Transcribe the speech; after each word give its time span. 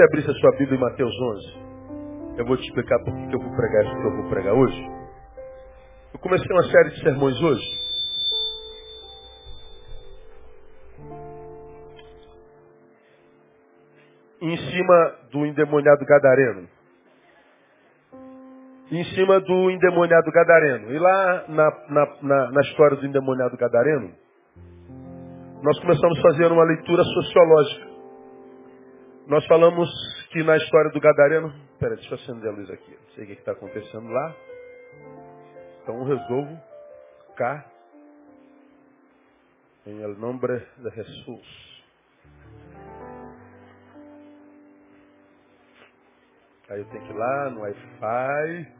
Você 0.00 0.04
abrisse 0.04 0.30
a 0.30 0.34
sua 0.34 0.52
Bíblia 0.52 0.78
em 0.78 0.80
Mateus 0.80 1.14
11. 1.14 2.38
Eu 2.38 2.46
vou 2.46 2.56
te 2.56 2.66
explicar 2.66 2.98
por 3.00 3.12
que 3.12 3.34
eu 3.34 3.38
vou 3.38 3.54
pregar 3.54 3.84
isso 3.84 4.00
que 4.00 4.06
eu 4.06 4.16
vou 4.16 4.30
pregar 4.30 4.54
hoje. 4.54 4.90
Eu 6.14 6.20
comecei 6.20 6.50
uma 6.50 6.62
série 6.62 6.88
de 6.88 7.00
sermões 7.02 7.38
hoje. 7.42 7.66
Em 14.40 14.56
cima 14.56 15.14
do 15.32 15.44
endemoniado 15.44 16.06
gadareno. 16.06 16.68
Em 18.90 19.04
cima 19.04 19.38
do 19.38 19.70
endemoniado 19.70 20.32
gadareno. 20.32 20.94
E 20.94 20.98
lá 20.98 21.44
na, 21.46 21.70
na, 21.90 22.16
na, 22.22 22.50
na 22.52 22.60
história 22.62 22.96
do 22.96 23.04
endemoniado 23.04 23.54
gadareno, 23.58 24.14
nós 25.62 25.78
começamos 25.78 26.18
a 26.18 26.22
fazer 26.22 26.50
uma 26.50 26.64
leitura 26.64 27.04
sociológica. 27.04 27.89
Nós 29.30 29.46
falamos 29.46 29.88
que 30.32 30.42
na 30.42 30.56
história 30.56 30.90
do 30.90 30.98
Gadareno. 30.98 31.54
Pera, 31.78 31.94
deixa 31.94 32.12
eu 32.12 32.18
acender 32.18 32.50
a 32.50 32.52
luz 32.52 32.68
aqui. 32.68 32.90
Não 32.90 33.14
sei 33.14 33.22
o 33.22 33.26
que 33.28 33.32
está 33.34 33.52
acontecendo 33.52 34.08
lá. 34.08 34.34
Então 35.80 36.02
resolvo 36.02 36.60
cá. 37.36 37.64
Em 39.86 40.02
el 40.02 40.18
nombre 40.18 40.58
de 40.78 40.90
Jesus. 40.90 41.84
Aí 46.68 46.80
eu 46.80 46.84
tenho 46.86 47.04
que 47.04 47.12
ir 47.12 47.16
lá 47.16 47.50
no 47.50 47.60
Wi-Fi. 47.60 48.72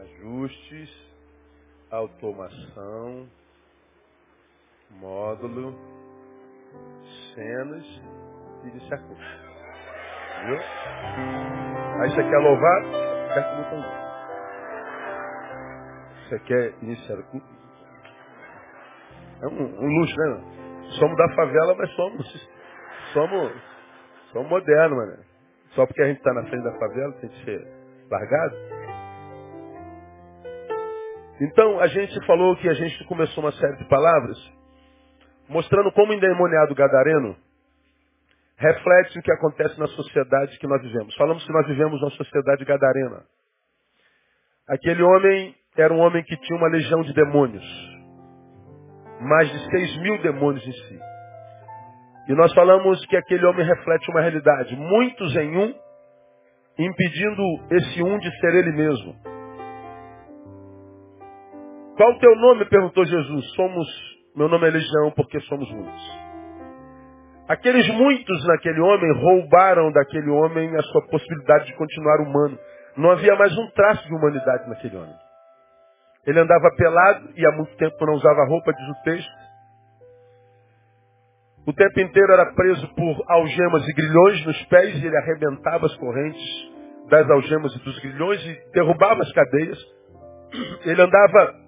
Ajustes. 0.00 0.90
Automação 1.90 3.28
módulo, 4.90 5.74
cenas 7.34 7.84
e 8.64 8.68
iniciar 8.68 8.98
curso. 8.98 9.46
Viu? 10.46 10.58
Aí 12.00 12.10
você 12.10 12.22
quer 12.22 12.38
louvar, 12.38 12.82
aperta 13.30 13.52
o 13.52 13.56
botãozinho. 13.62 14.06
Você 16.28 16.38
quer 16.40 16.74
iniciar 16.82 17.18
o? 17.18 17.56
É 19.42 19.46
um, 19.48 19.62
um, 19.62 20.00
luxo, 20.00 20.16
né? 20.16 20.40
Somos 20.98 21.16
da 21.16 21.28
favela, 21.34 21.74
mas 21.76 21.90
somos, 21.94 22.50
somos, 23.12 23.52
somos 24.32 24.48
modernos, 24.48 24.96
mano. 24.96 25.24
Só 25.74 25.86
porque 25.86 26.02
a 26.02 26.06
gente 26.06 26.18
está 26.18 26.32
na 26.32 26.44
frente 26.44 26.64
da 26.64 26.78
favela 26.78 27.12
tem 27.20 27.28
que 27.28 27.44
ser 27.44 27.66
largado. 28.10 28.56
Então, 31.40 31.78
a 31.80 31.86
gente 31.86 32.26
falou 32.26 32.56
que 32.56 32.68
a 32.68 32.72
gente 32.74 33.04
começou 33.04 33.44
uma 33.44 33.52
série 33.52 33.76
de 33.76 33.84
palavras 33.88 34.38
mostrando 35.48 35.92
como 35.92 36.12
o 36.12 36.14
endemoniado 36.14 36.74
gadareno 36.74 37.36
reflete 38.56 39.18
o 39.18 39.22
que 39.22 39.32
acontece 39.32 39.78
na 39.78 39.86
sociedade 39.88 40.58
que 40.58 40.66
nós 40.66 40.82
vivemos. 40.82 41.14
Falamos 41.16 41.44
que 41.44 41.52
nós 41.52 41.66
vivemos 41.66 42.00
uma 42.00 42.10
sociedade 42.10 42.64
gadarena. 42.64 43.22
Aquele 44.68 45.02
homem 45.02 45.54
era 45.76 45.92
um 45.92 46.00
homem 46.00 46.24
que 46.24 46.36
tinha 46.38 46.58
uma 46.58 46.68
legião 46.68 47.02
de 47.02 47.12
demônios. 47.12 47.64
Mais 49.20 49.50
de 49.50 49.70
seis 49.70 49.96
mil 49.98 50.20
demônios 50.22 50.66
em 50.66 50.72
si. 50.72 51.00
E 52.28 52.34
nós 52.34 52.52
falamos 52.54 53.04
que 53.06 53.16
aquele 53.16 53.46
homem 53.46 53.64
reflete 53.64 54.10
uma 54.10 54.20
realidade. 54.20 54.74
Muitos 54.74 55.36
em 55.36 55.56
um, 55.56 55.74
impedindo 56.78 57.42
esse 57.70 58.02
um 58.02 58.18
de 58.18 58.40
ser 58.40 58.54
ele 58.54 58.72
mesmo. 58.72 59.14
Qual 61.96 62.12
o 62.12 62.18
teu 62.18 62.34
nome? 62.36 62.64
perguntou 62.66 63.04
Jesus. 63.04 63.54
Somos 63.54 64.15
meu 64.36 64.48
nome 64.50 64.68
é 64.68 64.70
Legião 64.70 65.10
porque 65.16 65.40
somos 65.40 65.70
muitos. 65.72 66.26
Aqueles 67.48 67.88
muitos 67.88 68.46
naquele 68.46 68.80
homem 68.80 69.12
roubaram 69.14 69.90
daquele 69.90 70.28
homem 70.28 70.76
a 70.76 70.82
sua 70.82 71.06
possibilidade 71.06 71.66
de 71.66 71.74
continuar 71.74 72.20
humano. 72.20 72.58
Não 72.98 73.10
havia 73.12 73.34
mais 73.36 73.56
um 73.56 73.70
traço 73.70 74.06
de 74.06 74.14
humanidade 74.14 74.68
naquele 74.68 74.96
homem. 74.96 75.14
Ele 76.26 76.40
andava 76.40 76.70
pelado 76.76 77.30
e 77.34 77.46
há 77.46 77.52
muito 77.52 77.74
tempo 77.76 78.04
não 78.04 78.14
usava 78.14 78.44
roupa, 78.46 78.72
diz 78.72 78.88
o 78.88 79.02
texto. 79.04 79.46
O 81.66 81.72
tempo 81.72 82.00
inteiro 82.00 82.32
era 82.32 82.52
preso 82.52 82.86
por 82.94 83.24
algemas 83.28 83.88
e 83.88 83.92
grilhões 83.94 84.44
nos 84.44 84.64
pés 84.66 85.02
e 85.02 85.06
ele 85.06 85.16
arrebentava 85.16 85.86
as 85.86 85.96
correntes 85.96 86.76
das 87.08 87.30
algemas 87.30 87.74
e 87.74 87.78
dos 87.78 87.98
grilhões 88.00 88.44
e 88.44 88.72
derrubava 88.72 89.22
as 89.22 89.32
cadeias. 89.32 89.78
Ele 90.84 91.00
andava 91.00 91.65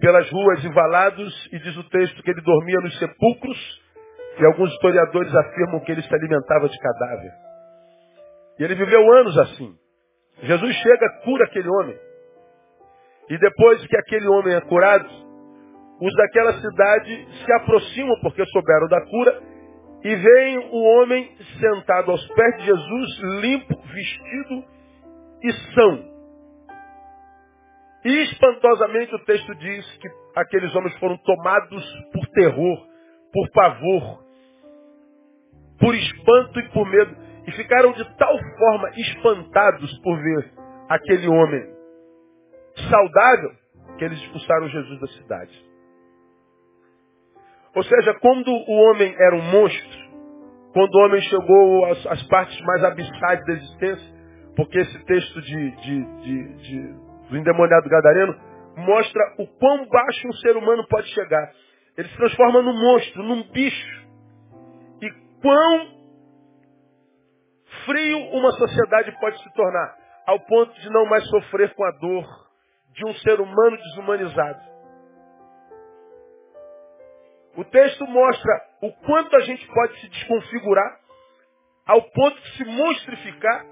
pelas 0.00 0.30
ruas 0.30 0.64
e 0.64 0.68
valados, 0.68 1.48
e 1.52 1.58
diz 1.58 1.76
o 1.76 1.88
texto 1.90 2.22
que 2.22 2.30
ele 2.30 2.40
dormia 2.42 2.80
nos 2.80 2.98
sepulcros, 2.98 3.82
e 4.38 4.46
alguns 4.46 4.72
historiadores 4.72 5.34
afirmam 5.34 5.80
que 5.80 5.92
ele 5.92 6.02
se 6.02 6.14
alimentava 6.14 6.68
de 6.68 6.78
cadáver. 6.78 7.32
E 8.58 8.64
ele 8.64 8.74
viveu 8.74 9.12
anos 9.14 9.36
assim. 9.38 9.74
Jesus 10.42 10.76
chega, 10.76 11.08
cura 11.24 11.44
aquele 11.44 11.68
homem. 11.68 11.96
E 13.28 13.38
depois 13.38 13.84
que 13.86 13.96
aquele 13.96 14.28
homem 14.28 14.54
é 14.54 14.60
curado, 14.60 15.08
os 16.00 16.14
daquela 16.14 16.52
cidade 16.54 17.28
se 17.44 17.52
aproximam 17.54 18.20
porque 18.22 18.44
souberam 18.46 18.86
da 18.88 19.00
cura 19.04 19.42
e 20.04 20.14
veem 20.14 20.58
o 20.70 20.82
homem 21.00 21.36
sentado 21.58 22.12
aos 22.12 22.26
pés 22.28 22.56
de 22.58 22.66
Jesus, 22.66 23.18
limpo, 23.40 23.82
vestido 23.82 24.64
e 25.42 25.52
são. 25.74 26.17
E 28.04 28.22
espantosamente 28.22 29.14
o 29.14 29.24
texto 29.24 29.54
diz 29.56 29.96
que 29.98 30.08
aqueles 30.36 30.74
homens 30.74 30.96
foram 30.98 31.16
tomados 31.18 31.84
por 32.12 32.26
terror, 32.28 32.86
por 33.32 33.50
pavor, 33.50 34.24
por 35.78 35.94
espanto 35.94 36.60
e 36.60 36.68
por 36.70 36.88
medo. 36.88 37.16
E 37.46 37.52
ficaram 37.52 37.92
de 37.92 38.04
tal 38.16 38.38
forma 38.58 38.90
espantados 38.96 39.98
por 40.00 40.16
ver 40.16 40.52
aquele 40.88 41.28
homem 41.28 41.78
saudável 42.90 43.50
que 43.96 44.04
eles 44.04 44.18
expulsaram 44.20 44.68
Jesus 44.68 45.00
da 45.00 45.06
cidade. 45.08 45.68
Ou 47.74 47.82
seja, 47.82 48.14
quando 48.20 48.48
o 48.50 48.72
homem 48.72 49.14
era 49.18 49.36
um 49.36 49.42
monstro, 49.42 50.08
quando 50.72 50.94
o 50.94 51.04
homem 51.04 51.20
chegou 51.22 51.84
às, 51.86 52.06
às 52.06 52.22
partes 52.24 52.60
mais 52.62 52.84
abissais 52.84 53.44
da 53.44 53.52
existência, 53.52 54.14
porque 54.56 54.78
esse 54.78 55.04
texto 55.04 55.40
de, 55.42 55.70
de, 55.76 56.04
de, 56.22 56.54
de 56.56 57.07
do 57.28 57.36
endemoniado 57.36 57.88
gadareno, 57.88 58.34
mostra 58.76 59.34
o 59.38 59.46
quão 59.58 59.86
baixo 59.86 60.28
um 60.28 60.32
ser 60.34 60.56
humano 60.56 60.86
pode 60.88 61.08
chegar. 61.08 61.52
Ele 61.96 62.08
se 62.08 62.16
transforma 62.16 62.62
num 62.62 62.72
monstro, 62.72 63.22
num 63.22 63.42
bicho. 63.50 64.06
E 65.02 65.10
quão 65.42 65.98
frio 67.84 68.18
uma 68.32 68.52
sociedade 68.52 69.12
pode 69.20 69.42
se 69.42 69.52
tornar, 69.54 69.96
ao 70.26 70.40
ponto 70.40 70.72
de 70.80 70.90
não 70.90 71.06
mais 71.06 71.26
sofrer 71.28 71.74
com 71.74 71.84
a 71.84 71.90
dor 71.92 72.48
de 72.92 73.06
um 73.06 73.14
ser 73.14 73.40
humano 73.40 73.76
desumanizado. 73.76 74.60
O 77.56 77.64
texto 77.64 78.06
mostra 78.06 78.62
o 78.82 78.92
quanto 79.04 79.34
a 79.34 79.40
gente 79.40 79.66
pode 79.66 80.00
se 80.00 80.08
desconfigurar, 80.08 81.00
ao 81.86 82.02
ponto 82.02 82.40
de 82.40 82.56
se 82.56 82.64
monstrificar 82.64 83.64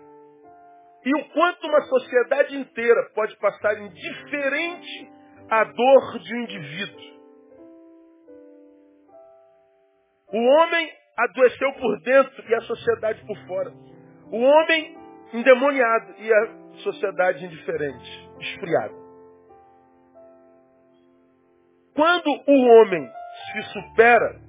e 1.07 1.15
o 1.15 1.25
quanto 1.29 1.69
uma 1.69 1.83
sociedade 1.83 2.57
inteira 2.57 3.11
pode 3.15 3.37
passar 3.37 3.81
indiferente 3.81 5.09
à 5.49 5.63
dor 5.63 6.19
de 6.19 6.35
um 6.35 6.41
indivíduo. 6.41 7.17
O 10.33 10.39
homem 10.39 10.93
adoeceu 11.17 11.73
por 11.75 12.01
dentro 12.01 12.51
e 12.51 12.55
a 12.57 12.61
sociedade 12.63 13.25
por 13.25 13.39
fora. 13.47 13.71
O 14.33 14.41
homem 14.41 14.99
endemoniado 15.33 16.15
e 16.19 16.33
a 16.33 16.79
sociedade 16.79 17.45
indiferente, 17.45 18.29
esfriada. 18.41 18.95
Quando 21.95 22.29
o 22.49 22.67
homem 22.67 23.09
se 23.53 23.63
supera, 23.73 24.41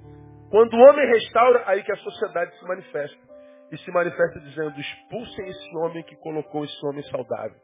quando 0.50 0.74
o 0.74 0.80
homem 0.80 1.06
restaura, 1.06 1.62
aí 1.66 1.84
que 1.84 1.92
a 1.92 1.96
sociedade 1.96 2.58
se 2.58 2.64
manifesta 2.66 3.27
e 3.70 3.78
se 3.78 3.90
manifesta 3.90 4.40
dizendo: 4.40 4.78
expulsem 4.80 5.48
esse 5.48 5.76
homem 5.78 6.02
que 6.04 6.16
colocou 6.16 6.64
esse 6.64 6.86
homem 6.86 7.02
saudável. 7.04 7.60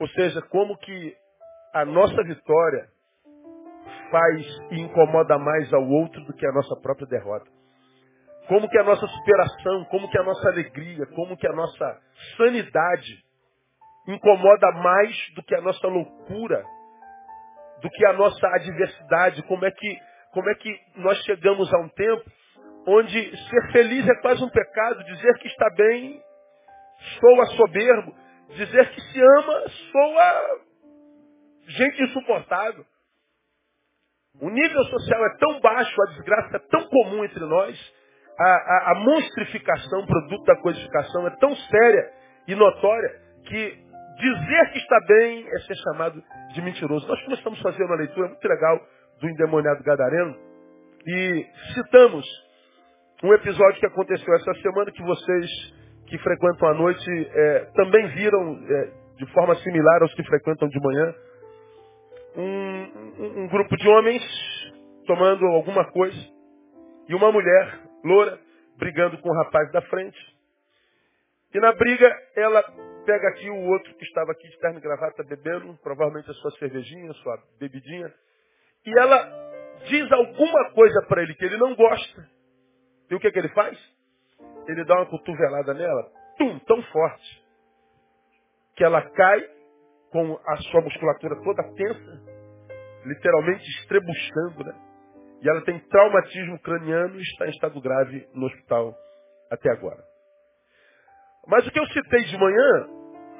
Ou 0.00 0.08
seja, 0.08 0.40
como 0.42 0.76
que 0.78 1.16
a 1.74 1.84
nossa 1.84 2.22
vitória 2.24 2.88
faz 4.10 4.46
e 4.70 4.80
incomoda 4.80 5.38
mais 5.38 5.72
ao 5.72 5.86
outro 5.88 6.20
do 6.24 6.32
que 6.32 6.46
a 6.46 6.52
nossa 6.52 6.74
própria 6.80 7.06
derrota. 7.06 7.46
Como 8.48 8.68
que 8.68 8.78
a 8.78 8.82
nossa 8.82 9.06
superação, 9.06 9.84
como 9.84 10.10
que 10.10 10.18
a 10.18 10.24
nossa 10.24 10.48
alegria, 10.48 11.06
como 11.14 11.36
que 11.36 11.46
a 11.46 11.52
nossa 11.52 12.00
sanidade 12.36 13.24
incomoda 14.08 14.72
mais 14.72 15.16
do 15.36 15.42
que 15.44 15.54
a 15.54 15.60
nossa 15.60 15.86
loucura, 15.86 16.64
do 17.80 17.88
que 17.88 18.06
a 18.06 18.12
nossa 18.12 18.48
adversidade, 18.48 19.42
como 19.44 19.64
é 19.64 19.70
que, 19.70 19.98
como 20.32 20.50
é 20.50 20.54
que 20.56 20.80
nós 20.96 21.18
chegamos 21.18 21.72
a 21.72 21.78
um 21.78 21.88
tempo 21.90 22.24
onde 22.86 23.36
ser 23.36 23.72
feliz 23.72 24.08
é 24.08 24.14
quase 24.20 24.42
um 24.42 24.48
pecado, 24.48 25.04
dizer 25.04 25.38
que 25.38 25.48
está 25.48 25.70
bem 25.76 26.20
soa 27.20 27.46
soberbo, 27.56 28.14
dizer 28.50 28.90
que 28.90 29.00
se 29.00 29.20
ama 29.20 29.64
soa 29.92 30.60
gente 31.66 32.02
insuportável. 32.02 32.84
O 34.40 34.48
nível 34.48 34.84
social 34.84 35.26
é 35.26 35.36
tão 35.38 35.60
baixo, 35.60 36.02
a 36.02 36.06
desgraça 36.12 36.56
é 36.56 36.60
tão 36.70 36.88
comum 36.88 37.24
entre 37.24 37.44
nós, 37.44 37.94
a, 38.38 38.44
a, 38.44 38.92
a 38.92 38.94
monstrificação, 38.94 40.06
produto 40.06 40.44
da 40.44 40.56
codificação, 40.56 41.26
é 41.26 41.30
tão 41.36 41.54
séria 41.56 42.12
e 42.46 42.54
notória 42.54 43.20
que 43.46 43.90
dizer 44.18 44.72
que 44.72 44.78
está 44.78 45.00
bem 45.06 45.46
é 45.48 45.58
ser 45.60 45.76
chamado 45.76 46.22
de 46.52 46.62
mentiroso. 46.62 47.06
Nós 47.06 47.22
começamos 47.24 47.58
a 47.58 47.62
fazer 47.62 47.84
uma 47.84 47.96
leitura 47.96 48.28
muito 48.28 48.48
legal 48.48 48.80
do 49.20 49.28
endemoniado 49.28 49.82
gadareno 49.82 50.36
e 51.06 51.46
citamos 51.74 52.26
um 53.22 53.34
episódio 53.34 53.80
que 53.80 53.86
aconteceu 53.86 54.34
essa 54.34 54.54
semana 54.54 54.90
que 54.90 55.02
vocês 55.02 55.50
que 56.06 56.18
frequentam 56.18 56.68
à 56.68 56.74
noite 56.74 57.30
é, 57.32 57.58
também 57.74 58.06
viram 58.08 58.58
é, 58.68 58.90
de 59.16 59.26
forma 59.32 59.54
similar 59.56 60.02
aos 60.02 60.14
que 60.14 60.24
frequentam 60.24 60.68
de 60.68 60.80
manhã 60.80 61.14
um, 62.36 62.42
um, 62.42 63.42
um 63.42 63.48
grupo 63.48 63.76
de 63.76 63.88
homens 63.88 64.22
tomando 65.06 65.46
alguma 65.46 65.84
coisa 65.92 66.18
e 67.08 67.14
uma 67.14 67.30
mulher 67.30 67.80
loura 68.04 68.38
brigando 68.78 69.18
com 69.18 69.28
o 69.28 69.36
rapaz 69.44 69.70
da 69.72 69.82
frente. 69.82 70.18
E 71.52 71.60
na 71.60 71.72
briga 71.72 72.16
ela 72.36 72.62
pega 73.04 73.28
aqui 73.28 73.50
o 73.50 73.66
outro 73.66 73.94
que 73.94 74.04
estava 74.04 74.32
aqui 74.32 74.48
de 74.48 74.58
terno 74.58 74.78
e 74.78 74.82
gravata 74.82 75.22
bebendo, 75.24 75.76
provavelmente 75.82 76.30
a 76.30 76.34
sua 76.34 76.50
cervejinha, 76.52 77.10
a 77.10 77.14
sua 77.14 77.38
bebidinha, 77.58 78.12
e 78.86 78.98
ela 78.98 79.18
diz 79.88 80.10
alguma 80.12 80.70
coisa 80.70 81.02
para 81.08 81.22
ele 81.22 81.34
que 81.34 81.44
ele 81.44 81.56
não 81.56 81.74
gosta. 81.74 82.39
E 83.10 83.14
o 83.14 83.20
que, 83.20 83.30
que 83.30 83.38
ele 83.38 83.48
faz? 83.48 83.76
Ele 84.68 84.84
dá 84.84 84.94
uma 84.94 85.06
cotovelada 85.06 85.74
nela, 85.74 86.10
tum, 86.38 86.58
tão 86.60 86.82
forte, 86.84 87.44
que 88.76 88.84
ela 88.84 89.02
cai 89.02 89.40
com 90.10 90.38
a 90.46 90.56
sua 90.56 90.80
musculatura 90.80 91.36
toda 91.42 91.74
tensa, 91.74 92.22
literalmente 93.04 93.64
estrebuchando, 93.80 94.64
né? 94.64 94.74
E 95.42 95.48
ela 95.48 95.62
tem 95.62 95.78
traumatismo 95.78 96.58
craniano 96.60 97.16
e 97.16 97.22
está 97.22 97.46
em 97.46 97.50
estado 97.50 97.80
grave 97.80 98.28
no 98.34 98.46
hospital 98.46 98.94
até 99.50 99.70
agora. 99.70 100.02
Mas 101.46 101.66
o 101.66 101.70
que 101.70 101.80
eu 101.80 101.86
citei 101.86 102.24
de 102.24 102.36
manhã 102.36 102.88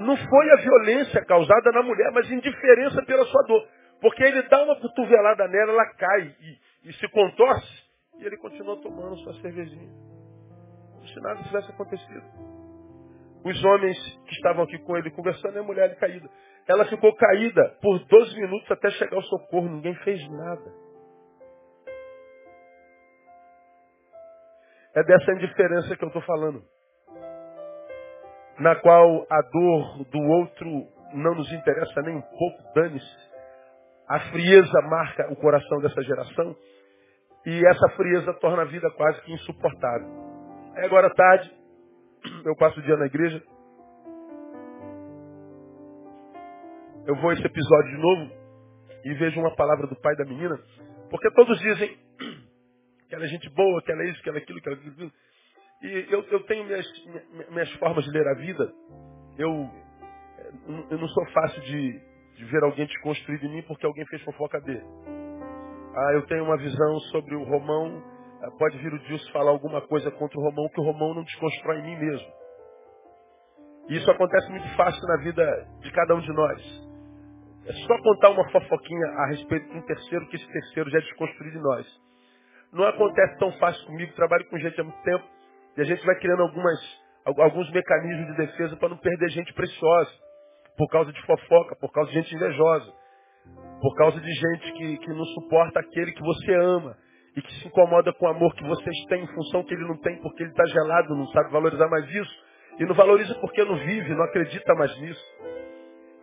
não 0.01 0.17
foi 0.17 0.51
a 0.51 0.57
violência 0.57 1.25
causada 1.27 1.71
na 1.73 1.83
mulher, 1.83 2.11
mas 2.13 2.31
indiferença 2.31 3.03
pela 3.05 3.25
sua 3.27 3.43
dor. 3.43 3.69
Porque 4.01 4.23
ele 4.23 4.43
dá 4.43 4.63
uma 4.63 4.81
cotovelada 4.81 5.47
nela, 5.47 5.73
ela 5.73 5.95
cai 5.95 6.35
e, 6.41 6.89
e 6.89 6.93
se 6.95 7.07
contorce, 7.09 7.80
e 8.21 8.27
ele 8.27 8.37
continua 8.37 8.77
tomando 8.83 9.17
sua 9.19 9.35
cervejinha. 9.41 9.91
Como 10.93 11.09
se 11.09 11.21
nada 11.21 11.43
tivesse 11.43 11.71
acontecido. 11.71 12.25
Os 13.43 13.65
homens 13.65 13.97
que 14.27 14.35
estavam 14.35 14.65
aqui 14.65 14.79
com 14.81 14.97
ele 14.97 15.11
conversando 15.11 15.57
e 15.57 15.59
a 15.59 15.63
mulher 15.63 15.97
caída. 15.97 16.29
Ela 16.69 16.85
ficou 16.85 17.15
caída 17.17 17.79
por 17.81 17.99
12 17.99 18.39
minutos 18.39 18.71
até 18.71 18.91
chegar 18.91 19.17
ao 19.17 19.23
socorro. 19.23 19.69
Ninguém 19.69 19.95
fez 19.97 20.21
nada. 20.31 20.73
É 24.95 25.03
dessa 25.05 25.33
indiferença 25.33 25.97
que 25.97 26.05
eu 26.05 26.09
estou 26.09 26.23
falando. 26.23 26.63
Na 28.59 28.77
qual 28.77 29.27
a 29.31 29.41
dor 29.51 30.05
do 30.11 30.21
outro 30.21 30.69
não 31.15 31.35
nos 31.35 31.51
interessa 31.51 32.03
nem 32.03 32.17
um 32.17 32.21
pouco, 32.21 32.75
dane-se. 32.75 33.31
A 34.07 34.21
frieza 34.31 34.83
marca 34.83 35.33
o 35.33 35.37
coração 35.37 35.79
dessa 35.81 36.03
geração 36.03 36.55
e 37.47 37.67
essa 37.67 37.89
frieza 37.97 38.35
torna 38.35 38.63
a 38.63 38.67
vida 38.67 38.91
quase 38.91 39.21
que 39.23 39.33
insuportável. 39.33 40.09
Aí 40.77 40.85
agora 40.85 41.07
à 41.07 41.15
tarde, 41.15 41.51
eu 42.45 42.55
passo 42.57 42.79
o 42.79 42.83
dia 42.83 42.97
na 42.97 43.07
igreja, 43.07 43.43
eu 47.07 47.17
vou 47.17 47.33
esse 47.33 47.45
episódio 47.45 47.91
de 47.91 47.99
novo 47.99 48.31
e 49.05 49.15
vejo 49.15 49.41
uma 49.41 49.55
palavra 49.57 49.87
do 49.87 49.97
pai 49.97 50.15
da 50.17 50.25
menina, 50.25 50.59
porque 51.11 51.31
todos 51.33 51.59
dizem 51.61 51.97
que 53.09 53.15
ela 53.15 53.25
é 53.25 53.29
gente 53.29 53.49
boa, 53.51 53.83
que 53.83 53.91
ela 53.91 54.03
é 54.03 54.11
isso, 54.11 54.23
que 54.23 54.29
ela 54.29 54.39
é 54.39 54.43
aquilo, 54.43 54.61
que 54.61 54.69
ela 54.69 54.77
é 54.77 54.81
aquilo. 54.81 55.13
E 55.83 56.07
eu, 56.11 56.23
eu 56.31 56.41
tenho 56.45 56.65
minhas, 56.65 56.87
minhas 57.51 57.73
formas 57.77 58.05
de 58.05 58.11
ler 58.11 58.29
a 58.29 58.35
vida. 58.35 58.71
Eu, 59.39 59.71
eu 60.91 60.99
não 60.99 61.09
sou 61.09 61.27
fácil 61.31 61.63
de, 61.63 62.01
de 62.37 62.45
ver 62.45 62.63
alguém 62.63 62.87
desconstruído 62.87 63.47
em 63.47 63.55
mim 63.55 63.63
porque 63.63 63.87
alguém 63.87 64.05
fez 64.07 64.23
fofoca 64.23 64.61
dele. 64.61 64.85
Ah, 65.95 66.13
eu 66.15 66.27
tenho 66.27 66.45
uma 66.45 66.57
visão 66.57 67.01
sobre 67.11 67.35
o 67.35 67.45
Romão. 67.45 68.03
Ah, 68.43 68.51
pode 68.59 68.79
vir 68.79 68.93
o 68.93 68.99
Deus 69.09 69.29
falar 69.31 69.51
alguma 69.51 69.81
coisa 69.83 70.11
contra 70.13 70.39
o 70.39 70.43
Romão 70.43 70.69
que 70.69 70.81
o 70.81 70.85
Romão 70.85 71.15
não 71.15 71.25
desconstrói 71.25 71.79
em 71.81 71.83
mim 71.83 71.97
mesmo. 71.97 72.33
E 73.89 73.97
isso 73.97 74.11
acontece 74.11 74.49
muito 74.51 74.69
fácil 74.77 75.03
na 75.09 75.17
vida 75.17 75.67
de 75.81 75.91
cada 75.91 76.15
um 76.15 76.21
de 76.21 76.33
nós. 76.33 76.91
É 77.67 77.73
só 77.73 78.03
contar 78.03 78.31
uma 78.31 78.49
fofoquinha 78.51 79.07
a 79.19 79.27
respeito 79.27 79.69
de 79.69 79.79
um 79.79 79.83
terceiro 79.83 80.27
que 80.29 80.37
esse 80.37 80.47
terceiro 80.47 80.91
já 80.91 80.99
é 80.99 81.01
desconstruído 81.01 81.59
em 81.59 81.63
nós. 81.63 81.87
Não 82.73 82.85
acontece 82.85 83.37
tão 83.39 83.53
fácil 83.59 83.85
comigo, 83.87 84.13
trabalho 84.15 84.49
com 84.49 84.59
gente 84.59 84.81
há 84.81 84.85
muito 84.85 85.03
tempo, 85.03 85.25
e 85.77 85.81
a 85.81 85.85
gente 85.85 86.07
vai 86.07 86.15
criando 86.21 86.43
algumas, 86.43 86.79
alguns 87.27 87.71
mecanismos 87.73 88.27
de 88.29 88.47
defesa 88.47 88.77
para 88.77 88.91
não 88.91 88.97
perder 88.97 89.29
gente 89.31 89.53
preciosa, 89.55 90.11
por 90.79 90.89
causa 90.89 91.13
de 91.13 91.21
fofoca, 91.27 91.77
por 91.77 91.93
causa 91.93 92.11
de 92.11 92.17
gente 92.17 92.35
invejosa, 92.35 92.93
por 93.81 93.95
causa 93.97 94.21
de 94.21 94.33
gente 94.33 94.73
que, 94.73 94.99
que 94.99 95.11
não 95.11 95.25
suporta 95.27 95.81
aquele 95.81 96.13
que 96.13 96.23
você 96.23 96.55
ama, 96.55 96.97
e 97.37 97.43
que 97.43 97.53
se 97.55 97.69
incomoda 97.69 98.13
com 98.13 98.27
o 98.27 98.29
amor 98.29 98.55
que 98.55 98.65
vocês 98.65 98.97
têm 99.09 99.23
em 99.23 99.35
função 99.35 99.63
que 99.63 99.75
ele 99.75 99.87
não 99.87 99.97
tem, 99.99 100.21
porque 100.21 100.43
ele 100.43 100.51
está 100.51 100.67
gelado, 100.67 101.15
não 101.15 101.27
sabe 101.29 101.51
valorizar 101.51 101.89
mais 101.89 102.09
isso, 102.11 102.35
e 102.79 102.85
não 102.85 102.95
valoriza 102.95 103.35
porque 103.37 103.65
não 103.65 103.77
vive, 103.77 104.15
não 104.15 104.25
acredita 104.25 104.75
mais 104.75 104.97
nisso. 105.01 105.25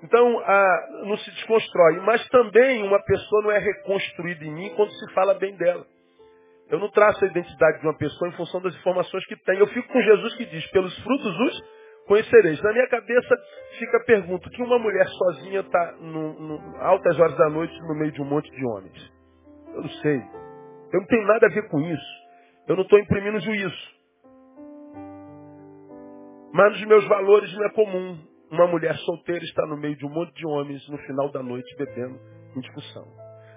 Então, 0.04 0.40
a, 0.40 0.88
não 1.06 1.18
se 1.18 1.32
desconstrói. 1.32 2.00
Mas 2.02 2.28
também 2.30 2.84
uma 2.84 3.02
pessoa 3.04 3.44
não 3.44 3.52
é 3.52 3.60
reconstruída 3.60 4.46
em 4.46 4.54
mim 4.54 4.74
quando 4.76 4.92
se 4.92 5.14
fala 5.14 5.34
bem 5.34 5.56
dela. 5.56 5.86
Eu 6.70 6.80
não 6.80 6.90
traço 6.90 7.24
a 7.24 7.28
identidade 7.28 7.80
de 7.80 7.88
uma 7.88 7.98
pessoa 7.98 8.30
em 8.30 8.34
função 8.34 8.62
das 8.62 8.76
informações 8.76 9.26
que 9.26 9.36
tem. 9.44 9.58
Eu 9.58 9.68
fico 9.68 9.88
com 9.88 10.02
Jesus 10.02 10.36
que 10.36 10.46
diz, 10.46 10.68
pelos 10.72 10.98
frutos 11.00 11.40
os 11.40 11.62
conhecereis. 12.08 12.62
Na 12.64 12.74
minha 12.74 12.88
cabeça 12.88 13.36
fica 13.78 13.98
a 13.98 14.04
pergunta, 14.06 14.50
que 14.50 14.64
uma 14.64 14.80
mulher 14.80 15.08
sozinha 15.08 15.60
está 15.60 15.96
altas 16.80 17.20
horas 17.20 17.38
da 17.38 17.50
noite 17.50 17.78
no 17.82 17.96
meio 17.96 18.12
de 18.12 18.22
um 18.22 18.26
monte 18.26 18.50
de 18.52 18.66
homens? 18.66 19.14
Eu 19.74 19.82
não 19.82 19.90
sei. 19.90 20.22
Eu 20.94 21.02
não 21.02 21.08
tenho 21.08 21.28
nada 21.28 21.46
a 21.46 21.50
ver 21.50 21.68
com 21.70 21.80
isso. 21.82 22.28
Eu 22.68 22.76
não 22.76 22.84
estou 22.84 23.00
imprimindo 23.00 23.40
juízo. 23.40 23.98
Mas 26.54 26.72
nos 26.74 26.86
meus 26.86 27.08
valores 27.08 27.54
não 27.54 27.66
é 27.66 27.70
comum 27.70 28.18
uma 28.50 28.68
mulher 28.68 28.96
solteira 29.00 29.44
estar 29.44 29.68
no 29.68 29.78
meio 29.78 29.96
de 29.96 30.06
um 30.06 30.10
monte 30.10 30.34
de 30.34 30.48
homens 30.48 30.88
no 30.90 30.98
final 31.00 31.32
da 31.32 31.44
noite 31.44 31.76
bebendo 31.78 32.20
em 32.56 32.62
discussão. 32.62 33.06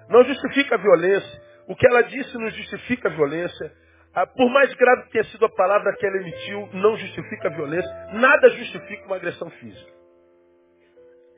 Não 0.09 0.23
justifica 0.25 0.75
a 0.75 0.77
violência, 0.77 1.41
o 1.67 1.75
que 1.75 1.87
ela 1.87 2.01
disse 2.01 2.37
não 2.37 2.49
justifica 2.49 3.07
a 3.07 3.11
violência. 3.11 3.71
Ah, 4.13 4.27
por 4.27 4.49
mais 4.49 4.73
grave 4.73 5.03
que 5.03 5.11
tenha 5.11 5.23
sido 5.25 5.45
a 5.45 5.49
palavra 5.49 5.95
que 5.95 6.05
ela 6.05 6.17
emitiu, 6.17 6.69
não 6.73 6.97
justifica 6.97 7.47
a 7.47 7.51
violência. 7.51 7.89
Nada 8.13 8.49
justifica 8.49 9.05
uma 9.05 9.15
agressão 9.15 9.49
física. 9.51 9.91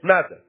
Nada. 0.01 0.41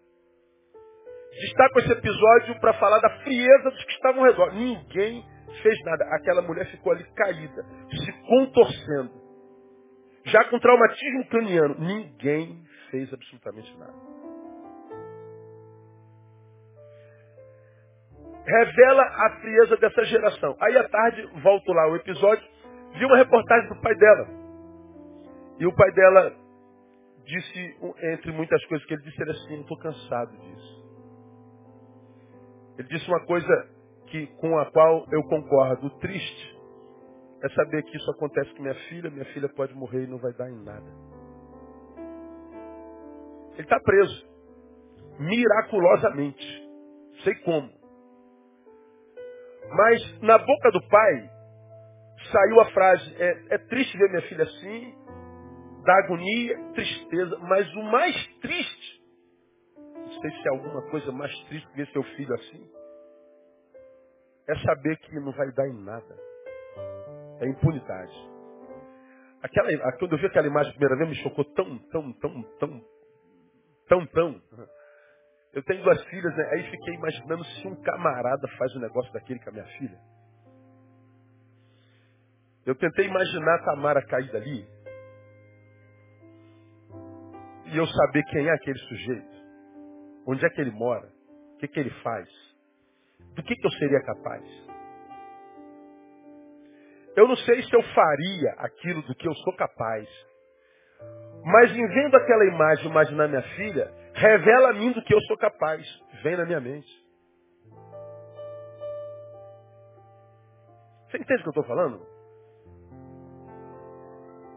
Destaco 1.40 1.80
esse 1.80 1.92
episódio 1.92 2.60
para 2.60 2.72
falar 2.74 3.00
da 3.00 3.10
frieza 3.20 3.70
dos 3.70 3.84
que 3.84 3.92
estavam 3.92 4.24
ao 4.24 4.30
redor. 4.30 4.54
Ninguém 4.54 5.24
fez 5.62 5.78
nada. 5.84 6.04
Aquela 6.16 6.42
mulher 6.42 6.66
ficou 6.70 6.92
ali 6.92 7.04
caída, 7.14 7.64
se 7.90 8.12
contorcendo. 8.26 9.22
Já 10.26 10.44
com 10.44 10.58
traumatismo 10.58 11.26
craniano. 11.28 11.76
Ninguém 11.78 12.64
fez 12.90 13.12
absolutamente 13.12 13.76
nada. 13.76 13.92
Revela 18.46 19.02
a 19.02 19.40
frieza 19.40 19.76
dessa 19.76 20.04
geração. 20.04 20.56
Aí 20.60 20.76
à 20.76 20.88
tarde, 20.88 21.26
volto 21.42 21.72
lá 21.72 21.88
o 21.90 21.96
episódio, 21.96 22.46
vi 22.94 23.04
uma 23.04 23.16
reportagem 23.16 23.68
do 23.68 23.80
pai 23.80 23.94
dela. 23.94 24.28
E 25.58 25.66
o 25.66 25.74
pai 25.74 25.90
dela 25.92 26.36
disse, 27.24 27.76
entre 28.12 28.32
muitas 28.32 28.64
coisas 28.66 28.86
que 28.86 28.94
ele 28.94 29.02
disse, 29.02 29.22
ele 29.22 29.30
assim, 29.30 29.60
estou 29.60 29.78
cansado 29.78 30.36
disso. 30.36 30.84
Ele 32.78 32.88
disse 32.88 33.08
uma 33.08 33.24
coisa 33.24 33.68
que, 34.08 34.26
com 34.38 34.58
a 34.58 34.70
qual 34.70 35.06
eu 35.12 35.22
concordo. 35.24 35.86
O 35.86 35.98
triste 35.98 36.58
é 37.42 37.48
saber 37.50 37.82
que 37.82 37.96
isso 37.96 38.10
acontece 38.10 38.52
com 38.54 38.62
minha 38.62 38.74
filha, 38.88 39.10
minha 39.10 39.24
filha 39.26 39.48
pode 39.48 39.74
morrer 39.74 40.04
e 40.04 40.06
não 40.06 40.18
vai 40.18 40.32
dar 40.32 40.50
em 40.50 40.64
nada. 40.64 40.86
Ele 43.52 43.62
está 43.62 43.78
preso. 43.80 44.26
Miraculosamente. 45.18 46.68
Sei 47.22 47.34
como. 47.36 47.83
Mas 49.70 50.20
na 50.22 50.38
boca 50.38 50.70
do 50.70 50.88
pai 50.88 51.30
saiu 52.30 52.60
a 52.60 52.66
frase, 52.66 53.16
é, 53.22 53.54
é 53.54 53.58
triste 53.58 53.96
ver 53.98 54.08
minha 54.08 54.22
filha 54.22 54.44
assim, 54.44 54.94
dá 55.84 55.98
agonia, 55.98 56.58
tristeza, 56.74 57.38
mas 57.40 57.74
o 57.74 57.82
mais 57.84 58.26
triste, 58.40 59.02
não 59.76 60.20
sei 60.20 60.30
se 60.30 60.48
há 60.48 60.52
alguma 60.52 60.82
coisa 60.90 61.12
mais 61.12 61.32
triste 61.44 61.68
que 61.68 61.76
ver 61.76 61.86
seu 61.88 62.02
filho 62.02 62.34
assim, 62.34 62.70
é 64.48 64.54
saber 64.66 64.96
que 64.98 65.14
não 65.20 65.32
vai 65.32 65.50
dar 65.52 65.68
em 65.68 65.84
nada. 65.84 66.16
É 67.40 67.48
impunidade. 67.48 68.34
Aquela, 69.42 69.92
quando 69.98 70.12
eu 70.12 70.18
vi 70.18 70.26
aquela 70.26 70.46
imagem 70.46 70.70
a 70.70 70.74
primeira 70.74 70.96
vez, 70.96 71.10
me 71.10 71.22
chocou 71.22 71.44
tão, 71.44 71.78
tão, 71.90 72.12
tão, 72.14 72.42
tão, 72.58 72.84
tão, 73.88 74.06
tão. 74.06 74.42
Eu 75.54 75.62
tenho 75.62 75.82
duas 75.84 76.02
filhas, 76.06 76.36
né? 76.36 76.48
Aí 76.50 76.62
fiquei 76.68 76.94
imaginando 76.94 77.44
se 77.44 77.68
um 77.68 77.76
camarada 77.82 78.48
faz 78.58 78.74
um 78.74 78.80
negócio 78.80 79.12
daquele 79.12 79.38
com 79.38 79.50
a 79.50 79.52
minha 79.52 79.66
filha. 79.78 79.98
Eu 82.66 82.74
tentei 82.74 83.06
imaginar 83.06 83.54
a 83.54 83.64
Tamara 83.64 84.04
cair 84.06 84.32
dali. 84.32 84.66
E 87.66 87.76
eu 87.76 87.86
saber 87.86 88.24
quem 88.24 88.48
é 88.48 88.52
aquele 88.52 88.78
sujeito. 88.78 89.44
Onde 90.26 90.44
é 90.44 90.50
que 90.50 90.60
ele 90.60 90.72
mora. 90.72 91.08
O 91.54 91.58
que, 91.58 91.68
que 91.68 91.78
ele 91.78 91.90
faz. 92.02 92.28
Do 93.34 93.42
que, 93.42 93.54
que 93.54 93.66
eu 93.66 93.70
seria 93.72 94.02
capaz. 94.02 94.44
Eu 97.16 97.28
não 97.28 97.36
sei 97.36 97.62
se 97.62 97.76
eu 97.76 97.82
faria 97.94 98.54
aquilo 98.58 99.02
do 99.02 99.14
que 99.14 99.28
eu 99.28 99.34
sou 99.34 99.54
capaz. 99.56 100.08
Mas 101.44 101.70
em 101.70 101.86
vendo 101.86 102.16
aquela 102.16 102.44
imagem, 102.46 102.86
imaginar 102.86 103.28
minha 103.28 103.42
filha, 103.42 104.03
revela 104.14 104.70
a 104.70 104.72
mim 104.72 104.92
do 104.92 105.02
que 105.02 105.14
eu 105.14 105.20
sou 105.22 105.36
capaz. 105.36 105.84
Vem 106.22 106.36
na 106.36 106.44
minha 106.44 106.60
mente. 106.60 106.88
Você 111.08 111.18
entende 111.18 111.40
o 111.40 111.42
que 111.42 111.48
eu 111.48 111.62
estou 111.62 111.64
falando? 111.64 112.00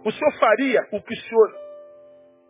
O 0.05 0.11
senhor 0.11 0.39
faria 0.39 0.87
o 0.91 1.01
que 1.01 1.13
o 1.13 1.17
senhor 1.17 1.55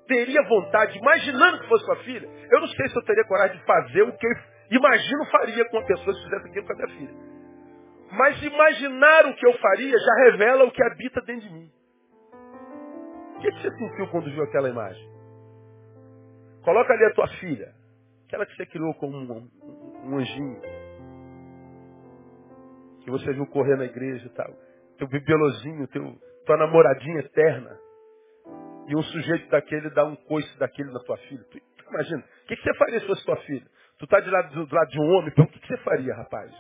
teria 0.08 0.42
vontade, 0.44 0.98
imaginando 0.98 1.60
que 1.60 1.68
fosse 1.68 1.86
sua 1.86 1.96
filha? 1.98 2.30
Eu 2.52 2.62
não 2.62 2.68
sei 2.68 2.88
se 2.90 2.96
eu 2.96 3.04
teria 3.04 3.26
coragem 3.26 3.58
de 3.58 3.66
fazer 3.66 4.04
o 4.04 4.16
que 4.16 4.28
eu 4.28 4.32
imagino 4.72 5.26
faria 5.32 5.66
com 5.70 5.78
uma 5.78 5.86
pessoa 5.86 6.14
se 6.14 6.24
fizesse 6.24 6.48
aquilo 6.50 6.66
com 6.68 6.74
a 6.74 6.76
minha 6.76 6.98
filha. 6.98 7.16
Mas 8.12 8.44
imaginar 8.44 9.26
o 9.26 9.36
que 9.36 9.46
eu 9.46 9.54
faria 9.60 9.98
já 9.98 10.14
revela 10.26 10.66
o 10.66 10.72
que 10.72 10.84
habita 10.84 11.22
dentro 11.22 11.48
de 11.48 11.54
mim. 11.54 11.72
O 13.36 13.40
que 13.40 13.52
você 13.52 13.70
sentiu 13.78 14.08
quando 14.08 14.32
viu 14.32 14.44
aquela 14.44 14.70
imagem? 14.70 15.17
Coloca 16.68 16.94
ali 16.94 17.06
a 17.06 17.14
tua 17.14 17.28
filha, 17.40 17.74
aquela 18.26 18.46
que 18.46 18.54
você 18.58 18.66
criou 18.66 18.94
como 18.96 19.16
um, 19.18 19.50
um 20.04 20.18
anjinho, 20.18 20.62
que 23.06 23.10
você 23.10 23.32
viu 23.32 23.48
correr 23.48 23.78
na 23.78 23.86
igreja 23.86 24.26
e 24.26 24.30
tal, 24.32 24.54
teu 24.98 25.08
bibelozinho, 25.08 25.88
teu, 25.88 26.14
tua 26.46 26.58
namoradinha 26.58 27.20
eterna, 27.20 27.80
e 28.86 28.98
um 28.98 29.02
sujeito 29.02 29.50
daquele 29.50 29.90
dá 29.92 30.04
um 30.04 30.18
coice 30.18 30.60
daquele 30.60 30.92
na 30.92 31.00
tua 31.06 31.16
filha. 31.30 31.42
Tu, 31.46 31.58
imagina, 31.90 32.20
o 32.20 32.48
que, 32.48 32.58
que, 32.58 32.62
você 32.62 32.78
faria 32.78 33.00
se 33.00 33.08
fosse 33.08 33.24
tua 33.24 33.38
filha? 33.38 33.68
Tu 33.98 34.04
está 34.04 34.20
de 34.20 34.30
lado, 34.30 34.66
do 34.66 34.76
lado 34.76 34.90
de 34.90 35.00
um 35.00 35.10
homem, 35.10 35.30
então 35.30 35.46
o 35.46 35.48
que, 35.48 35.62
que 35.62 35.68
você 35.68 35.78
faria, 35.78 36.14
rapaz? 36.16 36.52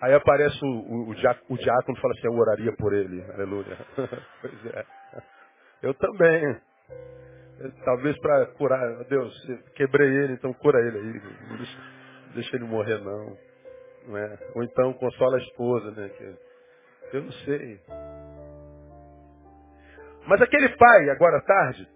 Aí 0.00 0.14
aparece 0.14 0.64
o, 0.64 0.68
o, 0.68 1.10
o, 1.10 1.14
diácono, 1.14 1.44
o 1.50 1.58
diácono 1.58 2.00
fala 2.00 2.14
assim, 2.14 2.26
eu 2.26 2.32
oraria 2.32 2.74
por 2.74 2.94
ele. 2.94 3.22
Aleluia. 3.32 3.76
pois 4.40 4.66
é. 4.74 4.95
Eu 5.86 5.94
também. 5.94 6.60
Talvez 7.84 8.18
para 8.18 8.46
curar, 8.54 9.04
Deus, 9.04 9.32
quebrei 9.76 10.08
ele, 10.08 10.32
então 10.32 10.52
cura 10.54 10.80
ele 10.80 10.98
aí. 10.98 11.48
Não 11.48 11.56
deixa, 11.56 11.78
deixa 12.34 12.56
ele 12.56 12.64
morrer 12.64 12.98
não. 12.98 13.38
não 14.08 14.18
é? 14.18 14.38
Ou 14.56 14.64
então 14.64 14.92
consola 14.94 15.36
a 15.36 15.40
esposa, 15.40 15.92
né? 15.92 16.10
Eu 17.12 17.22
não 17.22 17.32
sei. 17.32 17.80
Mas 20.26 20.42
aquele 20.42 20.68
pai, 20.76 21.08
agora 21.10 21.38
à 21.38 21.42
tarde, 21.42 21.88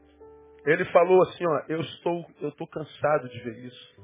ele 0.66 0.85
falou 0.87 1.20
assim, 1.23 1.44
ó, 1.47 1.62
eu 1.68 1.80
estou, 1.80 2.25
eu 2.40 2.50
estou 2.50 2.68
cansado 2.68 3.28
de 3.28 3.40
ver 3.40 3.59
isso. 3.59 4.02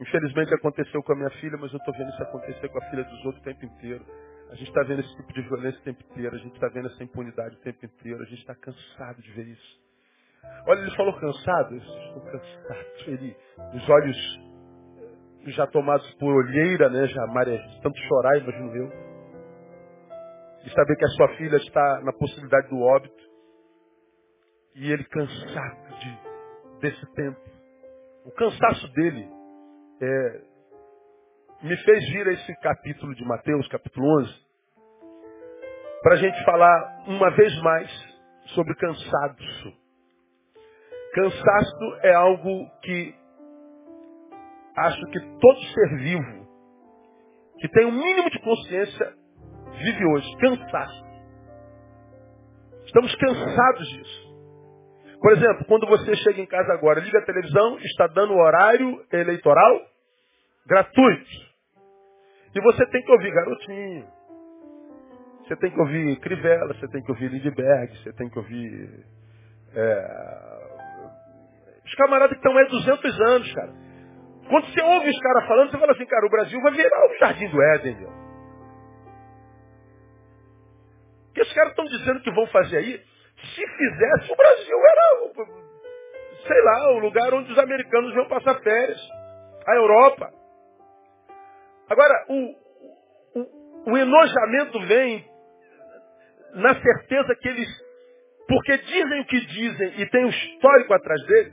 Infelizmente 0.00 0.54
aconteceu 0.54 1.02
com 1.02 1.12
a 1.14 1.16
minha 1.16 1.30
filha, 1.40 1.58
mas 1.58 1.72
eu 1.72 1.78
estou 1.78 1.94
vendo 1.94 2.10
isso 2.10 2.22
acontecer 2.22 2.68
com 2.68 2.78
a 2.78 2.90
filha 2.90 3.02
dos 3.02 3.24
outros 3.24 3.40
o 3.42 3.44
tempo 3.44 3.64
inteiro. 3.64 4.06
A 4.50 4.54
gente 4.54 4.68
está 4.68 4.82
vendo 4.82 5.00
esse 5.00 5.16
tipo 5.16 5.32
de 5.32 5.42
violência 5.42 5.80
o 5.80 5.84
tempo 5.84 6.02
inteiro, 6.10 6.34
a 6.34 6.38
gente 6.38 6.54
está 6.54 6.68
vendo 6.68 6.88
essa 6.88 7.02
impunidade 7.02 7.56
o 7.56 7.60
tempo 7.60 7.84
inteiro, 7.84 8.22
a 8.22 8.26
gente 8.26 8.40
está 8.40 8.54
cansado 8.54 9.20
de 9.20 9.30
ver 9.32 9.48
isso. 9.48 9.84
Olha, 10.66 10.80
ele 10.80 10.96
falou 10.96 11.18
cansado, 11.18 11.74
eu 11.74 11.78
estou 11.78 12.22
cansado. 12.22 12.86
Ele, 13.06 13.36
os 13.74 13.88
olhos 13.88 14.16
já 15.46 15.66
tomados 15.66 16.10
por 16.14 16.32
olheira, 16.32 16.88
né, 16.88 17.06
já 17.06 17.26
maré, 17.26 17.58
tanto 17.82 17.98
chorar, 18.08 18.38
imagino 18.38 18.76
eu. 18.76 18.92
E 20.64 20.70
saber 20.70 20.96
que 20.96 21.04
a 21.04 21.08
sua 21.08 21.28
filha 21.36 21.56
está 21.56 22.00
na 22.02 22.12
possibilidade 22.12 22.68
do 22.68 22.80
óbito. 22.80 23.24
E 24.74 24.90
ele 24.90 25.04
cansado 25.04 25.98
de, 25.98 26.18
desse 26.80 27.06
tempo. 27.14 27.40
O 28.24 28.30
cansaço 28.32 28.88
dele 28.94 29.28
é, 30.00 30.42
me 31.64 31.76
fez 31.78 32.10
vir 32.10 32.28
a 32.28 32.32
esse 32.32 32.54
capítulo 32.60 33.14
de 33.14 33.24
Mateus, 33.24 33.66
capítulo 33.68 34.06
11, 34.20 34.34
para 36.02 36.12
a 36.12 36.16
gente 36.18 36.44
falar 36.44 37.04
uma 37.06 37.30
vez 37.30 37.58
mais 37.62 37.90
sobre 38.54 38.74
cansaço. 38.74 39.72
Cansaço 41.14 41.98
é 42.02 42.14
algo 42.14 42.70
que 42.82 43.14
acho 44.76 45.06
que 45.06 45.20
todo 45.40 45.60
ser 45.62 45.96
vivo 46.00 46.44
que 47.60 47.68
tem 47.70 47.86
um 47.86 47.92
mínimo 47.92 48.28
de 48.28 48.40
consciência 48.40 49.14
vive 49.72 50.04
hoje. 50.04 50.36
Cansaço. 50.36 51.04
Estamos 52.84 53.14
cansados 53.14 53.88
disso. 53.88 54.34
Por 55.18 55.32
exemplo, 55.32 55.64
quando 55.64 55.86
você 55.86 56.14
chega 56.16 56.42
em 56.42 56.46
casa 56.46 56.74
agora, 56.74 57.00
liga 57.00 57.20
a 57.20 57.24
televisão, 57.24 57.78
está 57.78 58.06
dando 58.08 58.34
horário 58.34 59.02
eleitoral 59.10 59.80
gratuito. 60.66 61.53
E 62.54 62.60
você 62.60 62.86
tem 62.86 63.02
que 63.02 63.12
ouvir 63.12 63.32
Garotinho. 63.32 64.06
Você 65.42 65.56
tem 65.56 65.70
que 65.70 65.80
ouvir 65.80 66.20
Crivella, 66.20 66.72
você 66.74 66.88
tem 66.88 67.02
que 67.02 67.10
ouvir 67.10 67.28
Lindbergh, 67.28 67.96
você 67.98 68.12
tem 68.12 68.30
que 68.30 68.38
ouvir... 68.38 69.04
É... 69.74 70.64
Os 71.84 71.94
camaradas 71.96 72.38
que 72.38 72.46
estão 72.46 72.56
aí 72.56 72.66
200 72.68 73.20
anos, 73.20 73.52
cara. 73.52 73.72
Quando 74.48 74.66
você 74.66 74.82
ouve 74.82 75.10
os 75.10 75.20
caras 75.20 75.48
falando, 75.48 75.70
você 75.70 75.78
fala 75.78 75.92
assim, 75.92 76.06
cara, 76.06 76.26
o 76.26 76.30
Brasil 76.30 76.60
vai 76.62 76.72
virar 76.72 77.06
o 77.06 77.18
Jardim 77.18 77.48
do 77.48 77.62
Éden, 77.62 77.96
meu. 77.96 78.08
O 81.28 81.34
que 81.34 81.42
os 81.42 81.52
caras 81.52 81.70
estão 81.70 81.84
dizendo 81.84 82.20
que 82.20 82.30
vão 82.30 82.46
fazer 82.46 82.76
aí? 82.78 83.02
Se 83.36 83.66
fizesse, 83.66 84.32
o 84.32 84.36
Brasil 84.36 84.78
era, 84.78 85.28
sei 86.46 86.62
lá, 86.62 86.92
o 86.92 86.98
lugar 87.00 87.34
onde 87.34 87.52
os 87.52 87.58
americanos 87.58 88.14
vão 88.14 88.28
passar 88.28 88.54
férias. 88.60 89.00
A 89.66 89.74
Europa. 89.76 90.43
Agora, 91.88 92.26
o, 92.28 92.54
o, 93.34 93.92
o 93.92 93.98
enojamento 93.98 94.80
vem 94.86 95.24
na 96.54 96.74
certeza 96.80 97.34
que 97.36 97.48
eles, 97.48 97.68
porque 98.48 98.78
dizem 98.78 99.20
o 99.20 99.26
que 99.26 99.40
dizem 99.46 100.00
e 100.00 100.06
tem 100.10 100.24
um 100.24 100.28
histórico 100.28 100.94
atrás 100.94 101.26
dele, 101.26 101.52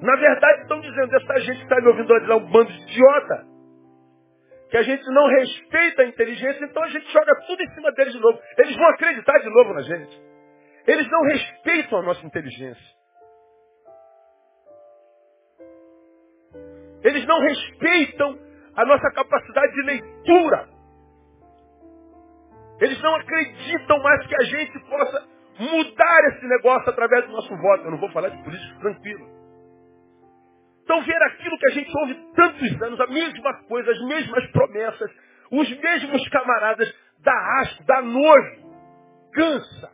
na 0.00 0.16
verdade 0.16 0.62
estão 0.62 0.80
dizendo, 0.80 1.16
essa 1.16 1.40
gente 1.40 1.62
está 1.62 1.80
me 1.80 1.88
ouvindo 1.88 2.14
é 2.14 2.34
um 2.34 2.50
bando 2.50 2.72
de 2.72 2.82
idiota, 2.82 3.46
que 4.70 4.76
a 4.78 4.82
gente 4.82 5.04
não 5.10 5.26
respeita 5.26 6.02
a 6.02 6.06
inteligência, 6.06 6.64
então 6.64 6.82
a 6.82 6.88
gente 6.88 7.06
joga 7.12 7.34
tudo 7.46 7.62
em 7.62 7.74
cima 7.74 7.92
deles 7.92 8.14
de 8.14 8.20
novo. 8.20 8.40
Eles 8.56 8.74
vão 8.74 8.88
acreditar 8.88 9.38
de 9.38 9.50
novo 9.50 9.74
na 9.74 9.82
gente. 9.82 10.22
Eles 10.86 11.10
não 11.10 11.22
respeitam 11.24 11.98
a 11.98 12.02
nossa 12.02 12.24
inteligência. 12.24 13.02
Eles 17.04 17.26
não 17.26 17.38
respeitam 17.38 18.38
a 18.76 18.84
nossa 18.84 19.10
capacidade 19.12 19.72
de 19.74 19.82
leitura. 19.82 20.68
Eles 22.80 23.00
não 23.02 23.14
acreditam 23.16 24.02
mais 24.02 24.26
que 24.26 24.34
a 24.34 24.44
gente 24.44 24.78
possa 24.88 25.28
mudar 25.58 26.20
esse 26.30 26.46
negócio 26.46 26.88
através 26.88 27.26
do 27.26 27.32
nosso 27.32 27.56
voto. 27.56 27.84
Eu 27.84 27.90
não 27.92 27.98
vou 27.98 28.10
falar 28.10 28.30
de 28.30 28.42
política 28.42 28.80
tranquilo. 28.80 29.26
Então 30.82 31.02
ver 31.02 31.22
aquilo 31.22 31.58
que 31.58 31.66
a 31.68 31.74
gente 31.74 31.98
ouve 31.98 32.14
tantos 32.34 32.82
anos, 32.82 33.00
a 33.00 33.06
mesma 33.06 33.54
coisa, 33.68 33.90
as 33.90 34.00
mesmas 34.02 34.50
promessas, 34.50 35.10
os 35.50 35.78
mesmos 35.78 36.28
camaradas, 36.28 36.92
dá 37.20 37.60
asco, 37.60 37.84
dá 37.84 38.02
nojo, 38.02 38.62
cansa. 39.32 39.92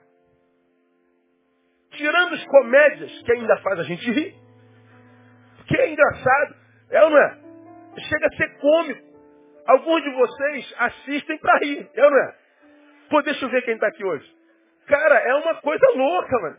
Tirando 1.91 2.35
as 2.35 2.45
comédias 2.47 3.23
que 3.23 3.33
ainda 3.33 3.57
faz 3.59 3.81
a 3.81 3.83
gente 3.83 4.11
rir, 4.11 4.35
que 5.67 5.77
é 5.77 5.93
engraçado, 5.93 6.55
é 6.91 7.05
ou 7.05 7.11
não 7.11 7.19
é? 7.19 7.48
Chega 8.01 8.27
a 8.27 8.37
ser 8.37 8.59
cômico. 8.59 9.09
Alguns 9.67 10.03
de 10.03 10.11
vocês 10.11 10.75
assistem 10.79 11.39
para 11.39 11.59
rir, 11.59 11.91
ou 11.97 12.11
não 12.11 12.19
é? 12.19 12.35
Pô, 13.11 13.23
deixa 13.23 13.45
eu 13.45 13.51
ver 13.51 13.63
quem 13.63 13.75
está 13.75 13.89
aqui 13.89 14.05
hoje. 14.05 14.27
Cara, 14.87 15.17
é 15.17 15.35
uma 15.35 15.55
coisa 15.57 15.87
louca, 15.95 16.41
mano. 16.41 16.59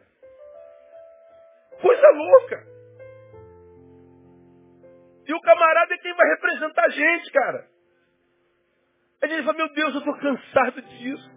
Coisa 1.81 2.09
louca. 2.11 2.63
E 5.27 5.33
o 5.33 5.41
camarada 5.41 5.93
é 5.93 5.97
quem 5.97 6.13
vai 6.13 6.27
representar 6.27 6.85
a 6.85 6.89
gente, 6.89 7.31
cara. 7.31 7.65
A 9.21 9.27
gente 9.27 9.43
fala, 9.43 9.57
meu 9.57 9.73
Deus, 9.73 9.93
eu 9.93 9.99
estou 9.99 10.17
cansado 10.17 10.81
disso. 10.81 11.31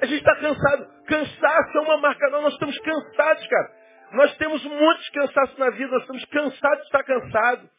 A 0.00 0.06
gente 0.06 0.18
está 0.18 0.36
cansado. 0.36 1.04
Cansaço 1.06 1.78
é 1.78 1.80
uma 1.80 1.96
marca 1.98 2.28
não, 2.30 2.42
nós 2.42 2.52
estamos 2.54 2.78
cansados, 2.78 3.46
cara. 3.46 3.72
Nós 4.12 4.36
temos 4.36 4.64
um 4.64 4.78
monte 4.78 5.02
de 5.04 5.12
cansaço 5.12 5.58
na 5.58 5.70
vida, 5.70 5.90
nós 5.90 6.02
estamos 6.02 6.24
cansados 6.26 6.78
de 6.78 6.84
estar 6.84 7.04
cansado. 7.04 7.70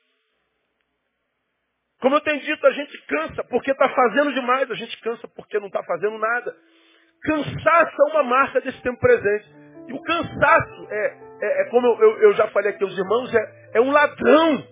Como 2.06 2.18
eu 2.18 2.22
tenho 2.22 2.40
dito, 2.40 2.68
a 2.68 2.72
gente 2.72 2.96
cansa 3.08 3.44
porque 3.46 3.72
está 3.72 3.90
fazendo 3.90 4.32
demais, 4.32 4.70
a 4.70 4.76
gente 4.76 4.96
cansa 5.02 5.28
porque 5.30 5.60
não 5.60 5.66
está 5.66 5.82
fazendo 5.82 6.20
nada. 6.20 6.56
Cansaço 7.24 7.96
é 8.00 8.12
uma 8.12 8.22
marca 8.22 8.62
desse 8.62 8.80
tempo 8.84 9.00
presente. 9.00 9.50
E 9.88 9.92
o 9.92 10.00
cansaço 10.04 10.88
é, 10.92 11.18
é, 11.42 11.62
é 11.64 11.70
como 11.72 11.88
eu, 11.88 12.22
eu, 12.22 12.34
já 12.34 12.48
falei 12.50 12.70
aqui 12.70 12.84
aos 12.84 12.96
irmãos, 12.96 13.34
é, 13.34 13.72
é 13.74 13.82
um 13.82 13.90
ladrão. 13.90 14.68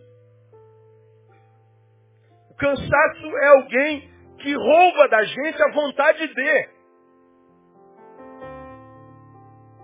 O 2.51 2.55
cansaço 2.55 3.37
é 3.39 3.47
alguém 3.47 4.11
que 4.37 4.53
rouba 4.53 5.07
da 5.07 5.23
gente 5.23 5.63
a 5.63 5.71
vontade 5.71 6.27
de. 6.27 6.69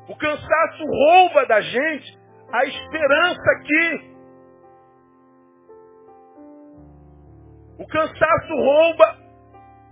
O 0.08 0.16
cansaço 0.16 0.84
rouba 0.86 1.48
da 1.48 1.62
gente 1.62 2.20
a 2.54 2.66
esperança 2.66 3.60
que. 3.66 4.19
O 7.80 7.88
cansaço 7.88 8.54
rouba 8.54 9.18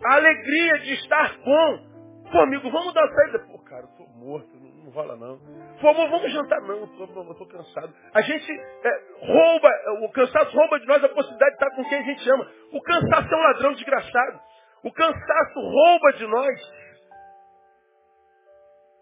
a 0.04 0.16
alegria 0.16 0.80
de 0.80 0.94
estar 0.94 1.38
com. 1.38 1.88
Pô, 2.32 2.40
amigo, 2.42 2.70
vamos 2.70 2.94
dar 2.94 3.08
saída. 3.08 3.40
Pô, 3.40 3.58
cara, 3.60 3.84
eu 3.84 3.88
tô 3.98 4.04
morto, 4.14 4.54
não, 4.60 4.70
não 4.84 4.92
rola 4.92 5.16
não. 5.16 5.40
Pô, 5.80 5.88
amor, 5.90 6.10
vamos 6.10 6.32
jantar. 6.34 6.60
Não, 6.62 6.80
eu 6.80 6.88
tô, 6.88 7.24
eu 7.24 7.36
tô 7.36 7.46
cansado. 7.46 7.94
A 8.14 8.22
gente 8.22 8.52
é, 8.52 9.26
rouba, 9.26 9.70
o 10.04 10.12
cansaço 10.12 10.56
rouba 10.56 10.80
de 10.80 10.86
nós 10.86 11.02
a 11.02 11.10
possibilidade 11.10 11.52
de 11.52 11.64
estar 11.64 11.76
com 11.76 11.84
quem 11.86 12.00
a 12.00 12.04
gente 12.04 12.30
ama. 12.30 12.52
O 12.74 12.82
cansaço 12.82 13.34
é 13.34 13.38
um 13.38 13.44
ladrão 13.44 13.74
desgraçado. 13.74 14.40
O 14.84 14.92
cansaço 14.92 15.60
rouba 15.60 16.14
de 16.18 16.28
nós 16.28 16.88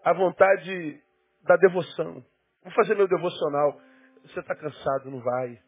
a 0.04 0.14
vontade 0.14 1.02
da 1.44 1.56
devoção. 1.58 2.24
Vou 2.64 2.74
fazer 2.74 2.96
meu 2.96 3.08
devocional. 3.08 3.80
Você 4.22 4.40
está 4.40 4.56
cansado, 4.56 5.10
não 5.10 5.20
vai. 5.20 5.60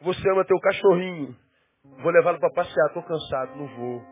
Você 0.00 0.30
ama 0.30 0.44
teu 0.46 0.58
cachorrinho. 0.58 1.36
Vou 2.02 2.12
levá-lo 2.12 2.38
para 2.38 2.50
passear, 2.50 2.86
estou 2.88 3.02
cansado, 3.02 3.56
não 3.56 3.66
vou. 3.66 4.02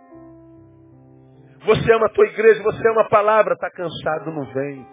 Você 1.67 1.93
ama 1.93 2.07
a 2.07 2.11
tua 2.11 2.27
igreja, 2.27 2.63
você 2.63 2.89
ama 2.89 3.03
a 3.03 3.09
palavra, 3.09 3.55
está 3.55 3.71
cansado, 3.71 4.31
não 4.33 4.45
vem. 4.53 4.87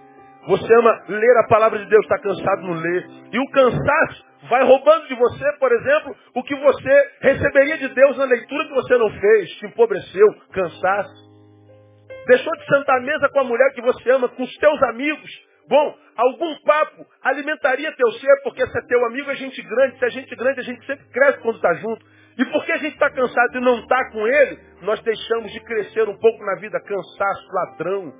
Você 0.47 0.73
ama 0.73 1.03
ler 1.07 1.37
a 1.37 1.47
palavra 1.47 1.79
de 1.79 1.85
Deus, 1.85 2.03
está 2.03 2.17
cansado, 2.17 2.61
não 2.63 2.73
lê. 2.73 3.05
E 3.31 3.39
o 3.39 3.51
cansaço 3.51 4.25
vai 4.49 4.63
roubando 4.63 5.07
de 5.07 5.15
você, 5.15 5.51
por 5.59 5.71
exemplo, 5.71 6.15
o 6.35 6.43
que 6.43 6.55
você 6.55 7.09
receberia 7.21 7.77
de 7.77 7.89
Deus 7.89 8.17
na 8.17 8.25
leitura 8.25 8.67
que 8.67 8.73
você 8.73 8.97
não 8.97 9.09
fez, 9.11 9.49
te 9.51 9.65
empobreceu, 9.67 10.27
cansaço. 10.51 11.31
Deixou 12.27 12.53
de 12.53 12.65
sentar 12.65 12.97
à 12.97 13.01
mesa 13.01 13.29
com 13.29 13.39
a 13.39 13.43
mulher 13.43 13.71
que 13.73 13.81
você 13.81 14.09
ama, 14.11 14.29
com 14.29 14.43
os 14.43 14.55
teus 14.55 14.83
amigos. 14.83 15.29
Bom, 15.67 15.95
algum 16.15 16.55
papo 16.63 17.05
alimentaria 17.23 17.95
teu 17.95 18.11
ser, 18.13 18.41
porque 18.43 18.65
se 18.65 18.77
é 18.77 18.81
teu 18.87 19.05
amigo 19.05 19.29
é 19.29 19.35
gente 19.35 19.61
grande, 19.61 19.99
se 19.99 20.05
é 20.05 20.09
gente 20.09 20.35
grande 20.35 20.59
a 20.59 20.63
gente 20.63 20.85
sempre 20.85 21.05
cresce 21.09 21.39
quando 21.39 21.55
está 21.55 21.73
junto. 21.75 22.05
E 22.37 22.45
porque 22.45 22.71
a 22.71 22.77
gente 22.77 22.93
está 22.93 23.09
cansado 23.09 23.57
e 23.57 23.61
não 23.61 23.79
está 23.79 24.11
com 24.11 24.25
ele, 24.27 24.59
nós 24.81 25.01
deixamos 25.01 25.51
de 25.51 25.59
crescer 25.61 26.07
um 26.07 26.17
pouco 26.17 26.43
na 26.45 26.55
vida. 26.55 26.79
Cansaço, 26.81 27.47
ladrão. 27.51 28.13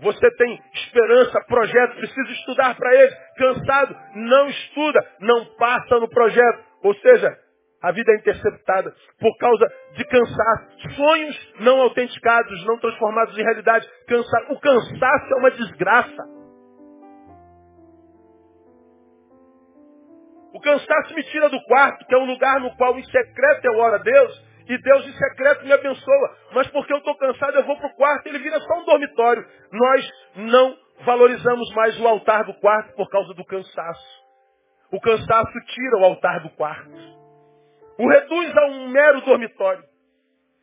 Você 0.00 0.30
tem 0.36 0.62
esperança, 0.74 1.40
projeto, 1.48 1.96
precisa 1.96 2.30
estudar 2.32 2.76
para 2.76 2.94
ele. 2.94 3.12
Cansado, 3.36 3.96
não 4.14 4.48
estuda, 4.48 5.00
não 5.20 5.44
passa 5.56 5.98
no 5.98 6.08
projeto. 6.08 6.64
Ou 6.84 6.94
seja, 6.94 7.36
a 7.82 7.90
vida 7.90 8.12
é 8.12 8.16
interceptada 8.16 8.92
por 9.20 9.36
causa 9.38 9.66
de 9.94 10.04
cansaço. 10.04 10.94
Sonhos 10.96 11.54
não 11.60 11.80
autenticados, 11.80 12.64
não 12.64 12.78
transformados 12.78 13.36
em 13.36 13.42
realidade. 13.42 13.88
Cansa... 14.06 14.46
O 14.50 14.60
cansaço 14.60 15.32
é 15.32 15.36
uma 15.36 15.50
desgraça. 15.50 16.37
O 20.58 20.60
cansaço 20.60 21.14
me 21.14 21.22
tira 21.22 21.48
do 21.48 21.62
quarto, 21.66 22.04
que 22.04 22.12
é 22.12 22.18
um 22.18 22.24
lugar 22.24 22.58
no 22.58 22.74
qual 22.74 22.98
em 22.98 23.04
secreto 23.04 23.64
eu 23.64 23.78
oro 23.78 23.94
a 23.94 23.98
Deus, 23.98 24.44
e 24.68 24.76
Deus 24.76 25.06
em 25.06 25.12
secreto 25.12 25.64
me 25.64 25.72
abençoa. 25.72 26.36
Mas 26.52 26.66
porque 26.72 26.92
eu 26.92 26.98
estou 26.98 27.16
cansado, 27.16 27.54
eu 27.54 27.62
vou 27.62 27.76
para 27.76 27.86
o 27.86 27.94
quarto, 27.94 28.26
ele 28.26 28.40
vira 28.40 28.58
só 28.58 28.80
um 28.80 28.84
dormitório. 28.84 29.46
Nós 29.70 30.12
não 30.34 30.76
valorizamos 31.04 31.72
mais 31.76 32.00
o 32.00 32.08
altar 32.08 32.42
do 32.42 32.54
quarto 32.54 32.92
por 32.96 33.08
causa 33.08 33.32
do 33.34 33.44
cansaço. 33.44 34.24
O 34.90 35.00
cansaço 35.00 35.60
tira 35.66 35.98
o 35.98 36.04
altar 36.04 36.40
do 36.40 36.50
quarto. 36.50 36.90
O 37.96 38.08
reduz 38.08 38.56
a 38.56 38.66
um 38.66 38.88
mero 38.88 39.20
dormitório. 39.20 39.84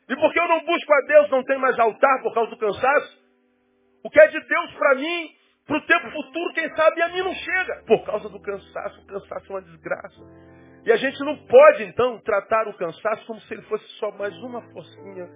E 0.10 0.16
porque 0.18 0.42
eu 0.42 0.48
não 0.50 0.60
busco 0.66 0.94
a 0.94 1.08
Deus, 1.08 1.30
não 1.30 1.44
tem 1.46 1.58
mais 1.58 1.80
altar 1.80 2.22
por 2.22 2.34
causa 2.34 2.50
do 2.50 2.58
cansaço. 2.58 3.18
O 4.04 4.10
que 4.10 4.20
é 4.20 4.28
de 4.28 4.42
Deus 4.42 4.74
para 4.74 4.96
mim 4.96 5.35
para 5.66 5.78
o 5.78 5.86
tempo 5.86 6.12
futuro, 6.12 6.54
quem 6.54 6.70
sabe 6.76 7.02
a 7.02 7.10
mim 7.10 7.20
não 7.20 7.34
chega. 7.34 7.84
Por 7.88 8.06
causa 8.06 8.30
do 8.30 8.40
cansaço. 8.40 9.02
O 9.02 9.08
cansaço 9.08 9.52
é 9.52 9.56
uma 9.56 9.62
desgraça. 9.62 10.22
E 10.86 10.92
a 10.92 10.96
gente 10.96 11.20
não 11.22 11.36
pode, 11.48 11.84
então, 11.84 12.20
tratar 12.20 12.68
o 12.68 12.78
cansaço 12.78 13.26
como 13.26 13.42
se 13.42 13.54
ele 13.54 13.64
fosse 13.64 13.86
só 14.00 14.12
mais 14.12 14.36
uma 14.44 14.62
forcinha 14.72 15.28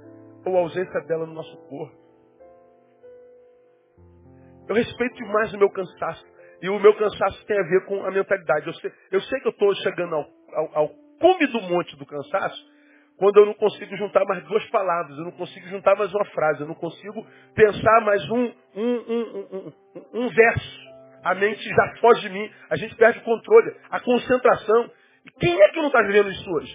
ou 0.45 0.55
ausência 0.57 1.01
dela 1.07 1.25
no 1.25 1.33
nosso 1.33 1.57
corpo. 1.67 1.97
Eu 4.67 4.75
respeito 4.75 5.15
demais 5.15 5.51
o 5.53 5.57
meu 5.57 5.71
cansaço. 5.71 6.23
E 6.61 6.69
o 6.69 6.79
meu 6.79 6.95
cansaço 6.95 7.43
tem 7.47 7.57
a 7.57 7.63
ver 7.63 7.85
com 7.85 8.05
a 8.05 8.11
mentalidade. 8.11 8.67
Eu 8.67 8.73
sei, 8.75 8.91
eu 9.11 9.21
sei 9.21 9.39
que 9.39 9.47
eu 9.47 9.51
estou 9.51 9.73
chegando 9.75 10.13
ao, 10.13 10.25
ao, 10.53 10.77
ao 10.77 10.89
cume 11.19 11.47
do 11.47 11.61
monte 11.61 11.95
do 11.97 12.05
cansaço, 12.05 12.68
quando 13.19 13.37
eu 13.37 13.45
não 13.47 13.53
consigo 13.53 13.97
juntar 13.97 14.23
mais 14.23 14.41
duas 14.45 14.65
palavras, 14.69 15.17
eu 15.17 15.25
não 15.25 15.31
consigo 15.31 15.67
juntar 15.67 15.93
mais 15.97 16.11
uma 16.13 16.23
frase, 16.27 16.61
eu 16.61 16.67
não 16.67 16.73
consigo 16.73 17.27
pensar 17.53 18.01
mais 18.05 18.23
um, 18.31 18.53
um, 18.75 18.95
um, 18.95 19.73
um 20.13 20.29
verso. 20.29 20.89
A 21.21 21.35
mente 21.35 21.61
já 21.61 21.95
foge 21.99 22.21
de 22.21 22.29
mim, 22.29 22.49
a 22.69 22.77
gente 22.77 22.95
perde 22.95 23.19
o 23.19 23.23
controle, 23.23 23.75
a 23.91 23.99
concentração. 23.99 24.89
E 25.25 25.31
quem 25.31 25.61
é 25.61 25.67
que 25.67 25.81
não 25.81 25.87
está 25.87 26.01
vivendo 26.01 26.31
isso 26.31 26.49
hoje? 26.49 26.73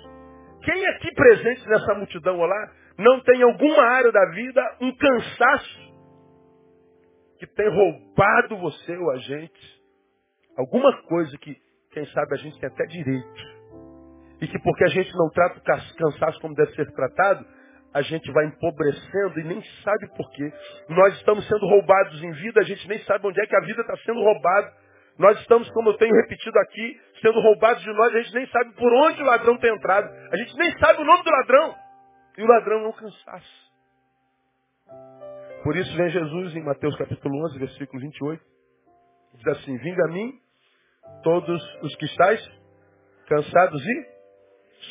Quem 0.62 0.86
aqui 0.88 1.14
presente 1.14 1.66
nessa 1.66 1.94
multidão 1.94 2.36
lá 2.36 2.72
não 2.98 3.20
tem 3.20 3.42
alguma 3.42 3.82
área 3.82 4.12
da 4.12 4.26
vida 4.32 4.76
um 4.82 4.94
cansaço 4.94 5.94
que 7.38 7.46
tem 7.46 7.70
roubado 7.70 8.58
você 8.58 8.94
ou 8.98 9.10
a 9.12 9.16
gente? 9.16 9.82
Alguma 10.58 10.92
coisa 11.04 11.38
que, 11.38 11.56
quem 11.90 12.04
sabe, 12.08 12.34
a 12.34 12.36
gente 12.36 12.60
tem 12.60 12.68
até 12.68 12.84
direito 12.84 13.53
e 14.44 14.48
que 14.48 14.58
porque 14.58 14.84
a 14.84 14.88
gente 14.88 15.10
não 15.16 15.30
trata 15.30 15.58
o 15.58 15.96
cansaço 15.96 16.40
como 16.40 16.54
deve 16.54 16.74
ser 16.74 16.90
tratado, 16.92 17.46
a 17.94 18.02
gente 18.02 18.30
vai 18.30 18.44
empobrecendo 18.46 19.40
e 19.40 19.44
nem 19.44 19.62
sabe 19.82 20.08
por 20.16 20.30
quê. 20.32 20.52
Nós 20.88 21.14
estamos 21.14 21.46
sendo 21.48 21.66
roubados 21.66 22.22
em 22.22 22.30
vida, 22.32 22.60
a 22.60 22.64
gente 22.64 22.86
nem 22.86 22.98
sabe 23.04 23.26
onde 23.26 23.40
é 23.40 23.46
que 23.46 23.56
a 23.56 23.60
vida 23.60 23.80
está 23.80 23.96
sendo 23.98 24.20
roubada. 24.20 24.70
Nós 25.18 25.40
estamos, 25.40 25.70
como 25.70 25.90
eu 25.90 25.96
tenho 25.96 26.14
repetido 26.14 26.58
aqui, 26.58 27.00
sendo 27.22 27.40
roubados 27.40 27.82
de 27.82 27.92
nós, 27.92 28.14
a 28.14 28.18
gente 28.20 28.34
nem 28.34 28.46
sabe 28.48 28.72
por 28.74 28.92
onde 28.92 29.22
o 29.22 29.24
ladrão 29.24 29.56
tem 29.58 29.72
entrado. 29.72 30.12
A 30.30 30.36
gente 30.36 30.58
nem 30.58 30.76
sabe 30.78 31.00
o 31.00 31.04
nome 31.04 31.22
do 31.22 31.30
ladrão. 31.30 31.74
E 32.36 32.42
o 32.42 32.46
ladrão 32.46 32.82
não 32.82 32.92
cansaço. 32.92 33.64
Por 35.62 35.76
isso 35.76 35.96
vem 35.96 36.10
Jesus 36.10 36.56
em 36.56 36.64
Mateus 36.64 36.94
capítulo 36.96 37.46
11, 37.46 37.58
versículo 37.60 38.02
28. 38.02 38.42
Diz 39.36 39.46
assim, 39.56 39.78
vinga 39.78 40.04
a 40.04 40.08
mim 40.08 40.32
todos 41.22 41.62
os 41.82 41.94
que 41.96 42.04
estáis 42.04 42.40
cansados 43.28 43.82
e 43.82 44.13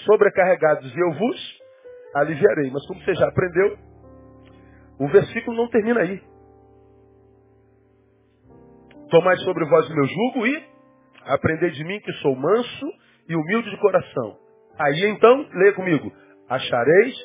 sobrecarregados 0.05 0.93
e 0.93 0.99
eu 0.99 1.13
vos 1.13 1.61
aliviarei. 2.15 2.69
Mas 2.71 2.85
como 2.87 3.01
você 3.01 3.15
já 3.15 3.27
aprendeu, 3.27 3.77
o 4.99 5.07
versículo 5.07 5.57
não 5.57 5.69
termina 5.69 6.01
aí. 6.01 6.21
Tomai 9.09 9.37
sobre 9.37 9.65
vós 9.65 9.89
o 9.89 9.93
meu 9.93 10.05
jugo 10.05 10.47
e 10.47 10.63
aprendei 11.25 11.71
de 11.71 11.83
mim 11.83 11.99
que 11.99 12.11
sou 12.13 12.35
manso 12.35 12.85
e 13.27 13.35
humilde 13.35 13.69
de 13.69 13.77
coração. 13.77 14.37
Aí 14.79 15.05
então, 15.05 15.47
leia 15.53 15.73
comigo. 15.73 16.11
Achareis 16.49 17.15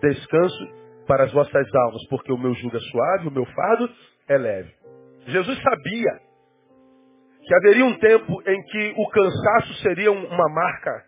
descanso 0.00 0.80
para 1.06 1.24
as 1.24 1.32
vossas 1.32 1.74
almas, 1.74 2.06
porque 2.08 2.32
o 2.32 2.38
meu 2.38 2.54
jugo 2.54 2.76
é 2.76 2.80
suave, 2.80 3.28
o 3.28 3.30
meu 3.30 3.44
fardo 3.46 3.90
é 4.28 4.38
leve. 4.38 4.72
Jesus 5.26 5.60
sabia 5.62 6.20
que 7.42 7.54
haveria 7.54 7.84
um 7.84 7.98
tempo 7.98 8.42
em 8.46 8.62
que 8.64 8.94
o 8.96 9.08
cansaço 9.08 9.74
seria 9.82 10.12
uma 10.12 10.48
marca 10.48 11.04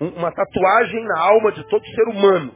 uma 0.00 0.32
tatuagem 0.32 1.04
na 1.04 1.20
alma 1.20 1.52
de 1.52 1.64
todo 1.68 1.84
ser 1.86 2.08
humano. 2.08 2.54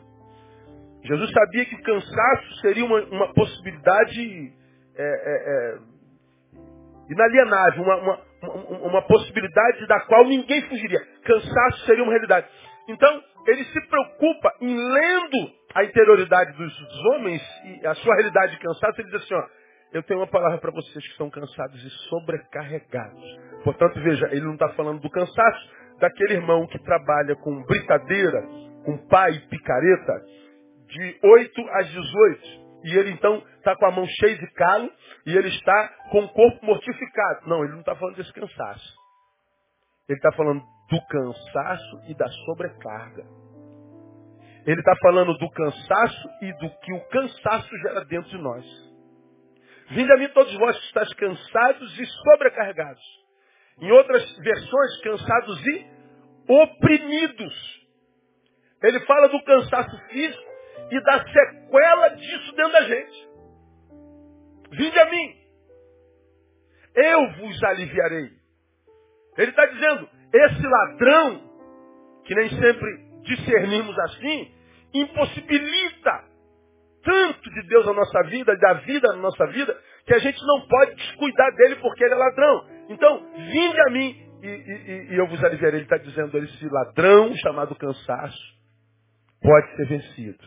Jesus 1.05 1.31
sabia 1.31 1.64
que 1.64 1.74
o 1.74 1.83
cansaço 1.83 2.57
seria 2.61 2.85
uma, 2.85 3.01
uma 3.05 3.33
possibilidade 3.33 4.53
é, 4.96 5.03
é, 5.03 5.05
é, 5.05 5.79
inalienável, 7.09 7.83
uma, 7.83 7.96
uma, 7.96 8.20
uma, 8.88 9.03
possibilidade 9.03 9.87
da 9.87 10.01
qual 10.01 10.24
ninguém 10.24 10.62
fugiria. 10.68 11.01
Cansaço 11.24 11.87
seria 11.87 12.03
uma 12.03 12.12
realidade. 12.12 12.46
Então, 12.88 13.22
ele 13.46 13.64
se 13.64 13.81
preocupa 13.88 14.53
em 14.61 14.77
lendo 14.77 15.53
a 15.74 15.85
interioridade 15.85 16.53
dos, 16.53 17.05
homens 17.12 17.42
e 17.64 17.87
a 17.87 17.94
sua 17.94 18.14
realidade 18.16 18.53
de 18.53 18.59
cansaço, 18.59 19.01
ele 19.01 19.11
diz 19.11 19.22
assim, 19.22 19.35
ó, 19.35 19.46
eu 19.92 20.03
tenho 20.03 20.20
uma 20.20 20.27
palavra 20.27 20.59
para 20.59 20.70
vocês 20.70 21.05
que 21.05 21.12
estão 21.12 21.31
cansados 21.31 21.83
e 21.83 21.90
sobrecarregados. 22.09 23.38
Portanto, 23.64 24.01
veja, 24.01 24.27
ele 24.33 24.44
não 24.44 24.55
está 24.55 24.68
falando 24.70 25.01
do 25.01 25.11
cansaço, 25.11 25.70
daquele 25.99 26.35
irmão 26.35 26.67
que 26.67 26.79
trabalha 26.81 27.35
com 27.37 27.63
britadeira, 27.65 28.43
com 28.85 29.07
pai 29.09 29.33
picareta, 29.51 30.25
de 30.89 31.19
8 31.23 31.69
às 31.73 31.89
18. 31.91 32.69
E 32.85 32.97
ele 32.97 33.11
então 33.11 33.43
está 33.57 33.75
com 33.77 33.87
a 33.87 33.91
mão 33.91 34.07
cheia 34.07 34.39
de 34.39 34.47
calo 34.53 34.91
e 35.27 35.37
ele 35.37 35.49
está 35.49 35.89
com 36.11 36.21
o 36.21 36.29
corpo 36.29 36.65
mortificado. 36.65 37.49
Não, 37.49 37.65
ele 37.65 37.73
não 37.73 37.81
está 37.81 37.95
falando 37.97 38.17
desse 38.17 38.33
cansaço. 38.33 38.95
Ele 40.09 40.19
está 40.19 40.33
falando 40.33 40.63
do 40.91 41.07
cansaço 41.07 42.01
e 42.09 42.15
da 42.15 42.29
sobrecarga. 42.47 43.25
Ele 44.65 44.81
está 44.81 44.95
falando 45.03 45.35
do 45.37 45.51
cansaço 45.51 46.29
e 46.43 46.53
do 46.55 46.71
que 46.81 46.93
o 46.93 47.09
cansaço 47.09 47.69
gera 47.79 48.05
dentro 48.05 48.31
de 48.31 48.39
nós. 48.39 48.65
Vinde 49.91 50.13
a 50.13 50.17
mim 50.19 50.29
todos 50.29 50.55
vós 50.59 50.79
que 50.79 50.87
estáis 50.87 51.13
cansados 51.15 51.99
e 51.99 52.07
sobrecarregados. 52.07 53.03
Em 53.81 53.91
outras 53.93 54.37
versões, 54.38 55.01
cansados 55.03 55.67
e 55.67 55.87
oprimidos. 56.49 57.79
Ele 58.83 59.01
fala 59.01 59.29
do 59.29 59.43
cansaço 59.45 59.99
físico 60.09 60.49
e 60.91 61.01
da 61.03 61.25
sequela 61.25 62.09
disso 62.09 62.53
dentro 62.57 62.73
da 62.73 62.83
gente. 62.83 63.29
Vinde 64.71 64.99
a 64.99 65.11
mim. 65.11 65.37
Eu 66.95 67.33
vos 67.35 67.62
aliviarei. 67.64 68.31
Ele 69.37 69.51
está 69.51 69.67
dizendo, 69.67 70.09
esse 70.35 70.67
ladrão, 70.67 71.43
que 72.25 72.35
nem 72.35 72.49
sempre 72.51 73.09
discernimos 73.23 73.99
assim, 74.01 74.53
impossibilita 74.95 76.25
tanto 77.03 77.51
de 77.51 77.69
Deus 77.69 77.87
na 77.87 77.93
nossa 77.93 78.23
vida, 78.25 78.57
da 78.57 78.73
vida 78.75 79.09
na 79.09 79.23
nossa 79.23 79.47
vida, 79.47 79.79
que 80.05 80.14
a 80.14 80.19
gente 80.19 80.41
não 80.45 80.67
pode 80.67 80.95
descuidar 80.97 81.55
dele 81.55 81.77
porque 81.77 82.05
ele 82.05 82.14
é 82.14 82.17
ladrão. 82.17 82.67
Então, 82.88 83.22
vinde 83.35 83.81
a 83.81 83.90
mim 83.90 84.29
e, 84.42 84.46
e, 84.46 85.12
e 85.12 85.16
eu 85.16 85.27
vos 85.27 85.42
aliviarei. 85.42 85.81
Ele 85.81 85.85
está 85.85 85.98
dizendo, 85.98 86.37
esse 86.38 86.68
ladrão 86.68 87.35
chamado 87.37 87.74
cansaço 87.74 88.59
pode 89.42 89.77
ser 89.77 89.87
vencido. 89.87 90.44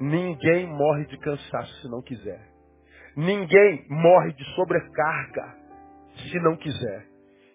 Ninguém 0.00 0.66
morre 0.66 1.06
de 1.06 1.18
cansaço 1.18 1.72
se 1.80 1.88
não 1.88 2.02
quiser. 2.02 2.40
Ninguém 3.16 3.86
morre 3.88 4.32
de 4.32 4.44
sobrecarga 4.54 5.54
se 6.30 6.38
não 6.40 6.56
quiser. 6.56 7.06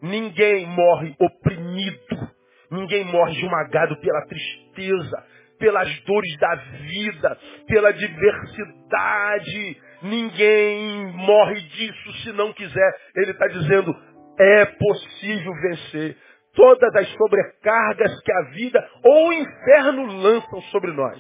Ninguém 0.02 0.66
morre 0.66 1.16
oprimido. 1.20 2.32
Ninguém 2.72 3.04
morre 3.06 3.34
esmagado 3.34 3.96
pela 4.00 4.26
tristeza, 4.26 5.24
pelas 5.60 6.04
dores 6.04 6.38
da 6.40 6.56
vida, 6.56 7.38
pela 7.68 7.92
diversidade. 7.92 9.82
Ninguém 10.04 11.12
morre 11.14 11.62
disso 11.62 12.14
se 12.24 12.32
não 12.34 12.54
quiser. 12.54 12.96
Ele 13.16 13.32
está 13.32 13.48
dizendo, 13.48 13.96
é 14.40 14.66
possível 14.66 15.54
vencer 15.62 16.18
todas 16.54 16.96
as 16.96 17.08
sobrecargas 17.14 18.22
que 18.22 18.32
a 18.32 18.42
vida 18.52 18.90
ou 19.04 19.30
o 19.30 19.34
inferno 19.34 20.06
lançam 20.22 20.62
sobre 20.64 20.92
nós. 20.92 21.18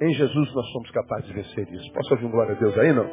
Em 0.00 0.12
Jesus 0.12 0.54
nós 0.54 0.66
somos 0.72 0.90
capazes 0.90 1.26
de 1.26 1.34
vencer 1.34 1.68
isso. 1.72 1.92
Posso 1.92 2.14
ouvir 2.14 2.26
um 2.26 2.30
glória 2.30 2.54
a 2.54 2.58
Deus 2.58 2.78
aí, 2.78 2.92
não? 2.92 3.08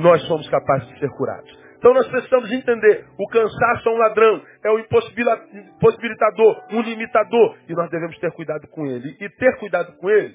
Nós 0.00 0.22
somos 0.26 0.48
capazes 0.48 0.88
de 0.88 0.98
ser 0.98 1.08
curados. 1.10 1.66
Então 1.78 1.92
nós 1.94 2.08
precisamos 2.08 2.50
entender, 2.52 3.06
o 3.18 3.28
cansaço 3.28 3.88
é 3.88 3.92
um 3.92 3.98
ladrão, 3.98 4.42
é 4.64 4.70
um 4.70 4.78
impossibilitador, 4.78 6.62
um 6.72 6.80
limitador, 6.80 7.56
e 7.68 7.74
nós 7.74 7.90
devemos 7.90 8.18
ter 8.18 8.32
cuidado 8.32 8.66
com 8.68 8.86
ele. 8.86 9.16
E 9.20 9.28
ter 9.30 9.56
cuidado 9.58 9.96
com 9.98 10.10
ele 10.10 10.34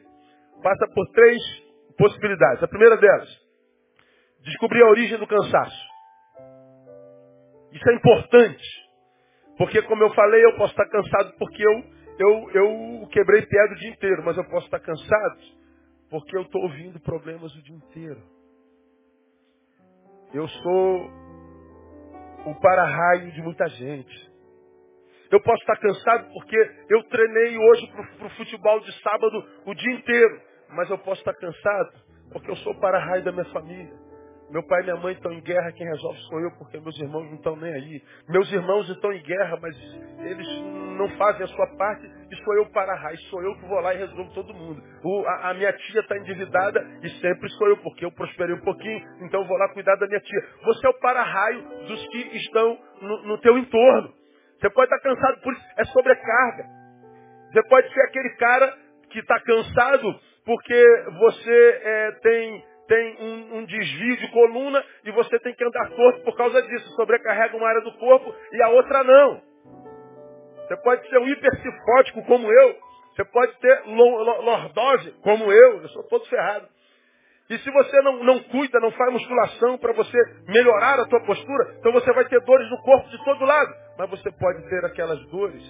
passa 0.61 0.87
por 0.93 1.07
três 1.11 1.41
possibilidades. 1.97 2.63
A 2.63 2.67
primeira 2.67 2.97
delas, 2.97 3.29
descobrir 4.43 4.81
a 4.83 4.89
origem 4.89 5.17
do 5.17 5.27
cansaço. 5.27 5.91
Isso 7.71 7.89
é 7.89 7.93
importante, 7.93 8.67
porque 9.57 9.81
como 9.83 10.03
eu 10.03 10.13
falei, 10.13 10.43
eu 10.43 10.55
posso 10.57 10.71
estar 10.71 10.87
cansado 10.89 11.33
porque 11.37 11.63
eu, 11.63 11.83
eu, 12.19 12.51
eu 12.51 13.07
quebrei 13.07 13.41
pedra 13.43 13.73
o 13.73 13.79
dia 13.79 13.89
inteiro, 13.89 14.23
mas 14.23 14.37
eu 14.37 14.43
posso 14.45 14.65
estar 14.65 14.79
cansado 14.79 15.39
porque 16.09 16.35
eu 16.35 16.41
estou 16.41 16.61
ouvindo 16.63 16.99
problemas 16.99 17.55
o 17.55 17.63
dia 17.63 17.75
inteiro. 17.75 18.21
Eu 20.33 20.47
sou 20.47 21.11
o 22.45 22.55
para-raio 22.59 23.31
de 23.31 23.41
muita 23.41 23.67
gente. 23.69 24.31
Eu 25.31 25.41
posso 25.41 25.61
estar 25.61 25.77
cansado 25.77 26.33
porque 26.33 26.57
eu 26.89 27.03
treinei 27.03 27.57
hoje 27.57 27.87
para 28.17 28.27
o 28.27 28.29
futebol 28.31 28.79
de 28.81 29.01
sábado 29.01 29.45
o 29.65 29.73
dia 29.73 29.93
inteiro. 29.93 30.41
Mas 30.69 30.89
eu 30.89 30.97
posso 30.99 31.21
estar 31.21 31.33
cansado 31.33 31.91
porque 32.31 32.51
eu 32.51 32.55
sou 32.57 32.73
o 32.73 32.79
para-raio 32.79 33.23
da 33.23 33.31
minha 33.31 33.45
família. 33.45 34.10
Meu 34.51 34.61
pai 34.63 34.81
e 34.81 34.83
minha 34.83 34.97
mãe 34.97 35.13
estão 35.13 35.31
em 35.31 35.39
guerra, 35.39 35.71
quem 35.71 35.87
resolve 35.87 36.19
sou 36.23 36.39
eu, 36.41 36.51
porque 36.57 36.77
meus 36.77 36.99
irmãos 36.99 37.23
não 37.23 37.35
estão 37.35 37.55
nem 37.55 37.73
aí. 37.73 38.03
Meus 38.27 38.51
irmãos 38.51 38.89
estão 38.89 39.13
em 39.13 39.23
guerra, 39.23 39.57
mas 39.61 39.73
eles 40.19 40.47
não 40.97 41.07
fazem 41.17 41.43
a 41.43 41.47
sua 41.47 41.67
parte 41.77 42.05
e 42.29 42.35
sou 42.43 42.53
eu 42.55 42.65
para 42.71 42.93
raio, 42.95 43.17
sou 43.29 43.41
eu 43.41 43.55
que 43.55 43.65
vou 43.65 43.79
lá 43.79 43.93
e 43.93 43.99
resolvo 43.99 44.33
todo 44.33 44.53
mundo. 44.53 44.83
O, 45.03 45.25
a, 45.25 45.51
a, 45.51 45.53
minha 45.53 45.71
tia 45.71 46.01
está 46.01 46.17
endividada 46.17 46.85
e 47.01 47.09
sempre 47.21 47.49
sou 47.51 47.69
eu, 47.69 47.77
porque 47.77 48.03
eu 48.03 48.11
prosperei 48.11 48.53
um 48.53 48.61
pouquinho, 48.61 49.01
então 49.21 49.47
vou 49.47 49.57
lá 49.57 49.69
cuidar 49.69 49.95
da 49.95 50.05
minha 50.05 50.19
tia. 50.19 50.45
Você 50.65 50.85
é 50.85 50.89
o 50.89 50.99
para-raio 50.99 51.63
dos 51.87 52.07
que 52.07 52.37
estão 52.37 52.77
no, 53.01 53.23
no 53.27 53.37
teu 53.39 53.57
entorno. 53.57 54.13
Você 54.59 54.69
pode 54.69 54.93
estar 54.93 54.99
cansado 54.99 55.41
por 55.41 55.53
isso, 55.53 55.65
é 55.77 55.85
sobrecarga. 55.85 56.65
Você 57.53 57.63
pode 57.69 57.93
ser 57.93 58.01
aquele 58.01 58.29
cara 58.31 58.77
que 59.09 59.19
está 59.19 59.39
cansado 59.39 60.19
porque 60.45 61.03
você 61.19 61.81
é, 61.83 62.11
tem 62.21 62.70
tem 62.87 63.17
um, 63.19 63.57
um, 63.57 63.65
desvio 63.65 64.17
de 64.17 64.31
coluna 64.31 64.83
e 65.05 65.11
você 65.11 65.39
tem 65.39 65.53
que 65.53 65.63
andar 65.63 65.89
torto 65.91 66.23
por 66.23 66.35
causa 66.35 66.61
disso. 66.61 66.89
Sobrecarrega 66.95 67.55
uma 67.55 67.67
área 67.67 67.81
do 67.81 67.93
corpo 67.93 68.33
e 68.51 68.61
a 68.61 68.69
outra 68.69 69.03
não. 69.03 69.41
Você 70.67 70.77
pode 70.77 71.07
ser 71.09 71.17
um 71.19 71.27
hipercifótico 71.27 72.23
como 72.25 72.51
eu. 72.51 72.75
Você 73.15 73.25
pode 73.25 73.53
ter 73.59 73.83
lordose 73.85 75.11
como 75.21 75.51
eu. 75.51 75.81
Eu 75.81 75.89
sou 75.89 76.03
todo 76.07 76.25
ferrado. 76.27 76.67
E 77.49 77.57
se 77.59 77.69
você 77.69 78.01
não, 78.01 78.23
não 78.23 78.39
cuida, 78.43 78.79
não 78.79 78.91
faz 78.91 79.11
musculação 79.11 79.77
para 79.77 79.91
você 79.91 80.17
melhorar 80.47 80.97
a 81.01 81.05
tua 81.05 81.19
postura, 81.25 81.75
então 81.79 81.91
você 81.91 82.09
vai 82.13 82.23
ter 82.29 82.39
dores 82.45 82.69
no 82.69 82.81
corpo 82.81 83.09
de 83.09 83.21
todo 83.25 83.43
lado. 83.43 83.73
Mas 83.97 84.09
você 84.09 84.31
pode 84.31 84.69
ter 84.69 84.85
aquelas 84.85 85.19
dores 85.27 85.63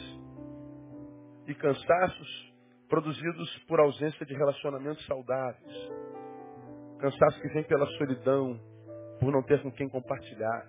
e 1.48 1.56
cansaços 1.56 2.54
produzidos 2.88 3.58
por 3.68 3.80
ausência 3.80 4.24
de 4.26 4.36
relacionamentos 4.36 5.04
saudáveis. 5.08 5.92
Cansaço 7.02 7.42
que 7.42 7.48
vem 7.48 7.64
pela 7.64 7.88
solidão, 7.98 8.60
por 9.20 9.32
não 9.32 9.42
ter 9.42 9.60
com 9.64 9.72
quem 9.72 9.90
compartilhar. 9.90 10.68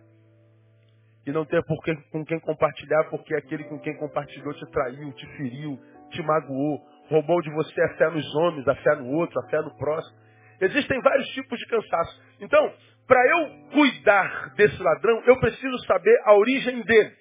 E 1.26 1.30
não 1.30 1.44
ter 1.44 1.62
por 1.64 1.78
quem, 1.84 1.94
com 2.10 2.24
quem 2.24 2.40
compartilhar, 2.40 3.04
porque 3.10 3.34
aquele 3.34 3.64
com 3.64 3.78
quem 3.78 3.94
compartilhou 3.98 4.54
te 4.54 4.70
traiu, 4.70 5.12
te 5.12 5.26
feriu, 5.36 5.78
te 6.10 6.22
magoou, 6.22 6.80
roubou 7.10 7.42
de 7.42 7.50
você 7.50 7.82
a 7.82 7.94
fé 7.96 8.10
nos 8.10 8.34
homens, 8.34 8.66
a 8.66 8.74
fé 8.76 8.96
no 8.96 9.10
outro, 9.10 9.38
a 9.40 9.48
fé 9.50 9.60
no 9.60 9.76
próximo. 9.76 10.16
Existem 10.58 11.00
vários 11.02 11.28
tipos 11.28 11.58
de 11.58 11.66
cansaço. 11.66 12.22
Então, 12.40 12.72
para 13.06 13.20
eu 13.28 13.70
cuidar 13.72 14.54
desse 14.54 14.82
ladrão, 14.82 15.22
eu 15.26 15.38
preciso 15.38 15.78
saber 15.86 16.18
a 16.24 16.34
origem 16.34 16.80
dele. 16.82 17.12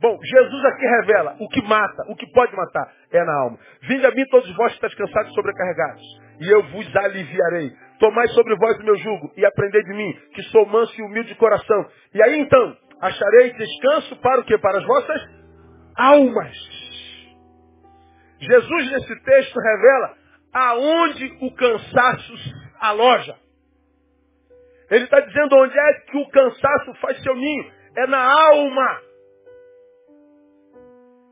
Bom, 0.00 0.18
Jesus 0.22 0.64
aqui 0.64 0.86
revela 0.86 1.36
o 1.38 1.48
que 1.48 1.62
mata, 1.62 2.02
o 2.08 2.16
que 2.16 2.26
pode 2.32 2.54
matar, 2.56 2.92
é 3.12 3.24
na 3.24 3.34
alma. 3.42 3.58
Vinde 3.82 4.06
a 4.06 4.10
mim 4.10 4.24
todos 4.30 4.56
vós 4.56 4.72
que 4.72 4.74
estáis 4.76 4.94
cansados 4.94 5.30
e 5.30 5.34
sobrecarregados, 5.34 6.02
e 6.40 6.48
eu 6.48 6.62
vos 6.70 6.96
aliviarei. 6.96 7.72
Tomai 7.98 8.26
sobre 8.28 8.56
vós 8.56 8.78
o 8.78 8.84
meu 8.84 8.96
jugo 8.96 9.32
e 9.36 9.46
aprendei 9.46 9.82
de 9.82 9.92
mim, 9.92 10.12
que 10.34 10.42
sou 10.44 10.66
manso 10.66 10.98
e 10.98 11.02
humilde 11.04 11.28
de 11.28 11.34
coração. 11.36 11.86
E 12.12 12.22
aí 12.22 12.40
então, 12.40 12.76
achareis 13.00 13.56
descanso 13.56 14.16
para 14.16 14.40
o 14.40 14.44
quê? 14.44 14.58
Para 14.58 14.78
as 14.78 14.84
vossas 14.84 15.22
almas. 15.96 16.56
Jesus 18.40 18.90
nesse 18.90 19.22
texto 19.22 19.58
revela 19.58 20.16
aonde 20.52 21.38
o 21.40 21.54
cansaço 21.54 22.34
aloja. 22.80 23.36
Ele 24.90 25.04
está 25.04 25.20
dizendo 25.20 25.56
onde 25.56 25.78
é 25.78 25.92
que 26.00 26.18
o 26.18 26.28
cansaço 26.28 26.94
faz 27.00 27.22
seu 27.22 27.34
ninho. 27.34 27.72
É 27.96 28.06
na 28.06 28.18
alma. 28.18 29.00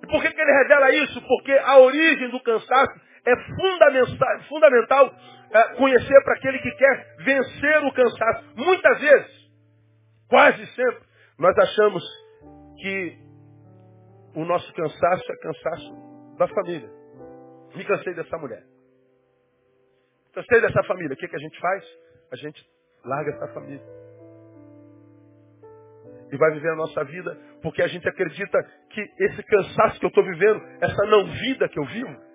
E 0.02 0.06
por 0.06 0.22
que, 0.22 0.30
que 0.30 0.40
ele 0.40 0.62
revela 0.62 0.90
isso? 0.92 1.20
Porque 1.22 1.52
a 1.52 1.78
origem 1.78 2.30
do 2.30 2.40
cansaço 2.40 3.00
é 3.26 3.36
fundamental 4.48 5.12
é, 5.52 5.74
conhecer 5.74 6.24
para 6.24 6.34
aquele 6.34 6.58
que 6.58 6.70
quer 6.72 7.16
vencer 7.18 7.84
o 7.84 7.92
cansaço. 7.92 8.56
Muitas 8.56 9.00
vezes, 9.00 9.50
quase 10.28 10.66
sempre, 10.74 11.02
nós 11.38 11.56
achamos 11.58 12.02
que 12.78 13.18
o 14.34 14.44
nosso 14.44 14.72
cansaço 14.72 15.32
é 15.32 15.36
cansaço 15.36 16.36
da 16.38 16.48
família. 16.48 16.90
Me 17.74 17.84
cansei 17.84 18.14
dessa 18.14 18.36
mulher. 18.38 18.62
Cansei 20.32 20.60
dessa 20.60 20.82
família. 20.84 21.12
O 21.12 21.16
que, 21.16 21.28
que 21.28 21.36
a 21.36 21.38
gente 21.38 21.58
faz? 21.60 21.84
A 22.32 22.36
gente 22.36 22.66
larga 23.04 23.30
essa 23.32 23.48
família. 23.48 23.84
E 26.30 26.36
vai 26.38 26.50
viver 26.52 26.70
a 26.70 26.76
nossa 26.76 27.04
vida 27.04 27.38
porque 27.62 27.82
a 27.82 27.86
gente 27.86 28.08
acredita 28.08 28.58
que 28.90 29.00
esse 29.18 29.42
cansaço 29.42 30.00
que 30.00 30.06
eu 30.06 30.08
estou 30.08 30.24
vivendo, 30.24 30.62
essa 30.80 31.06
não 31.06 31.26
vida 31.26 31.68
que 31.68 31.78
eu 31.78 31.84
vivo, 31.84 32.31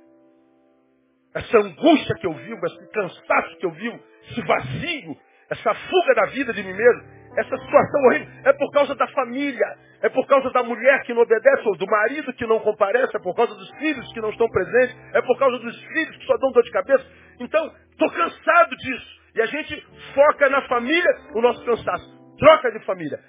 essa 1.38 1.58
angústia 1.60 2.16
que 2.20 2.28
eu 2.28 2.34
vivo, 2.34 2.66
esse 2.66 2.92
cansaço 2.92 3.58
que 3.58 3.66
eu 3.66 3.72
vivo, 3.72 4.00
esse 4.30 4.42
vazio, 4.42 5.16
essa 5.50 5.74
fuga 5.74 6.16
da 6.16 6.26
vida 6.28 6.54
de 6.54 6.64
mim 6.64 6.74
mesmo, 6.74 7.04
essa 7.38 7.56
situação 7.58 8.02
horrível, 8.08 8.28
é 8.46 8.54
por 8.54 8.72
causa 8.72 8.96
da 8.96 9.08
família, 9.10 9.78
é 10.02 10.10
por 10.10 10.26
causa 10.28 10.50
da 10.50 10.64
mulher 10.64 11.04
que 11.04 11.14
não 11.14 11.22
obedece, 11.22 11.68
ou 11.68 11.78
do 11.78 11.86
marido 11.86 12.34
que 12.34 12.46
não 12.48 12.60
comparece, 12.60 13.16
é 13.16 13.20
por 13.20 13.36
causa 13.36 13.54
dos 13.54 13.70
filhos 13.78 14.12
que 14.12 14.20
não 14.20 14.30
estão 14.30 14.50
presentes, 14.50 14.98
é 15.14 15.22
por 15.22 15.38
causa 15.38 15.60
dos 15.60 15.84
filhos 15.86 16.18
que 16.18 16.26
só 16.26 16.38
dão 16.38 16.52
dor 16.52 16.64
de 16.64 16.72
cabeça. 16.72 17.06
Então, 17.40 17.72
estou 17.92 18.12
cansado 18.12 18.76
disso. 18.76 19.18
E 19.36 19.42
a 19.42 19.46
gente 19.46 19.88
foca 20.16 20.50
na 20.50 20.64
família 20.68 21.12
o 21.36 21.42
nosso 21.42 21.64
cansaço. 21.64 22.36
Troca 22.40 22.72
de 22.72 22.80
família. 22.86 23.20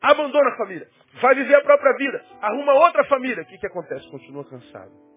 Abandona 0.00 0.50
a 0.50 0.56
família. 0.56 0.86
Vai 1.20 1.34
viver 1.34 1.56
a 1.56 1.62
própria 1.62 1.92
vida. 1.96 2.22
Arruma 2.40 2.72
outra 2.74 3.04
família. 3.04 3.42
O 3.42 3.46
que, 3.46 3.58
que 3.58 3.66
acontece? 3.66 4.08
Continua 4.10 4.48
cansado. 4.48 5.11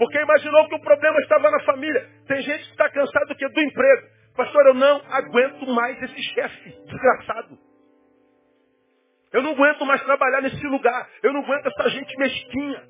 Porque 0.00 0.18
imaginou 0.18 0.66
que 0.66 0.76
o 0.76 0.80
problema 0.80 1.20
estava 1.20 1.50
na 1.50 1.60
família. 1.60 2.08
Tem 2.26 2.40
gente 2.40 2.64
que 2.64 2.70
está 2.70 2.88
cansado 2.88 3.26
do 3.26 3.34
que? 3.34 3.46
Do 3.46 3.60
emprego. 3.60 4.08
Pastor, 4.34 4.68
eu 4.68 4.72
não 4.72 5.02
aguento 5.10 5.66
mais 5.66 6.02
esse 6.02 6.22
chefe 6.22 6.70
desgraçado. 6.86 7.58
Eu 9.30 9.42
não 9.42 9.50
aguento 9.50 9.84
mais 9.84 10.02
trabalhar 10.02 10.40
nesse 10.40 10.66
lugar. 10.68 11.06
Eu 11.22 11.34
não 11.34 11.42
aguento 11.42 11.66
essa 11.66 11.90
gente 11.90 12.16
mesquinha. 12.16 12.82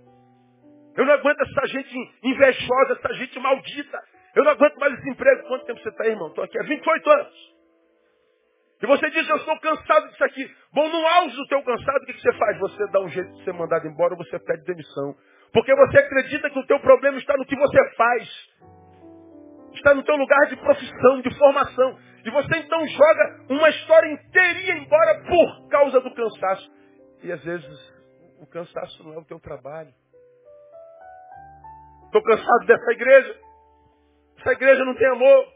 Eu 0.97 1.05
não 1.05 1.15
aguento 1.15 1.41
essa 1.41 1.67
gente 1.67 1.97
invejosa, 2.23 2.93
essa 2.93 3.15
gente 3.15 3.41
maldita. 3.41 4.01
Eu 4.37 4.45
não 4.45 4.53
aguento 4.53 4.77
mais 4.77 4.97
esse 4.97 5.11
emprego. 5.11 5.49
Quanto 5.49 5.67
tempo 5.67 5.81
você 5.81 5.89
está 5.89 6.05
aí, 6.05 6.11
irmão? 6.11 6.29
Estou 6.29 6.45
aqui 6.45 6.61
há 6.61 6.63
28 6.63 7.11
anos. 7.11 7.55
E 8.83 8.87
você 8.87 9.11
diz, 9.11 9.29
eu 9.29 9.37
estou 9.37 9.59
cansado 9.59 10.09
disso 10.11 10.25
aqui. 10.25 10.49
Bom, 10.73 10.89
no 10.89 11.05
auge 11.05 11.35
do 11.35 11.47
teu 11.49 11.61
cansado, 11.65 12.03
o 12.05 12.07
que, 12.07 12.13
que 12.13 12.21
você 12.21 12.33
faz? 12.35 12.59
Você 12.61 12.87
dá 12.93 13.01
um 13.01 13.09
jeito 13.09 13.33
de 13.33 13.45
ser 13.45 13.53
mandado 13.53 13.85
embora 13.89 14.15
ou 14.15 14.25
você 14.25 14.39
pede 14.39 14.65
demissão. 14.65 15.17
Porque 15.53 15.75
você 15.75 15.99
acredita 15.99 16.51
que 16.51 16.59
o 16.59 16.67
teu 16.67 16.79
problema 16.81 17.19
está 17.19 17.35
no 17.37 17.45
que 17.45 17.57
você 17.57 17.95
faz. 17.97 18.29
Está 19.75 19.95
no 19.95 20.03
teu 20.03 20.17
lugar 20.17 20.47
de 20.49 20.57
profissão, 20.57 21.21
de 21.21 21.39
formação. 21.39 21.99
E 22.25 22.31
você 22.31 22.59
então 22.59 22.87
joga 22.87 23.45
uma 23.49 23.69
história 23.71 24.13
inteirinha 24.13 24.77
embora 24.79 25.23
por 25.25 25.69
causa 25.69 26.01
do 26.01 26.15
cansaço. 26.15 26.71
E 27.23 27.33
às 27.33 27.43
vezes 27.43 27.95
o 28.41 28.47
cansaço 28.47 29.03
não 29.05 29.15
é 29.15 29.19
o 29.19 29.25
teu 29.25 29.41
trabalho. 29.41 29.93
Estou 32.07 32.23
cansado 32.23 32.67
dessa 32.67 32.93
igreja. 32.93 33.41
Essa 34.39 34.53
igreja 34.53 34.85
não 34.85 34.95
tem 34.95 35.07
amor. 35.09 35.47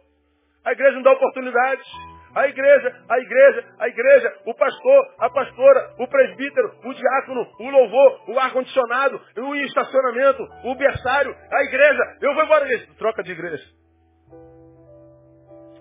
A 0.64 0.72
igreja 0.72 0.96
não 0.96 1.02
dá 1.02 1.12
oportunidades. 1.12 1.86
A 2.34 2.48
igreja, 2.48 3.04
a 3.08 3.18
igreja, 3.20 3.74
a 3.78 3.88
igreja, 3.88 4.40
o 4.44 4.54
pastor, 4.54 5.14
a 5.18 5.30
pastora, 5.30 5.94
o 6.00 6.08
presbítero, 6.08 6.74
o 6.84 6.92
diácono, 6.92 7.46
o 7.60 7.70
louvor, 7.70 8.30
o 8.30 8.38
ar-condicionado, 8.38 9.20
o 9.38 9.54
estacionamento, 9.56 10.42
o 10.64 10.74
berçário, 10.74 11.34
a 11.52 11.64
igreja. 11.64 12.18
Eu 12.20 12.34
vou 12.34 12.44
embora, 12.44 12.64
igreja. 12.64 12.88
Troca 12.98 13.22
de 13.22 13.32
igreja. 13.32 13.64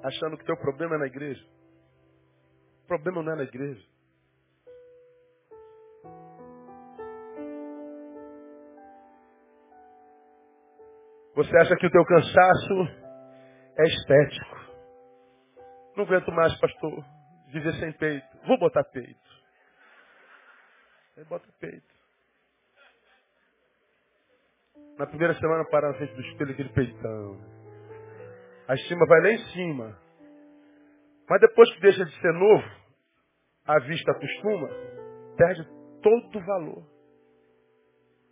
Achando 0.04 0.38
que 0.38 0.46
teu 0.46 0.56
problema 0.58 0.96
é 0.96 1.00
na 1.00 1.08
igreja. 1.08 1.44
O 2.84 2.88
problema 2.88 3.24
não 3.24 3.34
é 3.34 3.36
na 3.38 3.44
igreja. 3.44 3.82
Você 11.36 11.58
acha 11.58 11.76
que 11.78 11.88
o 11.88 11.92
teu 11.92 12.06
cansaço 12.06 12.88
é 13.80 13.84
estético. 13.86 14.63
Não 15.96 16.06
aguento 16.06 16.32
mais, 16.32 16.56
pastor, 16.60 17.06
viver 17.50 17.74
sem 17.76 17.92
peito. 17.94 18.28
Vou 18.48 18.58
botar 18.58 18.84
peito. 18.86 19.20
Aí 21.18 21.24
bota 21.26 21.48
peito. 21.60 21.94
Na 24.98 25.08
primeira 25.08 25.34
semana 25.36 25.66
para 25.70 25.90
na 25.90 25.94
frente 25.96 26.14
do 26.14 26.22
espelho 26.22 26.52
aquele 26.52 26.70
peitão. 26.70 27.38
A 28.68 28.74
estima 28.76 29.06
vai 29.08 29.22
lá 29.22 29.30
em 29.32 29.46
cima. 29.52 30.00
Mas 31.30 31.42
depois 31.42 31.72
que 31.74 31.82
deixa 31.82 32.06
de 32.06 32.22
ser 32.22 32.34
novo, 32.34 32.64
a 33.66 33.80
vista 33.80 34.12
acostuma, 34.12 34.70
perde 35.38 35.64
todo 36.02 36.38
o 36.38 36.46
valor. 36.46 36.84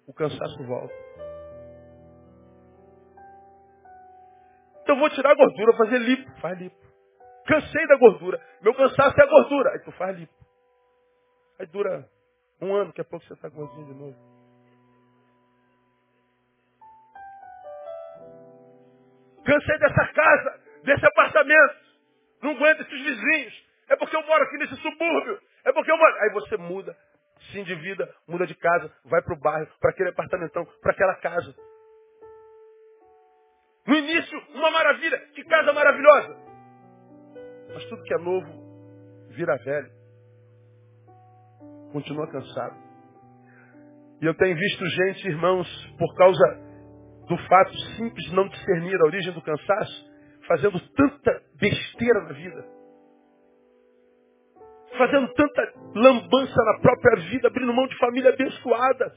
O 0.08 0.14
cansaço 0.14 0.64
volta. 0.66 0.94
Então 4.82 5.00
vou 5.00 5.10
tirar 5.12 5.32
a 5.32 5.36
gordura, 5.36 5.78
fazer 5.78 6.00
lipo. 6.00 6.42
Faz 6.42 6.60
lipo. 6.60 6.81
Cansei 7.52 7.86
da 7.86 7.98
gordura. 7.98 8.40
Meu 8.62 8.74
cansaço 8.74 9.20
é 9.20 9.24
a 9.24 9.28
gordura. 9.28 9.72
Aí 9.72 9.80
tu 9.80 9.92
faz 9.92 10.18
lipo. 10.18 10.34
Aí 11.60 11.66
dura 11.66 12.08
um 12.62 12.74
ano, 12.74 12.86
daqui 12.88 13.02
a 13.02 13.04
pouco 13.04 13.26
você 13.26 13.34
está 13.34 13.50
gordinho 13.50 13.88
de 13.88 13.94
novo. 13.94 14.16
Cansei 19.44 19.78
dessa 19.80 20.08
casa, 20.14 20.62
desse 20.84 21.06
apartamento. 21.06 21.76
Não 22.42 22.52
aguento 22.52 22.84
esses 22.84 23.04
vizinhos. 23.04 23.68
É 23.90 23.98
porque 23.98 24.16
eu 24.16 24.26
moro 24.26 24.44
aqui 24.46 24.58
nesse 24.58 24.76
subúrbio. 24.78 25.42
É 25.66 25.74
porque 25.74 25.92
eu 25.92 25.98
moro. 25.98 26.16
Aí 26.22 26.30
você 26.30 26.56
muda, 26.56 26.96
se 27.52 27.60
endivida, 27.60 28.16
muda 28.30 28.48
de 28.48 28.56
casa, 28.56 28.90
vai 29.04 29.22
para 29.22 29.34
o 29.34 29.40
bairro, 29.40 29.68
para 29.78 29.92
aquele 29.92 30.10
apartamentão, 30.10 30.66
para 30.82 30.94
aquela 30.94 31.16
casa. 31.16 31.54
No 33.86 33.96
início, 33.96 34.42
uma 34.54 34.72
maravilha, 34.72 35.20
que 35.34 35.44
casa 35.44 35.74
maravilhosa. 35.74 36.51
Mas 37.74 37.86
tudo 37.86 38.04
que 38.04 38.14
é 38.14 38.18
novo 38.18 38.48
vira 39.30 39.58
velho. 39.58 39.92
Continua 41.92 42.28
cansado. 42.28 42.76
E 44.22 44.26
eu 44.26 44.36
tenho 44.36 44.56
visto 44.56 44.86
gente, 44.86 45.28
irmãos, 45.28 45.68
por 45.98 46.16
causa 46.16 46.72
do 47.28 47.38
fato 47.48 47.76
simples 47.98 48.26
de 48.26 48.36
não 48.36 48.48
discernir 48.48 48.96
a 49.02 49.06
origem 49.06 49.34
do 49.34 49.42
cansaço, 49.42 50.12
fazendo 50.48 50.80
tanta 50.96 51.42
besteira 51.60 52.22
na 52.24 52.34
vida. 52.34 52.66
Fazendo 54.98 55.34
tanta 55.34 55.74
lambança 55.96 56.64
na 56.66 56.80
própria 56.82 57.24
vida, 57.30 57.48
abrindo 57.48 57.74
mão 57.74 57.88
de 57.88 57.98
família 57.98 58.32
abençoada, 58.32 59.12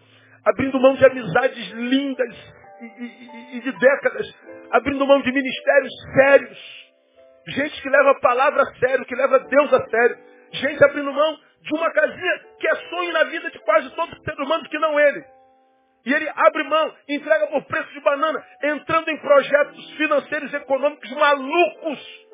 abrindo 0.45 0.81
mão 0.81 0.95
de 0.95 1.05
amizades 1.05 1.71
lindas 1.73 2.55
e, 2.81 2.85
e, 2.87 3.59
e 3.59 3.61
de 3.61 3.73
décadas, 3.73 4.27
abrindo 4.71 5.07
mão 5.07 5.21
de 5.21 5.33
ministérios 5.33 5.93
sérios. 6.15 6.84
Gente 7.49 7.83
que 7.83 7.89
leva 7.89 8.11
a 8.11 8.21
palavra 8.21 8.63
a 8.63 8.75
sério, 8.77 9.05
que 9.05 9.15
leva 9.15 9.39
Deus 9.41 9.73
a 9.73 9.89
sério. 9.89 10.19
Gente 10.53 10.85
abrindo 10.85 11.13
mão 11.13 11.39
de 11.61 11.75
uma 11.75 11.91
casinha 11.93 12.41
que 12.59 12.69
é 12.69 12.75
sonho 12.89 13.13
na 13.13 13.25
vida 13.25 13.51
de 13.51 13.59
quase 13.61 13.91
todo 13.95 14.25
ser 14.25 14.41
humano 14.41 14.69
que 14.69 14.79
não 14.79 14.99
ele. 14.99 15.25
E 16.07 16.13
ele 16.13 16.29
abre 16.35 16.63
mão, 16.65 16.95
entrega 17.09 17.47
por 17.47 17.65
preço 17.65 17.91
de 17.93 18.01
banana, 18.01 18.45
entrando 18.63 19.09
em 19.09 19.17
projetos 19.19 19.91
financeiros 19.93 20.53
e 20.53 20.57
econômicos 20.57 21.11
malucos. 21.13 22.25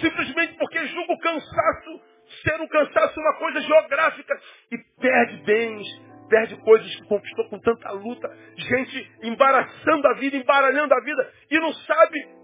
Simplesmente 0.00 0.54
porque 0.58 0.86
julga 0.86 1.12
o 1.12 1.18
cansaço 1.18 2.00
ser 2.42 2.60
um 2.60 2.68
cansaço 2.68 3.18
uma 3.18 3.34
coisa 3.34 3.60
geográfica 3.60 4.40
e 4.70 4.78
perde 5.00 5.36
bens, 5.44 5.86
perde 6.28 6.56
coisas 6.56 6.94
que 6.96 7.06
conquistou 7.06 7.48
com 7.48 7.58
tanta 7.60 7.90
luta, 7.92 8.28
gente 8.56 9.12
embaraçando 9.22 10.06
a 10.08 10.14
vida, 10.14 10.36
embaralhando 10.36 10.92
a 10.94 11.00
vida, 11.00 11.32
e 11.50 11.58
não 11.58 11.72
sabe 11.72 12.37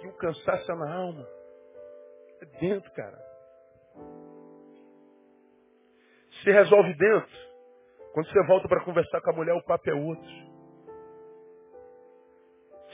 que 0.00 0.08
o 0.08 0.16
cansaço 0.16 0.70
é 0.70 0.74
na 0.74 0.94
alma. 0.94 1.26
É 2.40 2.44
dentro, 2.60 2.90
cara. 2.92 3.18
Se 6.42 6.50
resolve 6.50 6.94
dentro. 6.94 7.48
Quando 8.12 8.28
você 8.30 8.46
volta 8.46 8.68
para 8.68 8.84
conversar 8.84 9.20
com 9.20 9.30
a 9.30 9.34
mulher, 9.34 9.54
o 9.54 9.64
papo 9.64 9.90
é 9.90 9.94
outro. 9.94 10.48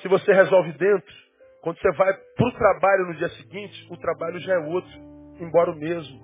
Se 0.02 0.08
você 0.08 0.32
resolve 0.32 0.72
dentro, 0.72 1.14
quando 1.62 1.78
você 1.78 1.90
vai 1.92 2.12
para 2.12 2.46
o 2.46 2.52
trabalho 2.52 3.06
no 3.06 3.14
dia 3.14 3.28
seguinte, 3.30 3.86
o 3.90 3.96
trabalho 3.96 4.38
já 4.40 4.54
é 4.54 4.58
outro, 4.58 4.92
embora 5.40 5.70
o 5.70 5.76
mesmo. 5.76 6.22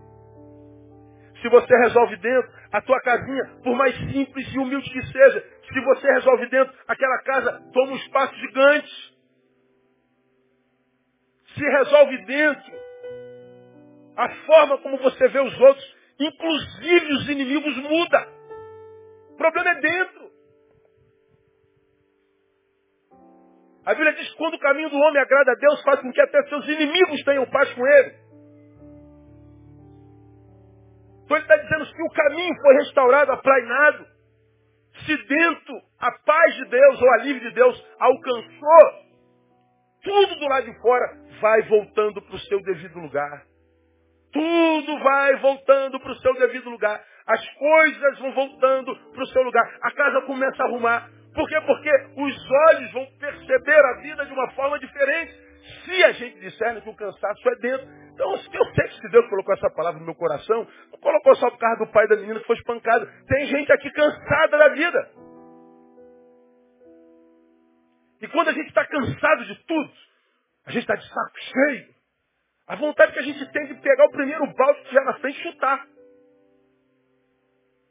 Se 1.40 1.48
você 1.48 1.74
resolve 1.78 2.16
dentro, 2.16 2.52
a 2.72 2.82
tua 2.82 3.00
casinha, 3.00 3.44
por 3.64 3.74
mais 3.74 3.96
simples 4.12 4.52
e 4.52 4.58
humilde 4.58 4.90
que 4.90 5.02
seja, 5.06 5.40
se 5.72 5.80
você 5.80 6.12
resolve 6.12 6.46
dentro, 6.50 6.74
aquela 6.86 7.18
casa 7.22 7.52
toma 7.72 7.92
um 7.92 7.96
espaço 7.96 8.34
gigante. 8.36 9.19
Se 11.60 11.68
resolve 11.68 12.16
dentro, 12.24 12.72
a 14.16 14.28
forma 14.46 14.78
como 14.78 14.96
você 14.96 15.28
vê 15.28 15.40
os 15.40 15.60
outros, 15.60 15.96
inclusive 16.18 17.12
os 17.12 17.28
inimigos, 17.28 17.76
muda. 17.76 18.28
O 19.32 19.36
problema 19.36 19.70
é 19.72 19.80
dentro. 19.82 20.30
A 23.84 23.92
Bíblia 23.92 24.14
diz 24.14 24.30
que 24.30 24.38
quando 24.38 24.54
o 24.54 24.58
caminho 24.58 24.88
do 24.88 24.96
homem 24.96 25.20
agrada 25.20 25.52
a 25.52 25.54
Deus, 25.54 25.82
faz 25.82 26.00
com 26.00 26.10
que 26.10 26.22
até 26.22 26.42
seus 26.44 26.66
inimigos 26.66 27.22
tenham 27.24 27.44
paz 27.50 27.70
com 27.74 27.86
ele. 27.86 28.14
Então 31.24 31.36
ele 31.36 31.44
está 31.44 31.56
dizendo 31.58 31.92
que 31.92 32.02
o 32.02 32.10
caminho 32.10 32.54
foi 32.62 32.74
restaurado, 32.76 33.32
aplainado. 33.32 34.06
Se 35.04 35.14
dentro 35.14 35.82
a 35.98 36.10
paz 36.24 36.54
de 36.54 36.70
Deus 36.70 37.02
ou 37.02 37.10
a 37.10 37.16
livre 37.18 37.40
de 37.40 37.54
Deus 37.54 37.86
alcançou, 37.98 39.10
tudo 40.02 40.36
do 40.36 40.48
lado 40.48 40.64
de 40.64 40.80
fora 40.80 41.19
vai 41.40 41.62
voltando 41.62 42.22
para 42.22 42.36
o 42.36 42.38
seu 42.40 42.62
devido 42.62 42.98
lugar. 42.98 43.44
Tudo 44.32 44.98
vai 45.00 45.36
voltando 45.36 45.98
para 45.98 46.12
o 46.12 46.16
seu 46.16 46.34
devido 46.34 46.70
lugar. 46.70 47.02
As 47.26 47.48
coisas 47.54 48.18
vão 48.18 48.32
voltando 48.32 48.96
para 49.12 49.22
o 49.22 49.26
seu 49.26 49.42
lugar. 49.42 49.78
A 49.82 49.90
casa 49.92 50.22
começa 50.22 50.62
a 50.62 50.66
arrumar. 50.66 51.10
Por 51.34 51.48
quê? 51.48 51.60
Porque 51.60 51.90
os 52.16 52.50
olhos 52.68 52.92
vão 52.92 53.06
perceber 53.18 53.84
a 53.84 54.00
vida 54.00 54.26
de 54.26 54.32
uma 54.32 54.50
forma 54.52 54.78
diferente. 54.78 55.32
Se 55.84 56.04
a 56.04 56.12
gente 56.12 56.40
disser 56.40 56.82
que 56.82 56.88
o 56.88 56.94
cansaço 56.94 57.48
é 57.48 57.56
dentro, 57.56 57.86
então, 58.20 58.32
eu 58.32 58.64
sei 58.74 58.88
que 58.88 59.00
se 59.00 59.08
Deus 59.08 59.26
colocou 59.30 59.54
essa 59.54 59.70
palavra 59.70 59.98
no 59.98 60.04
meu 60.04 60.14
coração, 60.14 60.66
não 60.92 60.98
colocou 60.98 61.34
só 61.36 61.50
por 61.50 61.58
causa 61.58 61.78
do 61.78 61.90
pai 61.90 62.06
da 62.06 62.16
menina 62.16 62.38
que 62.38 62.46
foi 62.46 62.56
espancado. 62.56 63.08
Tem 63.26 63.46
gente 63.46 63.72
aqui 63.72 63.90
cansada 63.90 64.58
da 64.58 64.68
vida. 64.68 65.10
E 68.20 68.28
quando 68.28 68.48
a 68.48 68.52
gente 68.52 68.68
está 68.68 68.84
cansado 68.84 69.46
de 69.46 69.64
tudo, 69.64 69.90
a 70.70 70.72
gente 70.72 70.82
está 70.82 70.94
de 70.94 71.08
saco 71.08 71.38
cheio, 71.38 71.94
a 72.68 72.76
vontade 72.76 73.12
que 73.12 73.18
a 73.18 73.22
gente 73.22 73.52
tem 73.52 73.66
de 73.66 73.74
pegar 73.80 74.04
o 74.06 74.12
primeiro 74.12 74.46
balde 74.54 74.80
que 74.82 74.88
tiver 74.88 75.04
na 75.04 75.18
frente 75.18 75.38
e 75.38 75.42
chutar. 75.42 75.86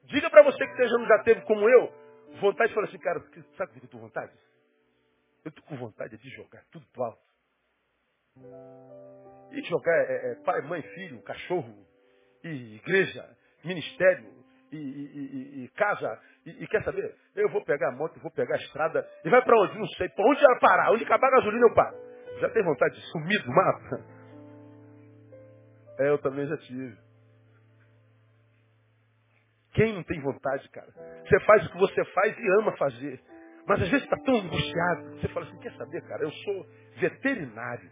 Diga 0.05 0.29
para 0.29 0.43
você 0.43 0.65
que 0.65 0.75
seja 0.77 1.05
já 1.05 1.23
teve 1.23 1.41
como 1.41 1.69
eu, 1.69 1.93
vontade 2.39 2.69
de 2.69 2.75
falar 2.75 2.87
assim, 2.87 2.97
cara, 2.99 3.19
sabe 3.57 3.71
o 3.71 3.79
que 3.81 3.85
eu 3.85 3.89
com 3.89 3.99
vontade? 3.99 4.31
Eu 5.43 5.49
estou 5.49 5.63
com 5.65 5.75
vontade 5.75 6.17
de 6.17 6.29
jogar 6.29 6.63
tudo 6.71 6.85
pro 6.93 7.03
alto. 7.03 7.29
E 9.51 9.61
jogar 9.63 9.93
é, 9.93 10.31
é, 10.31 10.35
pai, 10.35 10.61
mãe, 10.61 10.81
filho, 10.81 11.21
cachorro, 11.23 11.85
e 12.43 12.75
igreja, 12.75 13.27
ministério, 13.65 14.31
e, 14.71 14.77
e, 14.77 14.81
e, 14.81 15.63
e 15.65 15.67
casa, 15.69 16.21
e, 16.45 16.67
quer 16.67 16.83
saber? 16.83 17.13
Eu 17.35 17.49
vou 17.49 17.63
pegar 17.65 17.89
a 17.89 17.91
moto, 17.91 18.19
vou 18.21 18.31
pegar 18.31 18.55
a 18.55 18.59
estrada, 18.59 19.05
e 19.25 19.29
vai 19.29 19.43
para 19.43 19.59
onde? 19.59 19.77
Não 19.77 19.87
sei. 19.87 20.07
Para 20.09 20.25
onde 20.25 20.43
ela 20.43 20.59
parar? 20.59 20.91
Onde 20.93 21.03
acabar 21.03 21.27
a 21.27 21.31
gasolina 21.31 21.67
eu 21.67 21.73
paro. 21.73 22.08
Já 22.39 22.49
tem 22.49 22.63
vontade 22.63 22.95
de 22.95 23.02
sumir 23.12 23.43
do 23.43 23.52
mapa? 23.52 24.06
É, 25.99 26.10
eu 26.10 26.17
também 26.19 26.47
já 26.47 26.58
tive. 26.58 26.97
Quem 29.73 29.93
não 29.93 30.04
tem 30.04 30.19
vontade, 30.21 30.67
cara? 30.69 30.91
Você 31.25 31.39
faz 31.41 31.65
o 31.65 31.71
que 31.71 31.78
você 31.78 32.06
faz 32.06 32.38
e 32.38 32.62
ama 32.62 32.75
fazer. 32.78 33.21
Mas 33.67 33.82
às 33.82 33.89
vezes 33.89 34.04
está 34.04 34.17
tão 34.23 34.36
angustiado. 34.36 35.19
Você 35.19 35.28
fala 35.28 35.45
assim, 35.45 35.60
quer 35.60 35.73
saber, 35.73 36.02
cara? 36.08 36.23
Eu 36.23 36.32
sou 36.32 36.65
veterinário. 36.97 37.91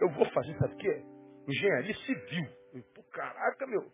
Eu 0.00 0.10
vou 0.10 0.26
fazer, 0.30 0.54
sabe 0.58 0.74
o 0.74 0.76
quê? 0.76 1.04
Engenharia 1.48 1.94
civil. 1.94 2.46
Pô, 2.94 3.02
caraca, 3.12 3.66
meu. 3.66 3.90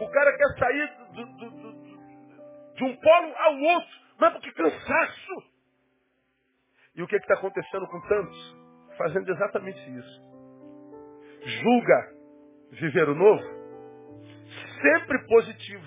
O 0.00 0.10
cara 0.10 0.36
quer 0.36 0.58
sair 0.58 0.96
do, 1.12 1.26
do, 1.26 1.50
do, 1.50 2.74
de 2.74 2.84
um 2.84 2.96
polo 2.96 3.34
ao 3.36 3.56
outro. 3.58 4.00
Mas 4.18 4.32
porque 4.34 4.52
cansaço. 4.52 5.59
E 6.94 7.02
o 7.02 7.06
que 7.06 7.16
está 7.16 7.34
acontecendo 7.34 7.86
com 7.86 8.00
tantos? 8.02 8.56
Fazendo 8.96 9.30
exatamente 9.30 9.78
isso. 9.78 10.20
Julga 11.62 12.12
viver 12.72 13.08
o 13.08 13.14
novo 13.14 13.60
sempre 14.82 15.26
positivo. 15.26 15.86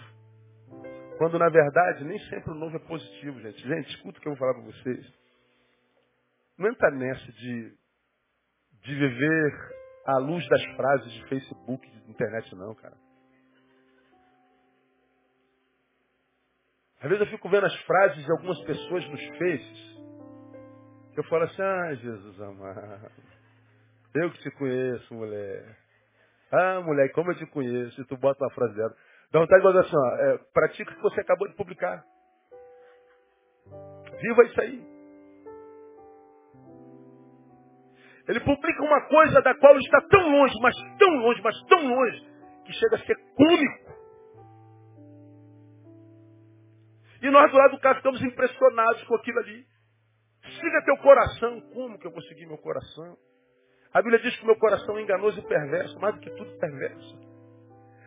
Quando 1.17 1.37
na 1.37 1.49
verdade 1.49 2.03
nem 2.03 2.19
sempre 2.29 2.51
o 2.51 2.55
novo 2.55 2.75
é 2.75 2.79
positivo, 2.79 3.39
gente. 3.41 3.61
Gente, 3.67 3.89
escuta 3.89 4.17
o 4.17 4.21
que 4.21 4.27
eu 4.27 4.33
vou 4.33 4.39
falar 4.39 4.53
para 4.53 4.63
vocês. 4.63 5.13
Não 6.57 6.69
entra 6.69 6.91
nessa 6.91 7.31
de, 7.31 7.73
de 8.81 8.95
viver 8.95 9.73
à 10.05 10.17
luz 10.17 10.47
das 10.47 10.63
frases 10.75 11.11
de 11.11 11.27
Facebook, 11.27 11.89
de 11.89 12.11
internet, 12.11 12.55
não, 12.55 12.75
cara. 12.75 12.95
Às 17.01 17.09
vezes 17.09 17.25
eu 17.25 17.31
fico 17.31 17.49
vendo 17.49 17.65
as 17.65 17.75
frases 17.81 18.23
de 18.23 18.31
algumas 18.31 18.59
pessoas 18.63 19.07
nos 19.09 19.25
faces. 19.37 19.92
Eu 21.15 21.23
falo 21.25 21.43
assim, 21.43 21.61
ah, 21.61 21.93
Jesus 21.95 22.41
amado. 22.41 23.11
Eu 24.15 24.31
que 24.31 24.39
te 24.39 24.51
conheço, 24.51 25.13
mulher. 25.13 25.77
Ah, 26.51 26.81
mulher, 26.81 27.11
como 27.13 27.31
eu 27.31 27.35
te 27.35 27.45
conheço. 27.47 27.99
E 28.01 28.05
tu 28.05 28.17
bota 28.17 28.43
uma 28.43 28.51
frase 28.51 28.75
dela. 28.75 28.95
Dá 29.31 29.39
vontade 29.39 29.61
de 29.61 29.67
dizer 29.67 29.85
assim, 29.85 29.95
ó, 29.95 30.15
é, 30.17 30.37
pratica 30.53 30.91
o 30.91 30.95
que 30.95 31.01
você 31.01 31.21
acabou 31.21 31.47
de 31.47 31.55
publicar. 31.55 32.03
Viva 34.21 34.43
isso 34.43 34.61
aí. 34.61 34.93
Ele 38.27 38.39
publica 38.39 38.81
uma 38.83 39.01
coisa 39.07 39.41
da 39.41 39.53
qual 39.55 39.77
está 39.77 40.01
tão 40.09 40.29
longe, 40.29 40.55
mas 40.61 40.75
tão 40.97 41.09
longe, 41.17 41.41
mas 41.41 41.61
tão 41.67 41.87
longe, 41.87 42.21
que 42.65 42.73
chega 42.73 42.95
a 42.95 42.99
ser 42.99 43.15
cômico. 43.35 43.93
E 47.21 47.29
nós 47.29 47.51
do 47.51 47.57
lado 47.57 47.71
do 47.71 47.79
carro 47.79 47.95
ficamos 47.97 48.21
impressionados 48.21 49.03
com 49.05 49.15
aquilo 49.15 49.39
ali. 49.39 49.72
Siga 50.63 50.81
teu 50.85 50.95
coração. 50.99 51.59
Como 51.73 51.99
que 51.99 52.07
eu 52.07 52.11
vou 52.11 52.21
seguir 52.23 52.45
meu 52.45 52.57
coração? 52.57 53.17
A 53.93 54.01
Bíblia 54.01 54.19
diz 54.19 54.33
que 54.37 54.45
meu 54.45 54.55
coração 54.55 54.97
é 54.97 55.01
enganoso 55.01 55.37
e 55.37 55.43
perverso, 55.43 55.99
mais 55.99 56.15
do 56.15 56.21
que 56.21 56.29
tudo 56.29 56.57
perverso. 56.57 57.19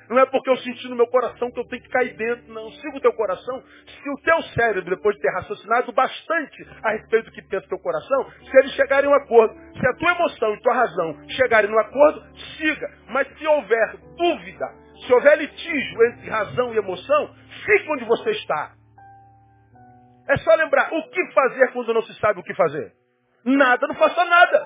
Não 0.09 0.19
é 0.19 0.25
porque 0.25 0.49
eu 0.49 0.57
senti 0.59 0.89
no 0.89 0.97
meu 0.97 1.07
coração 1.09 1.51
que 1.51 1.61
eu 1.61 1.67
tenho 1.67 1.83
que 1.83 1.89
cair 1.91 2.17
dentro, 2.17 2.51
não. 2.55 2.71
Siga 2.73 2.97
o 2.97 3.01
teu 3.01 3.13
coração. 3.13 3.63
Se 3.87 4.09
o 4.09 4.17
teu 4.23 4.43
cérebro, 4.55 4.97
depois 4.97 5.15
de 5.17 5.23
ter 5.23 5.31
raciocinado 5.33 5.93
bastante 5.93 6.67
a 6.83 6.93
respeito 6.93 7.27
do 7.27 7.33
que 7.33 7.43
pensa 7.43 7.67
o 7.67 7.69
teu 7.69 7.79
coração, 7.79 8.31
se 8.43 8.57
eles 8.57 8.73
chegarem 8.73 9.11
a 9.11 9.13
um 9.13 9.17
acordo, 9.17 9.55
se 9.79 9.87
a 9.87 9.95
tua 9.95 10.13
emoção 10.13 10.55
e 10.55 10.63
tua 10.63 10.75
razão 10.75 11.29
chegarem 11.29 11.71
no 11.71 11.79
acordo, 11.79 12.25
siga. 12.57 12.89
Mas 13.11 13.29
se 13.37 13.47
houver 13.47 13.97
dúvida, 14.17 14.67
se 15.07 15.13
houver 15.13 15.37
litígio 15.39 16.07
entre 16.07 16.31
razão 16.31 16.73
e 16.73 16.79
emoção, 16.79 17.35
fique 17.67 17.91
onde 17.91 18.05
você 18.07 18.31
está. 18.31 18.86
É 20.29 20.37
só 20.39 20.55
lembrar, 20.55 20.93
o 20.93 21.11
que 21.11 21.33
fazer 21.33 21.73
quando 21.73 21.95
não 21.95 22.03
se 22.03 22.15
sabe 22.21 22.41
o 22.41 22.43
que 22.43 22.55
fazer? 22.55 22.93
Nada, 23.45 23.87
não 23.87 23.95
faça 23.95 24.25
nada. 24.25 24.65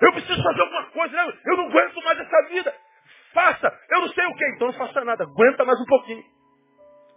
Eu 0.00 0.12
preciso 0.12 0.42
fazer 0.42 0.60
alguma 0.60 0.84
coisa, 0.90 1.16
né? 1.16 1.32
eu 1.46 1.56
não 1.56 1.66
aguento 1.68 2.02
mais 2.04 2.18
essa 2.18 2.48
vida. 2.48 2.74
Faça, 3.32 3.80
eu 3.90 4.00
não 4.00 4.08
sei 4.08 4.26
o 4.26 4.34
que, 4.34 4.46
então 4.54 4.66
não 4.68 4.74
faça 4.74 5.04
nada, 5.04 5.24
aguenta 5.24 5.64
mais 5.64 5.80
um 5.80 5.86
pouquinho. 5.86 6.22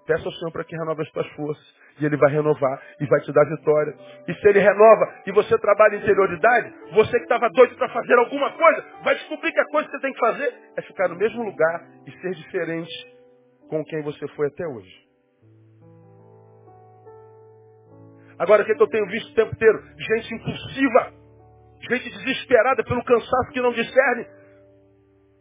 Peça 0.06 0.26
ao 0.26 0.32
Senhor 0.32 0.52
para 0.52 0.64
que 0.64 0.76
renove 0.76 1.04
as 1.04 1.12
tuas 1.12 1.28
forças. 1.34 1.76
E 2.00 2.06
Ele 2.06 2.18
vai 2.18 2.32
renovar 2.32 2.82
e 3.00 3.06
vai 3.06 3.20
te 3.20 3.32
dar 3.32 3.46
vitória. 3.46 3.94
E 4.28 4.34
se 4.34 4.48
Ele 4.48 4.60
renova 4.60 5.22
e 5.28 5.32
você 5.32 5.56
trabalha 5.60 5.96
em 5.96 6.00
interioridade, 6.00 6.74
você 6.94 7.12
que 7.12 7.24
estava 7.24 7.48
doido 7.50 7.76
para 7.76 7.90
fazer 7.90 8.18
alguma 8.18 8.52
coisa, 8.54 8.86
vai 9.04 9.14
descobrir 9.16 9.52
que 9.52 9.60
a 9.60 9.66
coisa 9.66 9.88
que 9.88 9.96
você 9.96 10.02
tem 10.02 10.14
que 10.14 10.20
fazer 10.20 10.54
é 10.78 10.82
ficar 10.82 11.10
no 11.10 11.16
mesmo 11.16 11.44
lugar 11.44 11.86
e 12.08 12.12
ser 12.22 12.32
diferente 12.32 12.92
com 13.70 13.84
quem 13.84 14.02
você 14.02 14.28
foi 14.30 14.48
até 14.48 14.66
hoje. 14.66 15.09
Agora, 18.40 18.64
o 18.64 18.66
que, 18.66 18.72
é 18.72 18.76
que 18.76 18.82
eu 18.82 18.88
tenho 18.88 19.06
visto 19.08 19.32
o 19.32 19.36
tempo 19.36 19.54
inteiro? 19.54 19.84
Gente 19.98 20.34
impulsiva, 20.34 21.14
gente 21.90 22.10
desesperada 22.10 22.84
pelo 22.86 23.04
cansaço 23.04 23.52
que 23.52 23.62
não 23.62 23.74
discerne, 23.74 24.26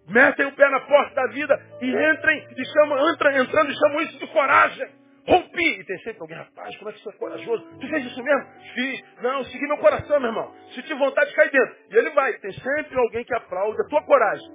metem 0.09 0.47
o 0.47 0.53
pé 0.53 0.69
na 0.69 0.81
porta 0.81 1.15
da 1.15 1.27
vida 1.29 1.61
e 1.81 1.87
entrem 1.87 2.49
e 2.57 2.65
chamam, 2.67 3.13
entram, 3.13 3.31
entrando 3.37 3.71
e 3.71 3.79
chamam 3.79 4.01
isso 4.01 4.19
de 4.19 4.27
coragem. 4.33 4.89
Rompi! 5.29 5.81
E 5.81 5.85
tem 5.85 5.99
sempre 5.99 6.23
alguém, 6.23 6.39
rapaz, 6.39 6.75
como 6.79 6.91
é 6.91 6.93
que 6.95 7.03
você 7.03 7.11
é 7.11 7.13
corajoso? 7.13 7.63
Tu 7.79 7.89
fez 7.89 8.07
isso 8.07 8.23
mesmo? 8.23 8.47
Fiz. 8.75 9.05
Não, 9.23 9.45
segui 9.45 9.67
meu 9.67 9.77
coração, 9.77 10.19
meu 10.19 10.31
irmão. 10.31 10.55
Se 10.75 10.83
tiver 10.83 10.99
vontade, 10.99 11.35
cai 11.35 11.51
dentro. 11.51 11.77
E 11.91 11.97
ele 11.97 12.11
vai. 12.11 12.33
Tem 12.39 12.51
sempre 12.53 12.99
alguém 12.99 13.25
que 13.25 13.35
aplaude 13.35 13.79
a 13.79 13.89
tua 13.89 14.03
coragem. 14.05 14.51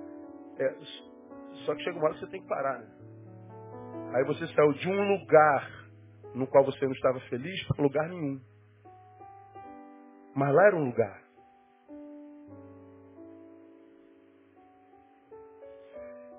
É, 0.59 0.73
só 1.65 1.75
que 1.75 1.83
chega 1.83 1.95
uma 1.95 2.05
hora 2.05 2.15
que 2.15 2.21
você 2.21 2.31
tem 2.31 2.41
que 2.41 2.47
parar, 2.47 2.79
né? 2.79 2.87
Aí 4.15 4.23
você 4.25 4.47
saiu 4.47 4.73
de 4.73 4.89
um 4.89 5.15
lugar 5.15 5.82
no 6.33 6.47
qual 6.47 6.65
você 6.65 6.85
não 6.85 6.93
estava 6.93 7.19
feliz 7.21 7.67
para 7.67 7.83
lugar 7.83 8.09
nenhum. 8.09 8.39
Mas 10.35 10.53
lá 10.53 10.67
era 10.67 10.75
um 10.75 10.85
lugar. 10.85 11.23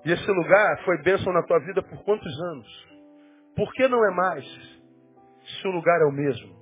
E 0.05 0.11
esse 0.11 0.31
lugar 0.31 0.83
foi 0.85 1.01
bênção 1.01 1.33
na 1.33 1.41
tua 1.43 1.59
vida 1.59 1.81
por 1.81 2.03
quantos 2.03 2.41
anos? 2.51 2.87
Por 3.55 3.71
que 3.73 3.87
não 3.87 4.05
é 4.05 4.13
mais? 4.13 4.45
Se 5.61 5.67
o 5.67 5.71
lugar 5.71 5.99
é 6.01 6.05
o 6.05 6.11
mesmo. 6.11 6.53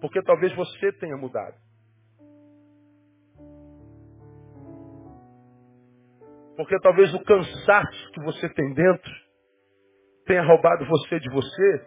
Porque 0.00 0.22
talvez 0.22 0.54
você 0.54 0.92
tenha 0.92 1.16
mudado. 1.16 1.56
Porque 6.56 6.78
talvez 6.80 7.12
o 7.14 7.24
cansaço 7.24 8.12
que 8.12 8.20
você 8.22 8.48
tem 8.50 8.72
dentro 8.74 9.19
tenha 10.30 10.44
roubado 10.44 10.86
você 10.86 11.18
de 11.18 11.28
você. 11.28 11.86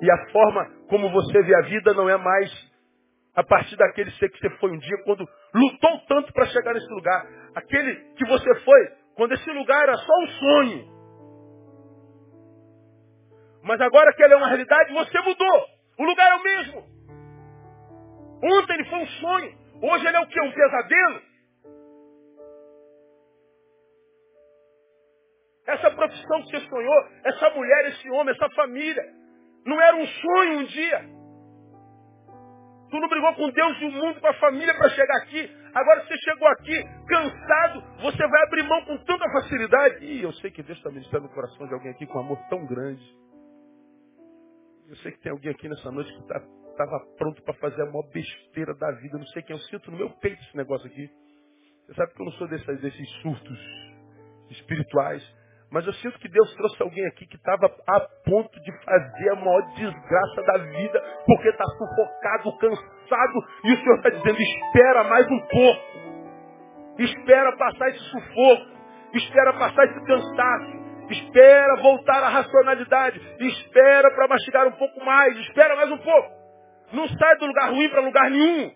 E 0.00 0.08
a 0.08 0.30
forma 0.30 0.70
como 0.88 1.10
você 1.10 1.42
vê 1.42 1.52
a 1.56 1.62
vida 1.62 1.92
não 1.94 2.08
é 2.08 2.16
mais 2.16 2.72
a 3.34 3.42
partir 3.42 3.74
daquele 3.76 4.10
ser 4.12 4.28
que 4.28 4.38
você 4.38 4.50
foi 4.58 4.70
um 4.70 4.78
dia, 4.78 5.02
quando 5.04 5.26
lutou 5.52 5.98
tanto 6.06 6.32
para 6.32 6.46
chegar 6.46 6.74
nesse 6.74 6.88
lugar. 6.92 7.26
Aquele 7.56 7.94
que 8.14 8.24
você 8.26 8.54
foi, 8.60 8.88
quando 9.16 9.32
esse 9.32 9.50
lugar 9.50 9.82
era 9.82 9.96
só 9.96 10.12
um 10.12 10.26
sonho. 10.28 10.92
Mas 13.64 13.80
agora 13.80 14.12
que 14.12 14.22
ele 14.22 14.34
é 14.34 14.36
uma 14.36 14.48
realidade, 14.48 14.92
você 14.92 15.20
mudou. 15.20 15.66
O 15.98 16.04
lugar 16.04 16.30
é 16.30 16.34
o 16.36 16.42
mesmo. 16.42 16.84
Ontem 18.44 18.74
ele 18.74 18.84
foi 18.84 18.98
um 18.98 19.06
sonho. 19.06 19.52
Hoje 19.82 20.06
ele 20.06 20.16
é 20.16 20.20
o 20.20 20.26
que? 20.26 20.40
Um 20.40 20.52
pesadelo? 20.52 21.20
Essa 25.66 25.90
profissão 25.90 26.42
que 26.42 26.50
você 26.50 26.60
sonhou, 26.68 27.08
essa 27.24 27.50
mulher, 27.50 27.86
esse 27.86 28.10
homem, 28.10 28.34
essa 28.34 28.50
família, 28.50 29.02
não 29.64 29.80
era 29.80 29.96
um 29.96 30.06
sonho 30.06 30.58
um 30.58 30.64
dia. 30.64 31.00
Tu 32.90 33.00
não 33.00 33.08
brigou 33.08 33.34
com 33.34 33.48
Deus 33.48 33.80
e 33.80 33.84
o 33.86 33.90
mundo, 33.92 34.20
com 34.20 34.26
a 34.26 34.34
família 34.34 34.74
para 34.74 34.90
chegar 34.90 35.16
aqui. 35.18 35.50
Agora 35.74 36.04
você 36.04 36.16
chegou 36.18 36.46
aqui 36.48 36.84
cansado, 37.06 37.82
você 38.02 38.28
vai 38.28 38.42
abrir 38.42 38.62
mão 38.64 38.84
com 38.84 38.98
tanta 38.98 39.24
facilidade. 39.32 40.04
E 40.04 40.22
eu 40.22 40.32
sei 40.34 40.50
que 40.50 40.62
Deus 40.62 40.76
está 40.76 40.90
ministrando 40.90 41.26
no 41.26 41.32
coração 41.32 41.66
de 41.66 41.72
alguém 41.72 41.92
aqui 41.92 42.06
com 42.06 42.18
um 42.18 42.20
amor 42.20 42.38
tão 42.50 42.66
grande. 42.66 43.02
Eu 44.88 44.96
sei 44.96 45.12
que 45.12 45.20
tem 45.20 45.32
alguém 45.32 45.50
aqui 45.50 45.68
nessa 45.68 45.90
noite 45.90 46.12
que 46.12 46.20
estava 46.20 46.44
tá, 46.76 47.06
pronto 47.16 47.40
para 47.42 47.54
fazer 47.54 47.80
a 47.80 47.86
maior 47.86 48.06
besteira 48.12 48.74
da 48.74 48.90
vida. 48.92 49.16
Não 49.16 49.26
sei 49.28 49.42
quem, 49.42 49.56
eu 49.56 49.62
sinto 49.62 49.90
no 49.90 49.96
meu 49.96 50.10
peito 50.10 50.42
esse 50.42 50.56
negócio 50.56 50.86
aqui. 50.86 51.08
Você 51.86 51.94
sabe 51.94 52.12
que 52.12 52.20
eu 52.20 52.26
não 52.26 52.32
sou 52.32 52.46
desses, 52.48 52.80
desses 52.80 53.10
surtos 53.22 53.58
espirituais. 54.50 55.41
Mas 55.72 55.86
eu 55.86 55.92
sinto 55.94 56.18
que 56.18 56.28
Deus 56.28 56.54
trouxe 56.54 56.82
alguém 56.82 57.06
aqui 57.06 57.26
que 57.26 57.36
estava 57.36 57.66
a 57.88 58.00
ponto 58.26 58.60
de 58.60 58.72
fazer 58.84 59.30
a 59.30 59.36
maior 59.36 59.62
desgraça 59.74 60.42
da 60.42 60.58
vida, 60.58 61.02
porque 61.26 61.48
está 61.48 61.64
sufocado, 61.64 62.58
cansado, 62.58 63.44
e 63.64 63.72
o 63.72 63.76
Senhor 63.78 63.96
está 63.96 64.10
dizendo, 64.10 64.38
espera 64.38 65.04
mais 65.04 65.26
um 65.30 65.40
pouco. 65.40 65.82
Espera 66.98 67.56
passar 67.56 67.88
esse 67.88 68.00
sufoco. 68.00 68.70
Espera 69.14 69.52
passar 69.54 69.84
esse 69.86 70.04
cansaço. 70.04 70.82
Espera 71.10 71.76
voltar 71.80 72.22
à 72.22 72.28
racionalidade. 72.28 73.18
Espera 73.40 74.10
para 74.14 74.28
mastigar 74.28 74.66
um 74.66 74.72
pouco 74.72 75.02
mais. 75.02 75.34
Espera 75.38 75.74
mais 75.74 75.90
um 75.90 75.98
pouco. 75.98 76.30
Não 76.92 77.08
sai 77.08 77.36
do 77.38 77.46
lugar 77.46 77.70
ruim 77.70 77.88
para 77.88 78.00
lugar 78.02 78.30
nenhum. 78.30 78.70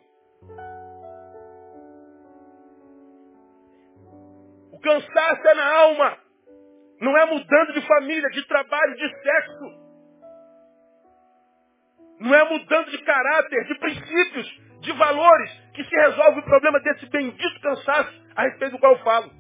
O 4.73 4.81
cansaço 4.81 5.47
é 5.47 5.55
na 5.55 5.79
alma. 5.79 6.26
Não 7.01 7.17
é 7.17 7.27
mudando 7.27 7.73
de 7.73 7.87
família, 7.87 8.29
de 8.31 8.47
trabalho, 8.47 8.97
de 8.97 9.23
sexo. 9.23 9.87
Não 12.21 12.35
é 12.35 12.45
mudando 12.51 12.91
de 12.91 12.99
caráter, 13.03 13.65
de 13.65 13.79
princípios, 13.79 14.61
de 14.81 14.93
valores, 14.93 15.51
que 15.75 15.85
se 15.85 15.97
resolve 15.97 16.41
o 16.41 16.45
problema 16.45 16.81
desse 16.81 17.07
bendito 17.11 17.61
cansaço 17.61 18.25
a 18.35 18.43
respeito 18.43 18.73
do 18.73 18.79
qual 18.79 18.93
eu 18.93 18.99
falo. 19.01 19.31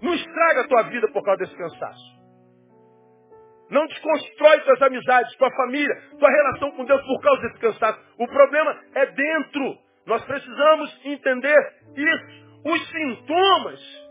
Não 0.00 0.14
estraga 0.14 0.62
a 0.62 0.68
tua 0.68 0.82
vida 0.82 1.08
por 1.12 1.22
causa 1.24 1.38
desse 1.44 1.56
cansaço. 1.56 2.22
Não 3.70 3.86
desconstrói 3.86 4.60
tuas 4.60 4.82
amizades, 4.82 5.34
tua 5.36 5.50
família, 5.52 5.96
tua 6.18 6.28
relação 6.28 6.72
com 6.72 6.84
Deus 6.84 7.00
por 7.06 7.20
causa 7.22 7.42
desse 7.42 7.58
cansaço. 7.58 8.00
O 8.18 8.28
problema 8.28 8.78
é 8.94 9.06
dentro. 9.06 9.78
Nós 10.06 10.22
precisamos 10.24 11.06
entender 11.06 11.72
isso. 11.96 12.42
Os 12.64 12.88
sintomas 12.90 14.01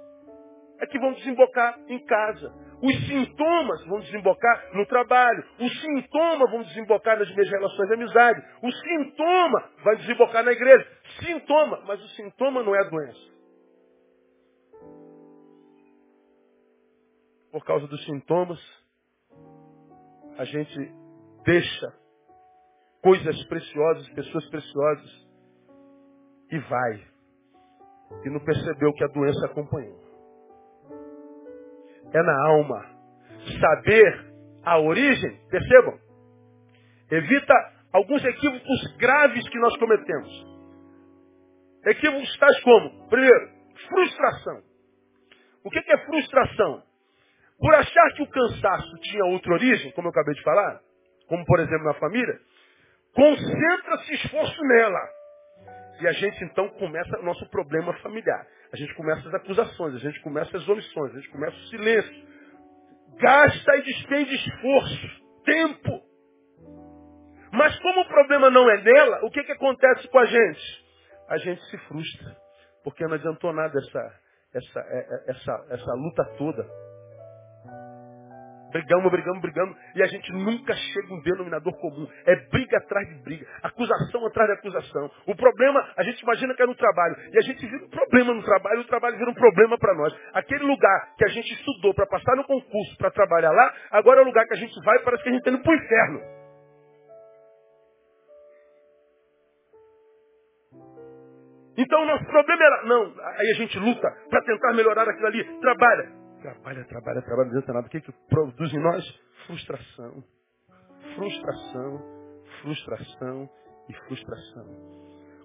é 0.82 0.88
que 0.88 1.00
vão 1.00 1.14
desembocar 1.14 1.80
em 1.88 2.00
casa. 2.06 2.52
Os 2.82 3.08
sintomas 3.08 3.86
vão 3.86 4.00
desembocar 4.00 4.70
no 4.74 4.86
trabalho. 4.88 5.46
Os 5.60 5.82
sintomas 5.82 6.50
vão 6.50 6.64
desembocar 6.64 7.20
nas 7.20 7.30
minhas 7.30 7.50
relações 7.50 7.88
de 7.88 7.94
amizade. 7.94 8.42
O 8.64 8.72
sintoma 8.72 9.70
vai 9.84 9.96
desembocar 9.98 10.44
na 10.44 10.52
igreja. 10.52 10.88
Sintoma, 11.24 11.84
mas 11.86 12.04
o 12.04 12.08
sintoma 12.10 12.64
não 12.64 12.76
é 12.76 12.80
a 12.80 12.90
doença. 12.90 13.32
Por 17.52 17.64
causa 17.64 17.86
dos 17.86 18.04
sintomas, 18.06 18.60
a 20.40 20.46
gente 20.46 20.92
deixa 21.46 21.94
coisas 23.04 23.44
preciosas, 23.46 24.10
pessoas 24.10 24.50
preciosas 24.50 25.28
e 26.50 26.58
vai. 26.58 27.12
E 28.26 28.30
não 28.32 28.40
percebeu 28.44 28.92
que 28.94 29.04
a 29.04 29.08
doença 29.08 29.46
acompanhou. 29.46 30.01
É 32.14 32.22
na 32.22 32.48
alma. 32.48 32.86
Saber 33.60 34.32
a 34.64 34.80
origem, 34.80 35.40
percebam, 35.50 35.98
evita 37.10 37.54
alguns 37.94 38.24
equívocos 38.24 38.98
graves 38.98 39.48
que 39.50 39.60
nós 39.60 39.76
cometemos. 39.78 40.52
Equívocos 41.86 42.38
tais 42.38 42.60
como, 42.62 43.10
primeiro, 43.10 43.50
frustração. 43.88 44.62
O 45.64 45.70
que 45.70 45.80
é 45.80 45.98
frustração? 46.06 46.84
Por 47.60 47.76
achar 47.76 48.14
que 48.16 48.24
o 48.24 48.30
cansaço 48.30 48.98
tinha 49.04 49.26
outra 49.26 49.54
origem, 49.54 49.92
como 49.92 50.08
eu 50.08 50.12
acabei 50.12 50.34
de 50.34 50.44
falar, 50.44 50.80
como 51.28 51.46
por 51.46 51.60
exemplo 51.60 51.86
na 51.86 51.94
família, 51.96 52.40
concentra-se 53.14 54.14
esforço 54.14 54.62
nela. 54.64 55.10
E 56.02 56.08
a 56.08 56.12
gente 56.14 56.44
então 56.44 56.68
começa 56.70 57.20
o 57.20 57.24
nosso 57.24 57.48
problema 57.50 57.94
familiar. 58.00 58.48
A 58.74 58.78
gente 58.78 58.94
começa 58.96 59.28
as 59.28 59.34
acusações, 59.34 59.96
a 59.96 60.00
gente 60.00 60.22
começa 60.22 60.56
as 60.56 60.68
omissões, 60.68 61.12
a 61.12 61.20
gente 61.20 61.30
começa 61.30 61.58
o 61.58 61.68
silêncio. 61.68 62.28
Gasta 63.18 63.76
e 63.78 63.82
despende 63.82 64.36
esforço, 64.36 65.08
tempo. 65.44 66.02
Mas 67.52 67.78
como 67.80 68.02
o 68.02 68.08
problema 68.08 68.50
não 68.50 68.70
é 68.70 68.82
nela, 68.82 69.26
o 69.26 69.30
que, 69.30 69.44
que 69.44 69.52
acontece 69.52 70.08
com 70.08 70.20
a 70.20 70.26
gente? 70.26 70.86
A 71.28 71.38
gente 71.38 71.62
se 71.66 71.78
frustra. 71.80 72.36
Porque 72.84 73.06
não 73.06 73.16
adiantou 73.16 73.54
nada 73.54 73.78
essa, 73.78 74.20
essa, 74.54 74.80
é, 74.80 75.00
é, 75.00 75.32
essa, 75.32 75.66
essa 75.70 75.94
luta 75.94 76.24
toda. 76.38 76.66
Brigamos, 78.72 79.12
brigamos, 79.12 79.42
brigamos. 79.42 79.78
E 79.96 80.02
a 80.02 80.08
gente 80.08 80.32
nunca 80.32 80.74
chega 80.74 81.14
um 81.14 81.22
denominador 81.22 81.74
comum. 81.80 82.08
É 82.26 82.36
briga 82.50 82.78
atrás 82.78 83.08
de 83.08 83.16
briga. 83.24 83.46
Acusação 83.64 84.26
atrás 84.26 84.50
de 84.50 84.56
acusação. 84.58 85.12
O 85.28 85.36
problema, 85.36 85.86
a 85.98 86.04
gente 86.04 86.22
imagina 86.22 86.56
que 86.56 86.64
é 86.64 86.66
no 86.66 86.76
trabalho. 86.76 87.16
E 87.34 87.38
a 87.38 87.42
gente 87.42 87.66
vira 87.66 87.86
um 87.86 87.90
problema 87.90 88.34
no 88.34 88.44
trabalho. 88.44 88.78
E 88.80 88.82
o 88.82 88.88
trabalho 88.88 89.18
vira 89.18 89.30
um 89.30 89.34
problema 89.34 89.78
para 89.78 89.94
nós. 89.96 90.14
Aquele 90.34 90.64
lugar 90.64 91.16
que 91.18 91.26
a 91.26 91.30
gente 91.30 91.52
estudou 91.54 91.94
para 91.94 92.08
passar 92.08 92.36
no 92.36 92.44
concurso, 92.46 92.98
para 92.98 93.12
trabalhar 93.12 93.52
lá, 93.52 93.74
agora 93.92 94.22
é 94.22 94.24
o 94.24 94.26
lugar 94.26 94.46
que 94.48 94.54
a 94.54 94.58
gente 94.58 94.74
vai 94.84 94.98
e 94.98 95.04
parece 95.04 95.24
que 95.24 95.30
a 95.30 95.32
gente 95.32 95.42
está 95.42 95.52
indo 95.52 95.64
para 95.64 95.72
o 95.72 95.76
inferno. 95.76 96.42
Então 101.78 102.04
o 102.04 102.06
nosso 102.06 102.26
problema 102.26 102.64
era, 102.64 102.84
não, 102.84 103.14
aí 103.38 103.52
a 103.52 103.56
gente 103.56 103.80
luta 103.80 104.08
para 104.30 104.42
tentar 104.44 104.74
melhorar 104.74 105.08
aquilo 105.08 105.28
ali, 105.28 105.44
trabalha. 105.62 106.21
Trabalha, 106.42 106.84
trabalha, 106.86 107.22
trabalha, 107.22 107.50
não 107.50 107.58
adianta 107.58 107.74
nada. 107.74 107.88
O 107.88 107.90
que, 107.90 108.02
que 108.02 108.12
produz 108.28 108.74
em 108.74 108.80
nós? 108.80 109.22
Frustração. 109.46 110.24
Frustração, 111.16 112.02
frustração 112.62 113.50
e 113.90 113.94
frustração. 114.08 114.66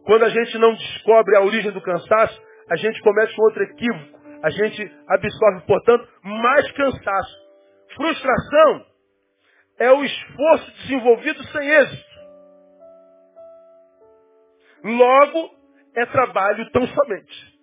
Quando 0.05 0.24
a 0.24 0.28
gente 0.28 0.57
não 0.59 0.72
descobre 0.72 1.36
a 1.36 1.42
origem 1.42 1.72
do 1.72 1.82
cansaço, 1.82 2.40
a 2.70 2.76
gente 2.76 3.01
comete 3.03 3.34
um 3.38 3.44
outro 3.44 3.62
equívoco. 3.62 4.20
A 4.42 4.51
gente 4.51 4.92
absorve, 5.09 5.66
portanto, 5.66 6.09
mais 6.22 6.70
cansaço. 6.72 7.36
Frustração 7.94 8.86
é 9.78 9.90
o 9.92 10.05
esforço 10.05 10.70
desenvolvido 10.82 11.42
sem 11.49 11.68
êxito. 11.68 12.16
Logo, 14.84 15.51
é 15.94 16.07
trabalho 16.07 16.70
tão 16.70 16.86
somente. 16.86 17.59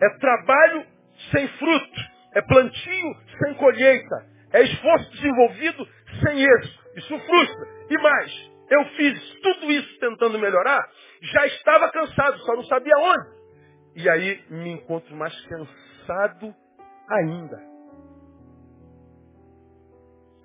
É 0.00 0.18
trabalho 0.18 0.91
sem 1.32 1.48
fruto. 1.48 2.00
É 2.34 2.42
plantio 2.42 3.16
sem 3.42 3.54
colheita. 3.54 4.26
É 4.52 4.62
esforço 4.62 5.10
desenvolvido 5.12 5.88
sem 6.22 6.44
êxito. 6.44 6.82
Isso 6.96 7.18
frustra. 7.18 7.68
E 7.90 7.98
mais, 7.98 8.50
eu 8.70 8.84
fiz 8.96 9.40
tudo 9.42 9.72
isso 9.72 9.98
tentando 9.98 10.38
melhorar, 10.38 10.88
já 11.20 11.46
estava 11.46 11.90
cansado, 11.90 12.38
só 12.38 12.54
não 12.54 12.64
sabia 12.64 12.96
onde. 12.96 13.42
E 13.96 14.08
aí 14.08 14.42
me 14.50 14.70
encontro 14.70 15.14
mais 15.14 15.34
cansado 15.46 16.54
ainda. 17.08 17.72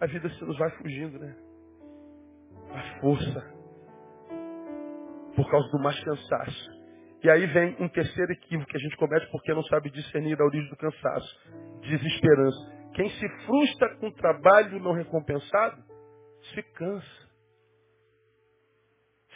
A 0.02 0.06
vida 0.08 0.30
se 0.30 0.44
nos 0.44 0.58
vai 0.58 0.70
fugindo, 0.72 1.18
né? 1.20 1.36
A 2.72 3.00
força. 3.00 3.58
Por 5.36 5.50
causa 5.50 5.70
do 5.72 5.80
mais 5.80 6.00
cansaço. 6.04 6.77
E 7.24 7.30
aí 7.30 7.46
vem 7.48 7.76
um 7.80 7.90
terceiro 7.90 8.32
equívoco 8.32 8.70
que 8.70 8.78
a 8.78 8.80
gente 8.80 8.96
comete 8.98 9.28
porque 9.32 9.54
não 9.54 9.64
sabe 9.64 9.90
discernir 9.90 10.40
a 10.40 10.46
origem 10.46 10.70
do 10.70 10.78
cansaço. 10.78 11.40
Desesperança. 11.82 12.78
Quem 12.94 13.10
se 13.10 13.30
frustra 13.46 13.96
com 13.98 14.12
trabalho 14.12 14.80
não 14.80 14.94
recompensado, 14.94 15.82
se 16.54 16.64
cansa. 16.74 17.28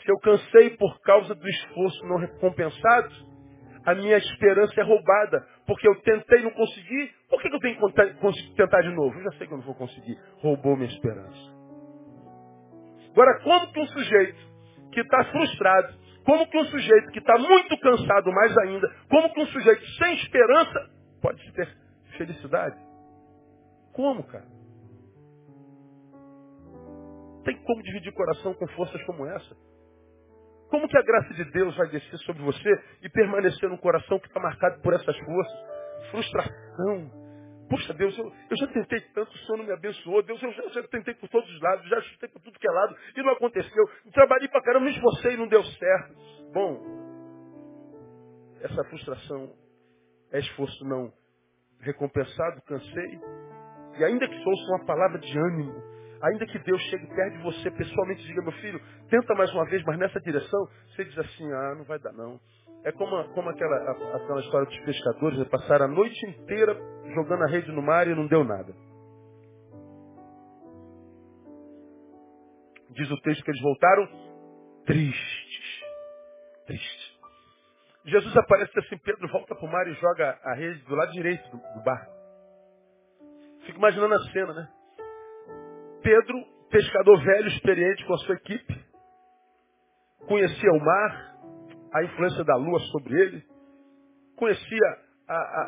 Se 0.03 0.11
eu 0.11 0.17
cansei 0.19 0.71
por 0.77 0.99
causa 1.01 1.35
do 1.35 1.47
esforço 1.47 2.05
não 2.07 2.17
recompensado, 2.17 3.13
a 3.85 3.95
minha 3.95 4.17
esperança 4.17 4.79
é 4.79 4.83
roubada. 4.83 5.47
Porque 5.65 5.87
eu 5.87 5.95
tentei 6.01 6.39
e 6.39 6.43
não 6.43 6.51
consegui, 6.51 7.11
por 7.29 7.41
que 7.41 7.47
eu 7.47 7.59
tenho 7.59 7.77
que 7.77 8.55
tentar 8.55 8.81
de 8.81 8.89
novo? 8.89 9.17
Eu 9.17 9.23
já 9.23 9.37
sei 9.37 9.47
que 9.47 9.53
eu 9.53 9.57
não 9.57 9.65
vou 9.65 9.75
conseguir. 9.75 10.17
Roubou 10.37 10.75
minha 10.75 10.89
esperança. 10.89 11.61
Agora, 13.11 13.39
como 13.43 13.71
que 13.73 13.79
um 13.79 13.87
sujeito 13.87 14.39
que 14.91 15.01
está 15.01 15.23
frustrado, 15.25 15.93
como 16.25 16.47
que 16.47 16.57
um 16.57 16.65
sujeito 16.65 17.11
que 17.11 17.19
está 17.19 17.37
muito 17.37 17.77
cansado 17.79 18.31
mais 18.31 18.57
ainda, 18.59 18.87
como 19.09 19.33
que 19.33 19.41
um 19.41 19.47
sujeito 19.47 19.85
sem 19.97 20.13
esperança 20.15 20.89
pode 21.21 21.51
ter 21.53 21.67
felicidade? 22.17 22.77
Como, 23.93 24.23
cara? 24.23 24.45
Tem 27.43 27.57
como 27.63 27.81
dividir 27.81 28.13
coração 28.13 28.53
com 28.53 28.67
forças 28.69 29.01
como 29.03 29.25
essa? 29.25 29.55
Como 30.69 30.87
que 30.87 30.97
a 30.97 31.01
graça 31.01 31.33
de 31.33 31.43
Deus 31.51 31.75
vai 31.75 31.89
descer 31.89 32.17
sobre 32.19 32.43
você 32.43 32.69
e 33.01 33.09
permanecer 33.09 33.67
num 33.69 33.77
coração 33.77 34.19
que 34.19 34.27
está 34.27 34.39
marcado 34.39 34.81
por 34.81 34.93
essas 34.93 35.17
forças? 35.17 35.59
Frustração. 36.11 37.20
Puxa, 37.71 37.93
Deus, 37.93 38.17
eu, 38.17 38.25
eu 38.25 38.57
já 38.57 38.67
tentei 38.67 38.99
tanto, 39.13 39.33
o 39.33 39.37
Senhor 39.37 39.57
não 39.59 39.63
me 39.63 39.71
abençoou. 39.71 40.21
Deus, 40.23 40.43
eu 40.43 40.51
já, 40.51 40.67
já 40.67 40.83
tentei 40.89 41.13
por 41.13 41.29
todos 41.29 41.49
os 41.49 41.61
lados, 41.61 41.87
já 41.87 42.01
chutei 42.01 42.27
por 42.27 42.41
tudo 42.41 42.59
que 42.59 42.67
é 42.67 42.71
lado 42.71 42.97
e 43.15 43.23
não 43.23 43.31
aconteceu. 43.31 43.89
Trabalhei 44.11 44.49
para 44.49 44.61
caramba, 44.61 44.87
me 44.87 44.91
esforcei 44.91 45.35
e 45.35 45.37
não 45.37 45.47
deu 45.47 45.63
certo. 45.63 46.13
Bom, 46.51 46.81
essa 48.59 48.83
frustração 48.83 49.53
é 50.33 50.39
esforço 50.39 50.83
não 50.83 51.13
recompensado, 51.79 52.61
cansei. 52.63 53.19
E 53.99 54.03
ainda 54.03 54.27
que 54.27 54.43
fosse 54.43 54.63
uma 54.71 54.85
palavra 54.85 55.19
de 55.19 55.39
ânimo, 55.39 55.81
ainda 56.23 56.45
que 56.47 56.59
Deus 56.59 56.81
chegue 56.89 57.07
perto 57.07 57.37
de 57.37 57.43
você 57.43 57.71
pessoalmente 57.71 58.21
e 58.21 58.27
diga, 58.27 58.41
meu 58.41 58.51
filho, 58.51 58.81
tenta 59.09 59.33
mais 59.33 59.49
uma 59.53 59.63
vez, 59.63 59.81
mas 59.85 59.97
nessa 59.97 60.19
direção, 60.19 60.67
você 60.87 61.05
diz 61.05 61.17
assim, 61.17 61.49
ah, 61.53 61.75
não 61.75 61.85
vai 61.85 61.99
dar 61.99 62.11
não. 62.11 62.37
É 62.83 62.91
como, 62.91 63.23
como 63.33 63.49
aquela, 63.49 63.91
aquela 64.17 64.41
história 64.41 64.67
dos 64.67 64.79
pescadores, 64.79 65.39
né? 65.39 65.45
passaram 65.45 65.85
a 65.85 65.87
noite 65.87 66.25
inteira 66.25 66.90
jogando 67.13 67.43
a 67.43 67.47
rede 67.47 67.71
no 67.71 67.81
mar 67.81 68.07
e 68.07 68.15
não 68.15 68.27
deu 68.27 68.43
nada. 68.43 68.73
Diz 72.91 73.09
o 73.09 73.21
texto 73.21 73.43
que 73.43 73.51
eles 73.51 73.61
voltaram 73.61 74.07
tristes. 74.85 75.81
Tristes. 76.65 77.11
Jesus 78.05 78.35
aparece 78.35 78.77
assim, 78.79 78.97
Pedro 78.97 79.27
volta 79.27 79.55
para 79.55 79.65
o 79.65 79.71
mar 79.71 79.87
e 79.87 79.93
joga 79.93 80.39
a 80.43 80.53
rede 80.55 80.79
do 80.85 80.95
lado 80.95 81.11
direito 81.11 81.43
do, 81.51 81.57
do 81.57 81.83
barco. 81.83 82.11
Fico 83.65 83.77
imaginando 83.77 84.15
a 84.15 84.31
cena, 84.31 84.53
né? 84.53 84.69
Pedro, 86.01 86.43
pescador 86.69 87.23
velho, 87.23 87.47
experiente 87.47 88.03
com 88.05 88.13
a 88.13 88.17
sua 88.19 88.35
equipe, 88.35 88.85
conhecia 90.27 90.71
o 90.71 90.83
mar, 90.83 91.35
a 91.93 92.03
influência 92.03 92.43
da 92.43 92.55
lua 92.55 92.79
sobre 92.91 93.21
ele, 93.21 93.45
conhecia 94.35 95.10
a, 95.33 95.61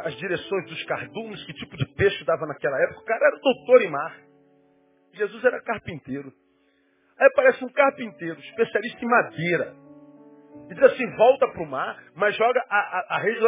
a, 0.00 0.02
as 0.06 0.16
direções 0.16 0.66
dos 0.66 0.84
cardumes, 0.84 1.44
que 1.44 1.52
tipo 1.54 1.76
de 1.76 1.86
peixe 1.94 2.24
dava 2.24 2.46
naquela 2.46 2.80
época. 2.82 3.00
O 3.00 3.04
cara 3.04 3.26
era 3.26 3.38
doutor 3.38 3.82
em 3.82 3.90
mar. 3.90 4.20
Jesus 5.12 5.44
era 5.44 5.62
carpinteiro. 5.62 6.32
Aí 7.18 7.26
aparece 7.28 7.64
um 7.64 7.68
carpinteiro, 7.68 8.40
especialista 8.40 9.04
em 9.04 9.08
madeira. 9.08 9.76
E 10.70 10.74
diz 10.74 10.82
assim, 10.82 11.16
volta 11.16 11.48
para 11.48 11.62
o 11.62 11.66
mar, 11.66 12.02
mas 12.14 12.36
joga 12.36 12.60
a, 12.68 12.76
a, 12.76 13.16
a 13.16 13.18
rede. 13.18 13.40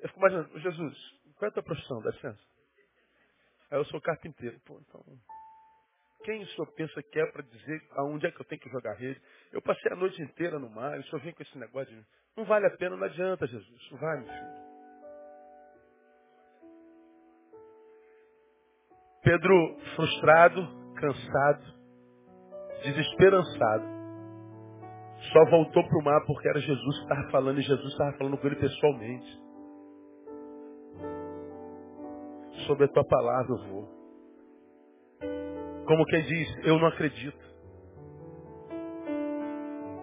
Eu 0.00 0.08
fico 0.08 0.20
imaginando, 0.20 0.58
Jesus, 0.60 0.98
qual 1.36 1.48
é 1.48 1.50
a 1.50 1.52
tua 1.52 1.62
profissão? 1.62 2.00
Dá 2.02 2.10
licença. 2.10 2.40
Aí 3.70 3.78
eu 3.78 3.84
sou 3.86 4.00
carpinteiro. 4.00 4.58
Pô, 4.66 4.80
então, 4.80 5.04
quem 6.24 6.42
o 6.42 6.46
senhor 6.48 6.66
pensa 6.74 7.02
que 7.02 7.20
é 7.20 7.26
para 7.26 7.42
dizer 7.42 7.82
aonde 7.92 8.26
é 8.26 8.30
que 8.30 8.40
eu 8.40 8.46
tenho 8.46 8.60
que 8.60 8.70
jogar 8.70 8.94
rede? 8.94 9.20
Eu 9.52 9.60
passei 9.62 9.92
a 9.92 9.96
noite 9.96 10.20
inteira 10.22 10.58
no 10.58 10.70
mar, 10.70 10.96
e 10.96 11.00
o 11.00 11.04
senhor 11.04 11.20
vem 11.22 11.32
com 11.32 11.42
esse 11.42 11.58
negócio 11.58 11.94
de... 11.94 12.02
Não 12.36 12.44
vale 12.44 12.66
a 12.66 12.76
pena, 12.76 12.96
não 12.96 13.04
adianta, 13.04 13.46
Jesus. 13.46 13.90
Não 13.90 13.98
vai, 13.98 14.20
meu 14.20 14.28
filho. 14.28 14.70
Pedro, 19.22 19.76
frustrado, 19.96 20.66
cansado, 20.94 21.64
desesperançado, 22.82 23.84
só 25.32 25.44
voltou 25.50 25.86
para 25.86 25.98
o 25.98 26.04
mar 26.04 26.24
porque 26.26 26.48
era 26.48 26.60
Jesus 26.60 26.96
que 26.96 27.02
estava 27.02 27.30
falando 27.30 27.58
e 27.58 27.62
Jesus 27.62 27.92
estava 27.92 28.16
falando 28.16 28.38
com 28.38 28.46
ele 28.46 28.56
pessoalmente. 28.56 29.40
Sobre 32.66 32.84
a 32.84 32.88
tua 32.88 33.04
palavra 33.04 33.52
eu 33.52 33.68
vou. 33.68 34.00
Como 35.86 36.06
quem 36.06 36.22
diz, 36.22 36.66
eu 36.66 36.78
não 36.78 36.86
acredito. 36.86 37.50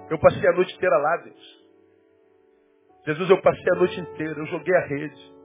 Eu 0.10 0.20
passei 0.20 0.48
a 0.48 0.54
noite 0.54 0.76
inteira 0.76 0.98
lá, 0.98 1.18
Deus. 1.18 1.68
Jesus, 3.06 3.30
eu 3.30 3.42
passei 3.42 3.74
a 3.74 3.76
noite 3.76 4.00
inteira, 4.00 4.40
eu 4.40 4.46
joguei 4.46 4.76
a 4.76 4.86
rede. 4.88 5.37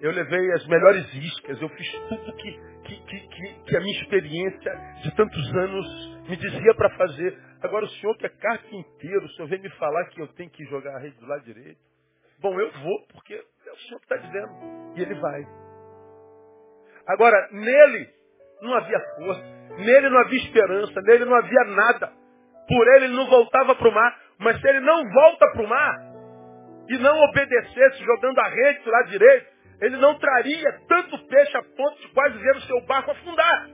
Eu 0.00 0.12
levei 0.12 0.52
as 0.52 0.66
melhores 0.68 1.12
iscas, 1.12 1.60
eu 1.60 1.68
fiz 1.70 1.92
tudo 2.08 2.32
que, 2.36 2.52
que, 2.84 3.00
que, 3.00 3.64
que 3.64 3.76
a 3.76 3.80
minha 3.80 4.00
experiência 4.00 4.72
de 5.02 5.14
tantos 5.16 5.54
anos 5.56 6.20
me 6.28 6.36
dizia 6.36 6.74
para 6.76 6.90
fazer. 6.90 7.36
Agora 7.62 7.84
o 7.84 7.88
senhor 7.88 8.16
que 8.16 8.26
é 8.26 8.28
carpinteiro, 8.28 9.26
o 9.26 9.28
senhor 9.30 9.48
vem 9.48 9.60
me 9.60 9.70
falar 9.70 10.04
que 10.06 10.22
eu 10.22 10.28
tenho 10.28 10.50
que 10.50 10.64
jogar 10.66 10.94
a 10.94 11.00
rede 11.00 11.18
do 11.18 11.26
lado 11.26 11.42
direito. 11.42 11.80
Bom, 12.40 12.58
eu 12.60 12.70
vou, 12.70 13.06
porque 13.12 13.34
é 13.34 13.72
o 13.72 13.76
senhor 13.76 13.98
que 13.98 14.14
está 14.14 14.16
dizendo. 14.16 14.52
E 14.96 15.02
ele 15.02 15.14
vai. 15.14 15.42
Agora, 17.08 17.48
nele 17.50 18.08
não 18.62 18.74
havia 18.74 19.00
força, 19.16 19.42
nele 19.78 20.08
não 20.10 20.18
havia 20.18 20.38
esperança, 20.38 21.00
nele 21.02 21.24
não 21.24 21.34
havia 21.34 21.64
nada. 21.64 22.12
Por 22.68 22.86
ele 22.94 23.06
ele 23.06 23.16
não 23.16 23.26
voltava 23.26 23.74
para 23.74 23.88
o 23.88 23.92
mar. 23.92 24.20
Mas 24.38 24.60
se 24.60 24.68
ele 24.68 24.80
não 24.80 25.02
volta 25.10 25.50
para 25.50 25.62
o 25.62 25.68
mar 25.68 25.96
e 26.88 26.98
não 26.98 27.18
obedecesse 27.24 28.04
jogando 28.04 28.38
a 28.38 28.48
rede 28.48 28.84
do 28.84 28.90
lado 28.90 29.10
direito, 29.10 29.57
ele 29.80 29.96
não 29.96 30.18
traria 30.18 30.80
tanto 30.88 31.18
peixe 31.26 31.56
a 31.56 31.62
ponto 31.62 32.00
de 32.00 32.08
quase 32.08 32.36
ver 32.38 32.56
o 32.56 32.62
seu 32.62 32.80
barco 32.86 33.10
afundar. 33.10 33.68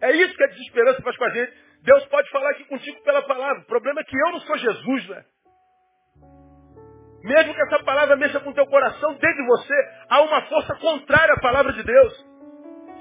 É 0.00 0.12
isso 0.12 0.34
que 0.36 0.44
a 0.44 0.48
desesperança 0.48 1.02
faz 1.02 1.16
com 1.16 1.24
a 1.24 1.30
gente. 1.30 1.52
Deus 1.82 2.04
pode 2.06 2.30
falar 2.30 2.50
aqui 2.50 2.64
contigo 2.64 3.02
pela 3.02 3.22
palavra. 3.22 3.62
O 3.62 3.66
problema 3.66 4.00
é 4.00 4.04
que 4.04 4.16
eu 4.16 4.32
não 4.32 4.40
sou 4.40 4.56
Jesus, 4.58 5.08
né? 5.08 5.24
Mesmo 7.24 7.52
que 7.52 7.62
essa 7.62 7.82
palavra 7.82 8.16
mexa 8.16 8.38
com 8.40 8.50
o 8.50 8.54
teu 8.54 8.66
coração, 8.66 9.14
dentro 9.14 9.36
de 9.36 9.46
você 9.46 9.74
há 10.08 10.22
uma 10.22 10.42
força 10.42 10.74
contrária 10.76 11.34
à 11.34 11.40
palavra 11.40 11.72
de 11.72 11.82
Deus. 11.82 12.26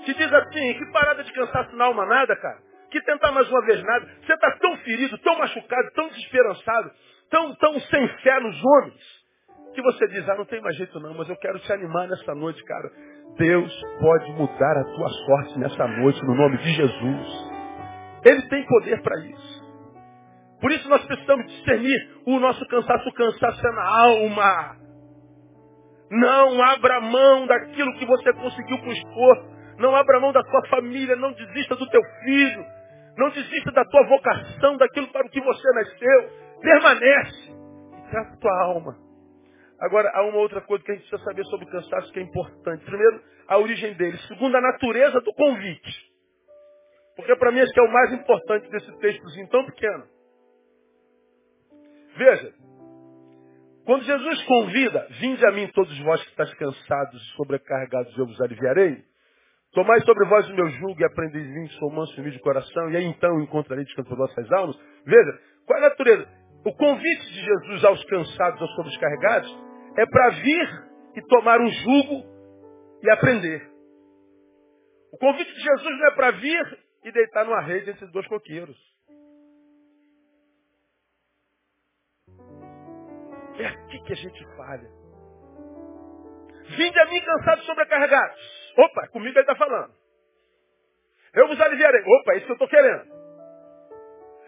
Que 0.06 0.14
diz 0.14 0.34
assim, 0.34 0.74
que 0.74 0.92
parada 0.92 1.24
de 1.24 1.32
cansaço 1.34 1.76
na 1.76 1.86
alma 1.86 2.06
nada, 2.06 2.36
cara. 2.36 2.58
Que 2.90 3.02
tentar 3.02 3.32
mais 3.32 3.48
uma 3.48 3.66
vez 3.66 3.84
nada. 3.84 4.06
Você 4.26 4.34
está 4.34 4.58
tão 4.58 4.76
ferido, 4.78 5.18
tão 5.20 5.38
machucado, 5.38 5.92
tão 5.94 6.08
desesperançado, 6.08 6.92
tão, 7.30 7.56
tão 7.56 7.80
sem 7.80 8.08
fé 8.20 8.40
nos 8.40 8.60
homens 8.64 9.17
que 9.78 9.82
você 9.84 10.08
diz, 10.08 10.28
ah, 10.28 10.36
não 10.36 10.46
tem 10.46 10.60
mais 10.60 10.76
jeito 10.76 11.00
não, 11.00 11.14
mas 11.14 11.30
eu 11.30 11.36
quero 11.36 11.60
te 11.60 11.72
animar 11.72 12.08
nessa 12.08 12.34
noite, 12.34 12.64
cara. 12.64 12.90
Deus 13.38 13.72
pode 14.00 14.32
mudar 14.32 14.76
a 14.76 14.84
tua 14.84 15.08
sorte 15.08 15.60
nessa 15.60 15.88
noite, 15.88 16.20
no 16.26 16.34
nome 16.34 16.58
de 16.58 16.74
Jesus. 16.74 17.52
Ele 18.26 18.42
tem 18.50 18.66
poder 18.66 19.00
para 19.04 19.20
isso. 19.20 19.68
Por 20.60 20.72
isso 20.72 20.90
nós 20.90 21.06
precisamos 21.06 21.46
discernir 21.46 22.10
o 22.26 22.40
nosso 22.40 22.66
cansaço, 22.66 23.08
o 23.08 23.14
cansaço 23.14 23.68
é 23.68 23.72
na 23.72 23.88
alma. 23.88 24.76
Não 26.10 26.64
abra 26.64 27.02
mão 27.02 27.46
daquilo 27.46 27.94
que 28.00 28.06
você 28.08 28.34
conseguiu 28.34 28.80
com 28.80 28.92
esforço. 28.92 29.58
Não 29.78 29.96
abra 29.96 30.20
mão 30.20 30.34
da 30.34 30.42
tua 30.42 30.68
família, 30.70 31.16
não 31.16 31.34
desista 31.34 31.76
do 31.76 31.88
teu 31.88 32.02
filho. 32.24 32.66
Não 33.16 33.30
desista 33.30 33.72
da 33.74 33.86
tua 33.86 34.08
vocação, 34.08 34.78
daquilo 34.78 35.08
para 35.12 35.28
o 35.28 35.30
que 35.30 35.40
você 35.40 35.72
nasceu. 35.76 36.30
Permanece. 36.62 37.52
E 37.52 38.10
trata 38.10 38.34
a 38.34 38.38
tua 38.38 38.64
alma. 38.64 39.07
Agora, 39.80 40.12
há 40.14 40.24
uma 40.24 40.38
outra 40.38 40.62
coisa 40.62 40.84
que 40.84 40.92
a 40.92 40.96
gente 40.96 41.08
precisa 41.08 41.30
saber 41.30 41.46
sobre 41.46 41.68
o 41.68 41.70
cansaço 41.70 42.12
que 42.12 42.20
é 42.20 42.24
importante. 42.24 42.84
Primeiro, 42.84 43.22
a 43.48 43.58
origem 43.58 43.94
dele. 43.94 44.18
Segundo, 44.28 44.56
a 44.56 44.62
natureza 44.62 45.22
do 45.22 45.34
convite. 45.34 46.08
Porque 47.16 47.36
para 47.36 47.52
mim 47.52 47.60
esse 47.60 47.80
é 47.80 47.84
o 47.84 47.92
mais 47.92 48.14
importante 48.14 48.70
desse 48.70 48.92
textozinho 49.00 49.50
tão 49.50 49.66
pequeno. 49.66 50.04
Veja, 52.16 52.54
quando 53.86 54.04
Jesus 54.04 54.44
convida, 54.44 55.08
vinde 55.20 55.46
a 55.46 55.52
mim 55.52 55.68
todos 55.74 55.98
vós 56.00 56.22
que 56.24 56.30
estáis 56.30 56.54
cansados 56.56 57.22
e 57.22 57.36
sobrecarregados, 57.36 58.18
eu 58.18 58.26
vos 58.26 58.42
aliviarei. 58.42 59.04
Tomai 59.74 60.00
sobre 60.02 60.28
vós 60.28 60.50
o 60.50 60.56
meu 60.56 60.68
jugo 60.70 61.00
e 61.00 61.06
aprendei 61.06 61.42
de 61.42 61.50
mim, 61.50 61.68
sou 61.80 61.92
manso 61.92 62.14
e 62.14 62.20
humilde 62.20 62.38
de 62.38 62.44
coração, 62.44 62.90
e 62.90 62.98
aí 62.98 63.06
então 63.06 63.40
encontrarei 63.42 63.86
descanso 63.86 64.10
para 64.10 64.18
vossas 64.18 64.52
almas. 64.52 64.78
Veja, 65.06 65.40
qual 65.66 65.80
é 65.80 65.86
a 65.86 65.90
natureza? 65.90 66.28
O 66.66 66.74
convite 66.74 67.26
de 67.28 67.46
Jesus 67.46 67.86
aos 67.86 68.04
cansados, 68.06 68.62
aos 68.62 68.76
sobrecarregados, 68.76 69.67
é 69.98 70.06
para 70.06 70.30
vir 70.30 70.88
e 71.16 71.22
tomar 71.24 71.60
um 71.60 71.70
jugo 71.70 72.24
e 73.02 73.10
aprender. 73.10 73.68
O 75.12 75.18
convite 75.18 75.52
de 75.52 75.60
Jesus 75.60 76.00
não 76.00 76.08
é 76.08 76.16
para 76.16 76.32
vir 76.32 76.80
e 77.04 77.12
deitar 77.12 77.46
numa 77.46 77.62
rede 77.62 77.90
entre 77.90 78.06
dois 78.08 78.28
coqueiros. 78.28 78.78
É 83.58 83.66
aqui 83.66 84.00
que 84.04 84.14
a 84.14 84.16
gente 84.16 84.46
falha. 84.56 84.88
Vinde 86.78 87.00
a 87.00 87.06
mim 87.08 87.22
cansados 87.22 87.66
sobrecarregados. 87.66 88.74
Opa, 88.78 89.08
comigo 89.08 89.34
ele 89.34 89.40
está 89.40 89.56
falando. 89.56 89.94
Eu 91.34 91.48
vos 91.48 91.60
aliviarei. 91.60 92.02
Opa, 92.02 92.34
é 92.34 92.38
isso 92.38 92.46
que 92.46 92.52
eu 92.52 92.56
estou 92.56 92.68
querendo. 92.68 93.18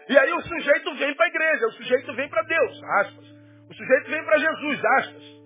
E 0.08 0.18
aí 0.18 0.32
o 0.32 0.42
sujeito 0.42 0.94
vem 0.96 1.14
para 1.14 1.26
a 1.26 1.28
igreja, 1.28 1.66
o 1.66 1.72
sujeito 1.72 2.14
vem 2.14 2.28
para 2.28 2.42
Deus, 2.42 2.82
aspas. 3.00 3.26
O 3.68 3.74
sujeito 3.74 4.10
vem 4.10 4.24
para 4.24 4.38
Jesus, 4.38 4.84
aspas. 4.84 5.39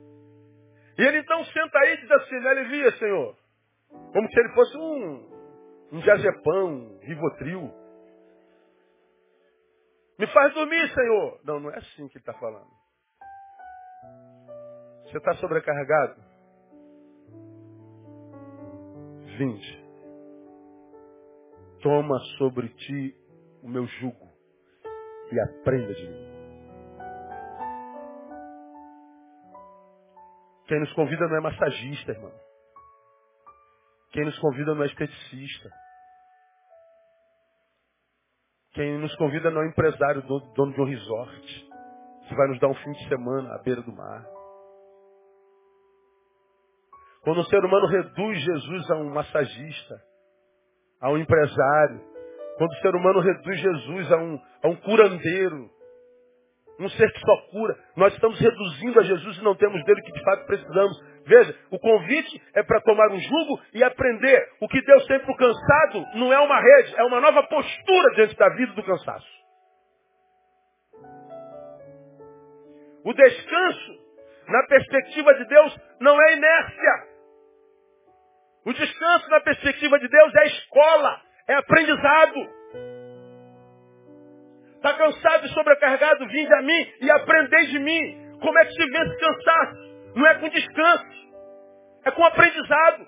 E 0.97 1.03
ele 1.03 1.19
então 1.19 1.45
senta 1.47 1.79
aí 1.81 1.95
e 1.95 1.97
diz 2.01 2.11
assim, 2.11 2.41
me 2.41 2.49
alivia, 2.49 2.99
Senhor. 2.99 3.37
Como 4.13 4.29
se 4.29 4.41
ele 4.41 4.55
fosse 4.55 4.77
um, 4.77 5.35
um 5.93 6.01
diazepam, 6.01 6.65
um 6.67 6.99
rivotril. 6.99 7.73
Me 10.19 10.27
faz 10.29 10.55
dormir, 10.55 10.89
Senhor. 10.95 11.41
Não, 11.45 11.59
não 11.61 11.71
é 11.71 11.79
assim 11.79 12.09
que 12.09 12.19
ele 12.19 12.23
está 12.23 12.35
falando. 12.35 12.71
Você 15.05 15.19
está 15.19 15.35
sobrecarregado? 15.35 16.21
Vinde. 19.37 19.85
Toma 21.83 22.19
sobre 22.39 22.69
ti 22.69 23.17
o 23.63 23.69
meu 23.69 23.87
jugo 23.87 24.33
e 25.33 25.41
aprenda 25.41 25.93
de 25.93 26.09
mim. 26.09 26.34
Quem 30.67 30.81
nos 30.81 30.93
convida 30.95 31.27
não 31.29 31.37
é 31.37 31.41
massagista, 31.41 32.13
irmão. 32.13 32.33
Quem 34.13 34.25
nos 34.25 34.39
convida 34.39 34.75
não 34.75 34.83
é 34.83 34.87
esteticista. 34.87 35.71
Quem 38.73 38.99
nos 38.99 39.15
convida 39.17 39.51
não 39.51 39.63
é 39.63 39.69
empresário, 39.69 40.23
dono 40.23 40.73
de 40.73 40.81
um 40.81 40.85
resort, 40.85 41.71
que 42.29 42.35
vai 42.35 42.49
nos 42.49 42.59
dar 42.59 42.69
um 42.69 42.75
fim 42.75 42.93
de 42.93 43.09
semana 43.09 43.55
à 43.55 43.59
beira 43.63 43.83
do 43.83 43.93
mar. 43.93 44.25
Quando 47.23 47.41
o 47.41 47.45
ser 47.45 47.65
humano 47.65 47.87
reduz 47.87 48.39
Jesus 48.39 48.91
a 48.91 48.97
um 48.97 49.11
massagista, 49.11 50.03
a 51.01 51.11
um 51.11 51.19
empresário, 51.19 52.01
quando 52.59 52.71
o 52.71 52.81
ser 52.81 52.95
humano 52.95 53.21
reduz 53.21 53.61
Jesus 53.61 54.13
a 54.13 54.17
um, 54.17 54.41
a 54.63 54.69
um 54.69 54.77
curandeiro, 54.77 55.71
um 56.81 56.89
ser 56.89 57.13
que 57.13 57.21
só 57.21 57.37
cura. 57.51 57.77
Nós 57.97 58.13
estamos 58.15 58.39
reduzindo 58.39 59.01
a 59.01 59.03
Jesus 59.03 59.39
e 59.39 59.45
não 59.45 59.55
temos 59.55 59.83
dele 59.85 60.03
que 60.03 60.13
de 60.13 60.25
fato 60.25 60.47
precisamos. 60.47 61.15
Veja, 61.27 61.57
o 61.71 61.79
convite 61.79 62.43
é 62.55 62.63
para 62.63 62.81
tomar 62.81 63.11
um 63.11 63.19
jugo 63.19 63.61
e 63.73 63.83
aprender. 63.83 64.49
O 64.61 64.69
que 64.69 64.81
Deus 64.83 65.07
tem 65.07 65.21
para 65.21 65.33
o 65.33 65.37
cansado 65.37 66.07
não 66.15 66.33
é 66.33 66.39
uma 66.39 66.61
rede, 66.61 66.95
é 66.97 67.05
uma 67.05 67.21
nova 67.21 67.43
postura 67.45 68.15
diante 68.15 68.37
da 68.37 68.49
vida 68.51 68.73
do 68.73 68.83
cansaço. 68.83 69.45
O 73.05 73.13
descanso, 73.13 73.99
na 74.49 74.67
perspectiva 74.67 75.35
de 75.35 75.45
Deus, 75.47 75.77
não 76.01 76.21
é 76.21 76.33
inércia. 76.37 77.15
O 78.65 78.73
descanso, 78.73 79.29
na 79.29 79.41
perspectiva 79.41 79.99
de 79.99 80.09
Deus, 80.09 80.35
é 80.35 80.47
escola, 80.47 81.21
é 81.49 81.55
aprendizado. 81.55 82.64
Está 84.85 84.99
cansado 84.99 85.47
e 85.47 85.49
sobrecarregado? 85.49 86.27
Vinde 86.27 86.53
a 86.53 86.61
mim 86.61 86.93
e 87.01 87.11
aprendei 87.11 87.67
de 87.69 87.79
mim. 87.79 88.37
Como 88.39 88.59
é 88.59 88.67
que 88.67 88.73
se 88.73 88.91
vence 88.91 89.17
cansaço? 89.17 89.79
Não 90.15 90.27
é 90.27 90.35
com 90.35 90.49
descanso. 90.51 91.25
É 92.05 92.11
com 92.11 92.23
aprendizado. 92.23 93.07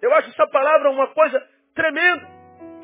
Eu 0.00 0.14
acho 0.14 0.30
essa 0.30 0.46
palavra 0.46 0.90
uma 0.90 1.08
coisa 1.08 1.44
tremenda. 1.74 2.28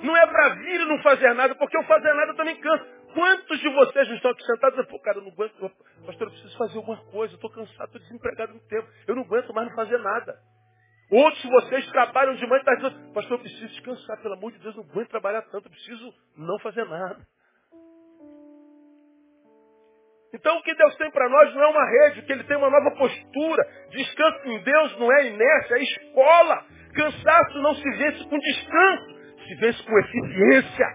Não 0.03 0.17
é 0.17 0.27
para 0.27 0.55
vir 0.57 0.81
e 0.81 0.85
não 0.87 0.99
fazer 1.03 1.33
nada, 1.35 1.55
porque 1.55 1.79
o 1.79 1.85
fazer 1.85 2.13
nada 2.15 2.35
também 2.35 2.57
cansa. 2.57 2.85
Quantos 3.15 3.61
de 3.61 3.69
vocês 3.69 4.09
estão 4.09 4.33
aqui 4.33 4.43
sentados 4.45 4.79
e 4.81 4.89
pô, 4.89 4.99
cara, 4.99 5.19
eu 5.19 5.23
não 5.23 5.31
aguento, 5.31 5.71
pastor, 6.05 6.27
eu 6.27 6.33
preciso 6.33 6.59
fazer 6.59 6.79
alguma 6.79 6.99
coisa, 7.13 7.33
eu 7.33 7.37
estou 7.37 7.51
cansado, 7.51 7.87
estou 7.87 8.01
desempregado 8.01 8.53
no 8.53 8.61
tempo, 8.67 8.89
eu 9.07 9.15
não 9.15 9.23
aguento 9.23 9.55
mais 9.55 9.69
não 9.69 9.77
fazer 9.77 9.99
nada. 9.99 10.37
Outros 11.11 11.41
de 11.41 11.49
vocês 11.49 11.87
trabalham 11.93 12.35
de 12.35 12.47
manhã 12.47 12.61
e 12.61 12.65
tarde 12.65 12.83
dizendo, 12.83 13.13
pastor, 13.13 13.33
eu 13.33 13.43
preciso 13.43 13.69
descansar, 13.69 14.21
pelo 14.21 14.35
amor 14.35 14.51
de 14.53 14.59
Deus, 14.59 14.75
não 14.75 14.83
aguento 14.83 15.09
trabalhar 15.09 15.43
tanto, 15.43 15.67
eu 15.67 15.71
preciso 15.71 16.13
não 16.37 16.59
fazer 16.59 16.85
nada. 16.85 17.25
Então 20.35 20.59
o 20.59 20.63
que 20.63 20.75
Deus 20.75 20.97
tem 20.97 21.11
para 21.11 21.29
nós 21.29 21.55
não 21.55 21.63
é 21.63 21.67
uma 21.69 21.85
rede, 21.85 22.23
que 22.23 22.33
Ele 22.33 22.45
tem 22.45 22.57
uma 22.57 22.69
nova 22.69 22.91
postura. 22.97 23.69
Descanso 23.91 24.49
em 24.49 24.63
Deus 24.63 24.99
não 24.99 25.13
é 25.13 25.29
inércia, 25.29 25.77
é 25.77 25.83
escola. 25.83 26.65
Cansaço 26.95 27.59
não 27.63 27.75
se 27.75 27.91
vence 27.97 28.25
com 28.29 28.39
descanso, 28.39 29.17
se 29.47 29.55
vence 29.57 29.83
com 29.85 29.99
eficiência. 29.99 30.87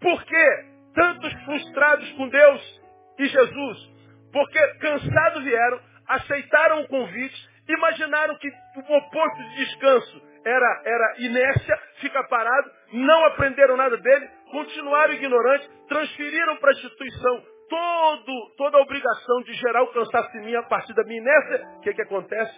Por 0.00 0.24
que 0.24 0.64
tantos 0.94 1.32
frustrados 1.44 2.12
com 2.12 2.28
Deus 2.28 2.80
e 3.18 3.26
Jesus? 3.26 3.92
Porque 4.32 4.58
cansados 4.78 5.44
vieram, 5.44 5.80
aceitaram 6.16 6.82
o 6.82 6.88
convite, 6.88 7.48
imaginaram 7.68 8.36
que 8.38 8.48
o 8.48 8.96
oposto 8.96 9.42
de 9.42 9.56
descanso 9.64 10.22
era, 10.44 10.82
era 10.84 11.14
inércia, 11.18 11.78
fica 12.00 12.22
parado, 12.24 12.70
não 12.92 13.24
aprenderam 13.26 13.76
nada 13.76 13.96
dele, 13.96 14.28
continuaram 14.50 15.14
ignorantes, 15.14 15.68
transferiram 15.88 16.56
para 16.56 16.70
a 16.70 16.72
instituição 16.72 17.44
todo, 17.68 18.54
toda 18.56 18.78
a 18.78 18.82
obrigação 18.82 19.42
de 19.42 19.54
gerar 19.54 19.82
o 19.82 19.92
cansaço 19.92 20.36
em 20.38 20.46
mim 20.46 20.54
a 20.56 20.62
partir 20.64 20.92
da 20.94 21.04
minha 21.04 21.20
inércia. 21.20 21.66
O 21.76 21.80
que, 21.80 21.94
que 21.94 22.02
acontece? 22.02 22.54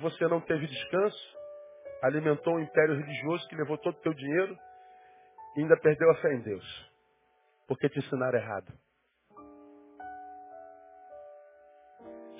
Você 0.00 0.26
não 0.26 0.40
teve 0.40 0.66
descanso, 0.66 1.36
alimentou 2.02 2.56
um 2.56 2.60
império 2.60 2.96
religioso 2.96 3.48
que 3.48 3.56
levou 3.56 3.78
todo 3.78 3.94
o 3.94 4.00
teu 4.00 4.12
dinheiro 4.12 4.56
e 5.56 5.60
ainda 5.60 5.76
perdeu 5.78 6.10
a 6.10 6.16
fé 6.16 6.34
em 6.34 6.40
Deus. 6.40 6.92
Porque 7.66 7.88
te 7.88 7.98
ensinaram 7.98 8.38
errado. 8.38 8.72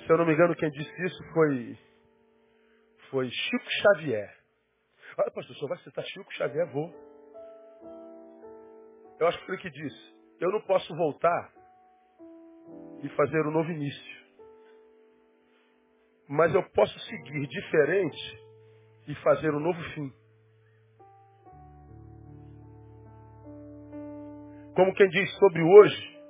Se 0.07 0.13
eu 0.13 0.17
não 0.17 0.25
me 0.25 0.33
engano, 0.33 0.55
quem 0.55 0.69
disse 0.69 1.05
isso 1.05 1.21
foi, 1.33 1.77
foi 3.09 3.29
Chico 3.29 3.69
Xavier. 3.69 4.33
Olha, 5.17 5.31
pastor, 5.31 5.53
o 5.53 5.59
senhor 5.59 5.67
vai 5.67 5.77
citar 5.79 6.05
Chico 6.05 6.33
Xavier? 6.33 6.65
Vou. 6.71 6.89
Eu 9.19 9.27
acho 9.27 9.37
que 9.39 9.45
foi 9.47 9.55
ele 9.55 9.63
que 9.63 9.69
disse. 9.69 10.15
Eu 10.39 10.49
não 10.49 10.61
posso 10.61 10.95
voltar 10.95 11.51
e 13.03 13.09
fazer 13.09 13.45
um 13.47 13.51
novo 13.51 13.69
início. 13.69 14.25
Mas 16.29 16.55
eu 16.55 16.63
posso 16.69 16.97
seguir 16.99 17.45
diferente 17.45 18.39
e 19.09 19.15
fazer 19.15 19.53
um 19.53 19.59
novo 19.59 19.83
fim. 19.93 20.09
Como 24.73 24.93
quem 24.93 25.09
diz 25.09 25.37
sobre 25.37 25.61
hoje, 25.61 26.21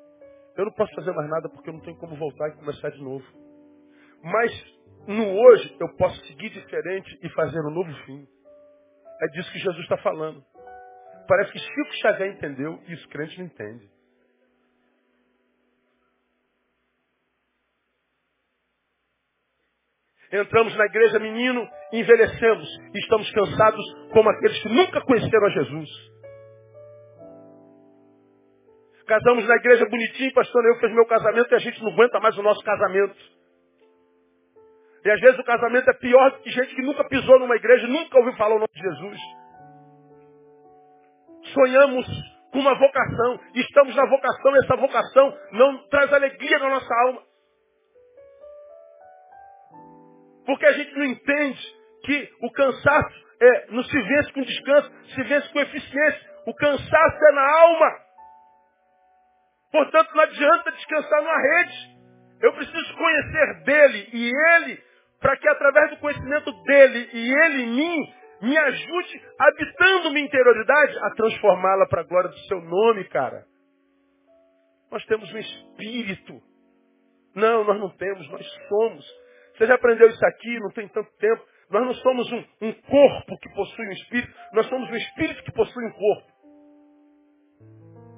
eu 0.56 0.66
não 0.66 0.72
posso 0.72 0.96
fazer 0.96 1.12
mais 1.12 1.30
nada 1.30 1.48
porque 1.50 1.70
eu 1.70 1.74
não 1.74 1.82
tenho 1.82 1.98
como 1.98 2.16
voltar 2.16 2.50
e 2.50 2.58
começar 2.58 2.90
de 2.90 3.04
novo. 3.04 3.47
Mas 4.24 4.78
no 5.08 5.26
hoje 5.26 5.76
eu 5.80 5.96
posso 5.96 6.20
seguir 6.26 6.50
diferente 6.50 7.20
e 7.24 7.30
fazer 7.30 7.60
um 7.62 7.72
novo 7.72 7.94
fim. 8.06 8.28
É 9.22 9.28
disso 9.28 9.52
que 9.52 9.60
Jesus 9.60 9.84
está 9.84 9.98
falando. 9.98 10.44
Parece 11.28 11.52
que 11.52 11.60
Chico 11.60 11.94
Xavier 12.02 12.32
entendeu 12.32 12.82
e 12.88 12.94
os 12.94 13.06
crentes 13.08 13.38
não 13.38 13.46
entendem. 13.46 13.90
Entramos 20.32 20.76
na 20.76 20.86
igreja 20.86 21.20
menino, 21.20 21.66
envelhecemos 21.94 22.68
e 22.94 23.00
estamos 23.00 23.32
cansados 23.32 23.86
como 24.12 24.30
aqueles 24.30 24.62
que 24.62 24.70
nunca 24.70 25.02
conheceram 25.02 25.48
a 25.48 25.50
Jesus. 25.50 25.90
Casamos 29.08 29.48
na 29.48 29.56
igreja 29.56 29.86
bonitinho, 29.86 30.34
pastor, 30.34 30.66
eu 30.66 30.80
fiz 30.82 30.92
meu 30.92 31.06
casamento 31.06 31.50
e 31.50 31.56
a 31.56 31.60
gente 31.60 31.82
não 31.82 31.94
aguenta 31.94 32.20
mais 32.20 32.38
o 32.38 32.44
nosso 32.44 32.62
casamento. 32.62 33.37
E 35.08 35.12
às 35.12 35.22
vezes 35.22 35.40
o 35.40 35.44
casamento 35.46 35.90
é 35.90 35.94
pior 35.94 36.32
do 36.32 36.40
que 36.40 36.50
gente 36.50 36.76
que 36.76 36.82
nunca 36.82 37.02
pisou 37.06 37.40
numa 37.40 37.56
igreja, 37.56 37.88
nunca 37.88 38.18
ouviu 38.18 38.34
falar 38.34 38.56
o 38.56 38.60
nome 38.60 38.74
de 38.74 38.82
Jesus. 38.82 39.20
Sonhamos 41.54 42.06
com 42.52 42.60
uma 42.60 42.78
vocação, 42.78 43.40
estamos 43.56 43.96
na 43.96 44.06
vocação, 44.06 44.54
e 44.54 44.66
essa 44.66 44.76
vocação 44.76 45.38
não 45.54 45.88
traz 45.88 46.12
alegria 46.12 46.60
na 46.60 46.70
nossa 46.72 46.94
alma. 47.06 47.22
Porque 50.46 50.66
a 50.66 50.74
gente 50.74 50.94
não 50.94 51.06
entende 51.06 51.62
que 52.04 52.30
o 52.42 52.52
cansaço 52.52 53.26
é, 53.40 53.68
não 53.72 53.84
se 53.84 54.02
vence 54.02 54.34
com 54.34 54.42
descanso, 54.42 54.92
se 55.16 55.24
vence 55.24 55.54
com 55.54 55.60
eficiência. 55.62 56.32
O 56.46 56.54
cansaço 56.54 57.26
é 57.30 57.32
na 57.32 57.60
alma. 57.62 57.92
Portanto, 59.72 60.14
não 60.14 60.24
adianta 60.24 60.72
descansar 60.74 61.22
numa 61.22 61.42
rede. 61.42 61.98
Eu 62.42 62.54
preciso 62.54 62.98
conhecer 62.98 63.64
dele 63.64 64.10
e 64.12 64.32
ele 64.54 64.87
para 65.20 65.38
que 65.38 65.48
através 65.50 65.92
do 65.92 65.98
conhecimento 65.98 66.52
dele 66.64 67.10
e 67.14 67.34
ele 67.46 67.64
em 67.64 67.76
mim, 67.76 68.14
me 68.42 68.58
ajude, 68.58 69.22
habitando 69.40 70.12
minha 70.12 70.26
interioridade, 70.26 70.98
a 71.00 71.10
transformá-la 71.16 71.88
para 71.88 72.02
a 72.02 72.06
glória 72.06 72.30
do 72.30 72.40
seu 72.48 72.62
nome, 72.62 73.04
cara. 73.06 73.46
Nós 74.92 75.04
temos 75.06 75.32
um 75.34 75.38
espírito. 75.38 76.40
Não, 77.36 77.64
nós 77.64 77.80
não 77.80 77.90
temos, 77.90 78.30
nós 78.30 78.46
somos. 78.70 79.06
Você 79.56 79.66
já 79.66 79.76
aprendeu 79.76 80.08
isso 80.08 80.26
aqui, 80.26 80.60
não 80.60 80.72
tem 80.72 80.88
tanto 80.90 81.10
tempo. 81.18 81.44
Nós 81.70 81.86
não 81.86 81.94
somos 81.96 82.32
um, 82.32 82.44
um 82.62 82.74
corpo 82.74 83.38
que 83.40 83.54
possui 83.54 83.88
um 83.88 83.92
espírito, 83.92 84.34
nós 84.54 84.66
somos 84.68 84.90
um 84.90 84.96
espírito 84.96 85.44
que 85.44 85.52
possui 85.52 85.86
um 85.86 85.92
corpo. 85.92 86.32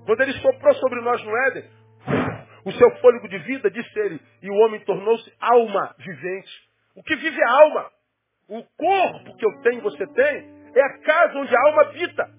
Quando 0.05 0.21
ele 0.21 0.33
soprou 0.33 0.73
sobre 0.75 1.01
nós 1.01 1.23
no 1.23 1.37
Éden, 1.47 1.69
o 2.65 2.71
seu 2.73 2.97
fôlego 2.97 3.27
de 3.27 3.39
vida, 3.39 3.71
disse 3.71 3.99
ele, 3.99 4.19
e 4.41 4.49
o 4.49 4.55
homem 4.55 4.79
tornou-se 4.81 5.33
alma 5.39 5.95
vivente. 5.97 6.68
O 6.99 7.03
que 7.03 7.15
vive 7.15 7.39
é 7.39 7.45
a 7.45 7.51
alma. 7.63 7.91
O 8.49 8.61
corpo 8.61 9.37
que 9.37 9.45
eu 9.45 9.61
tenho, 9.61 9.81
você 9.81 10.05
tem, 10.05 10.71
é 10.75 10.81
a 10.83 10.99
casa 10.99 11.39
onde 11.39 11.55
a 11.55 11.61
alma 11.67 11.81
habita. 11.83 12.29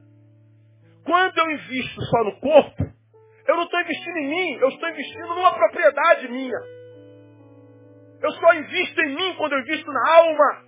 Quando 1.02 1.38
eu 1.38 1.50
invisto 1.52 2.02
só 2.02 2.24
no 2.24 2.40
corpo, 2.40 2.84
eu 3.48 3.56
não 3.56 3.62
estou 3.62 3.80
investindo 3.80 4.16
em 4.18 4.28
mim, 4.28 4.58
eu 4.60 4.68
estou 4.68 4.88
investindo 4.90 5.28
numa 5.28 5.54
propriedade 5.54 6.28
minha. 6.28 6.58
Eu 8.22 8.30
só 8.32 8.52
invisto 8.52 9.00
em 9.00 9.16
mim 9.16 9.34
quando 9.38 9.54
eu 9.54 9.60
invisto 9.60 9.90
na 9.90 10.14
alma. 10.14 10.64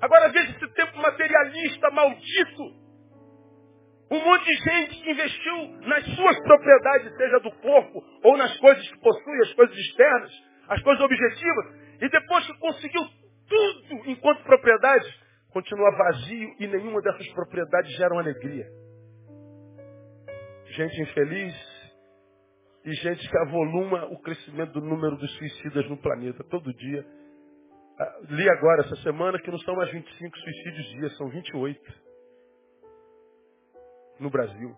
Agora 0.00 0.30
veja 0.30 0.52
esse 0.52 0.72
tempo 0.72 0.96
materialista 0.96 1.90
maldito 1.90 2.87
um 4.10 4.24
monte 4.24 4.44
de 4.44 4.54
gente 4.54 5.02
que 5.02 5.10
investiu 5.10 5.68
nas 5.86 6.04
suas 6.04 6.38
propriedades, 6.42 7.16
seja 7.16 7.38
do 7.40 7.50
corpo 7.56 8.02
ou 8.24 8.36
nas 8.38 8.56
coisas 8.58 8.88
que 8.90 8.98
possui, 9.00 9.40
as 9.42 9.52
coisas 9.52 9.76
externas, 9.76 10.32
as 10.68 10.82
coisas 10.82 11.04
objetivas, 11.04 11.66
e 12.00 12.08
depois 12.08 12.46
que 12.46 12.58
conseguiu 12.58 13.02
tudo 13.48 14.10
enquanto 14.10 14.42
propriedade, 14.44 15.06
continua 15.50 15.90
vazio 15.90 16.54
e 16.58 16.66
nenhuma 16.66 17.02
dessas 17.02 17.28
propriedades 17.32 17.94
geram 17.96 18.18
alegria. 18.18 18.66
Gente 20.66 21.02
infeliz 21.02 21.54
e 22.84 22.92
gente 22.92 23.28
que 23.28 23.38
avoluma 23.38 24.06
o 24.06 24.18
crescimento 24.20 24.72
do 24.72 24.80
número 24.80 25.16
dos 25.16 25.30
suicidas 25.36 25.88
no 25.88 25.96
planeta 25.98 26.42
todo 26.44 26.72
dia. 26.72 27.04
Ah, 27.98 28.18
li 28.30 28.48
agora 28.48 28.82
essa 28.82 28.96
semana 28.96 29.38
que 29.40 29.50
não 29.50 29.58
são 29.58 29.74
mais 29.74 29.90
25 29.90 30.38
suicídios 30.38 30.86
dia, 30.90 31.10
são 31.10 31.28
28 31.28 32.07
no 34.18 34.30
Brasil. 34.30 34.76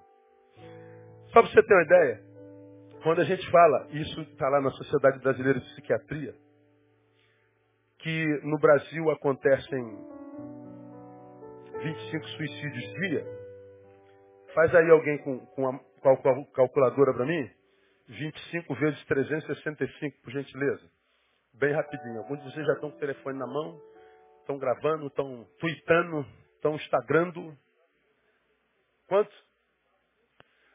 Só 1.33 1.43
para 1.43 1.51
você 1.51 1.63
ter 1.63 1.75
uma 1.75 1.83
ideia, 1.85 2.23
quando 3.03 3.21
a 3.21 3.25
gente 3.25 3.49
fala, 3.51 3.87
isso 3.91 4.21
está 4.23 4.49
lá 4.49 4.61
na 4.61 4.71
Sociedade 4.71 5.19
Brasileira 5.21 5.61
de 5.61 5.67
Psiquiatria, 5.71 6.35
que 7.99 8.41
no 8.43 8.59
Brasil 8.59 9.11
acontecem 9.11 9.99
25 11.83 12.25
suicídios 12.27 12.95
dia, 13.01 13.27
faz 14.55 14.75
aí 14.75 14.91
alguém 14.91 15.19
com, 15.19 15.39
com 15.47 15.69
a, 15.69 15.81
calculadora 16.55 17.15
para 17.15 17.27
mim, 17.27 17.51
25 18.09 18.75
vezes 18.75 19.05
365, 19.05 20.23
por 20.23 20.33
gentileza. 20.33 20.91
Bem 21.55 21.73
rapidinho. 21.73 22.19
Alguns 22.19 22.39
de 22.39 22.51
vocês 22.51 22.67
já 22.67 22.73
estão 22.75 22.91
com 22.91 22.97
o 22.97 23.01
telefone 23.01 23.39
na 23.39 23.47
mão, 23.47 23.81
estão 24.41 24.59
gravando, 24.59 25.07
estão 25.07 25.47
tweetando, 25.59 26.27
estão 26.57 26.75
instagrando, 26.75 27.57
Quantos? 29.11 29.37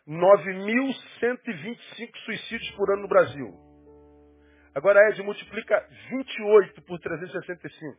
9.125 0.06 2.18
suicídios 2.26 2.70
por 2.72 2.92
ano 2.92 3.04
no 3.04 3.08
Brasil. 3.08 3.48
Agora, 4.76 5.10
Ed, 5.10 5.24
multiplica 5.24 5.80
28 6.10 6.82
por 6.82 7.00
365. 7.00 7.98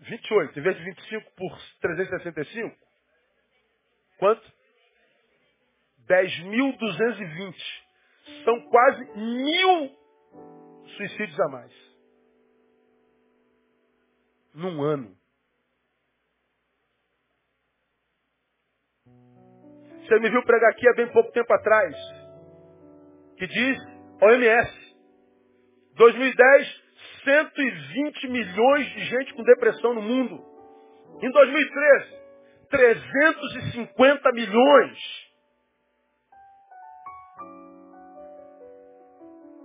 28. 0.00 0.58
Em 0.58 0.62
vez 0.62 0.76
de 0.76 0.84
25 0.84 1.30
por 1.34 1.58
365, 1.80 2.76
quanto? 4.18 4.52
10.220. 6.06 7.56
São 8.44 8.68
quase 8.68 9.02
mil 9.16 9.96
suicídios 10.94 11.40
a 11.40 11.48
mais. 11.48 11.72
Num 14.52 14.82
ano. 14.82 15.17
Você 20.08 20.18
me 20.20 20.30
viu 20.30 20.42
pregar 20.42 20.70
aqui 20.70 20.88
há 20.88 20.94
bem 20.94 21.06
pouco 21.08 21.30
tempo 21.32 21.52
atrás. 21.52 21.94
Que 23.36 23.46
diz 23.46 23.78
OMS. 24.22 24.96
2010, 25.96 26.82
120 27.24 28.28
milhões 28.28 28.86
de 28.86 29.04
gente 29.04 29.34
com 29.34 29.42
depressão 29.42 29.92
no 29.92 30.00
mundo. 30.00 30.42
Em 31.20 31.30
2013, 31.30 32.18
350 32.70 34.32
milhões. 34.32 34.98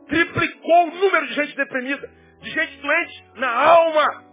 Triplicou 0.07 0.83
o 0.83 0.95
número 0.95 1.27
de 1.27 1.33
gente 1.35 1.55
deprimida, 1.55 2.11
de 2.41 2.49
gente 2.49 2.81
doente 2.81 3.31
na 3.35 3.49
alma. 3.49 4.25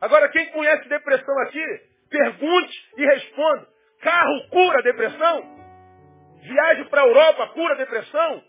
Agora, 0.00 0.30
quem 0.30 0.46
conhece 0.46 0.88
depressão 0.88 1.38
aqui, 1.40 1.64
pergunte 2.08 2.92
e 2.96 3.04
responda. 3.04 3.75
Carro 4.06 4.48
cura 4.50 4.82
depressão? 4.84 5.42
Viagem 6.40 6.84
para 6.84 7.02
a 7.02 7.06
Europa 7.08 7.48
cura 7.48 7.74
depressão? 7.74 8.40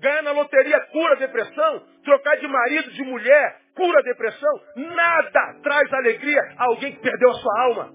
Ganhar 0.00 0.22
na 0.22 0.32
loteria 0.32 0.80
cura 0.86 1.14
depressão? 1.14 1.86
Trocar 2.02 2.36
de 2.38 2.48
marido, 2.48 2.90
de 2.90 3.04
mulher, 3.04 3.60
cura 3.76 4.02
depressão? 4.02 4.60
Nada 4.74 5.60
traz 5.62 5.92
alegria 5.92 6.40
a 6.58 6.64
alguém 6.64 6.96
que 6.96 7.00
perdeu 7.00 7.30
a 7.30 7.34
sua 7.34 7.62
alma. 7.62 7.94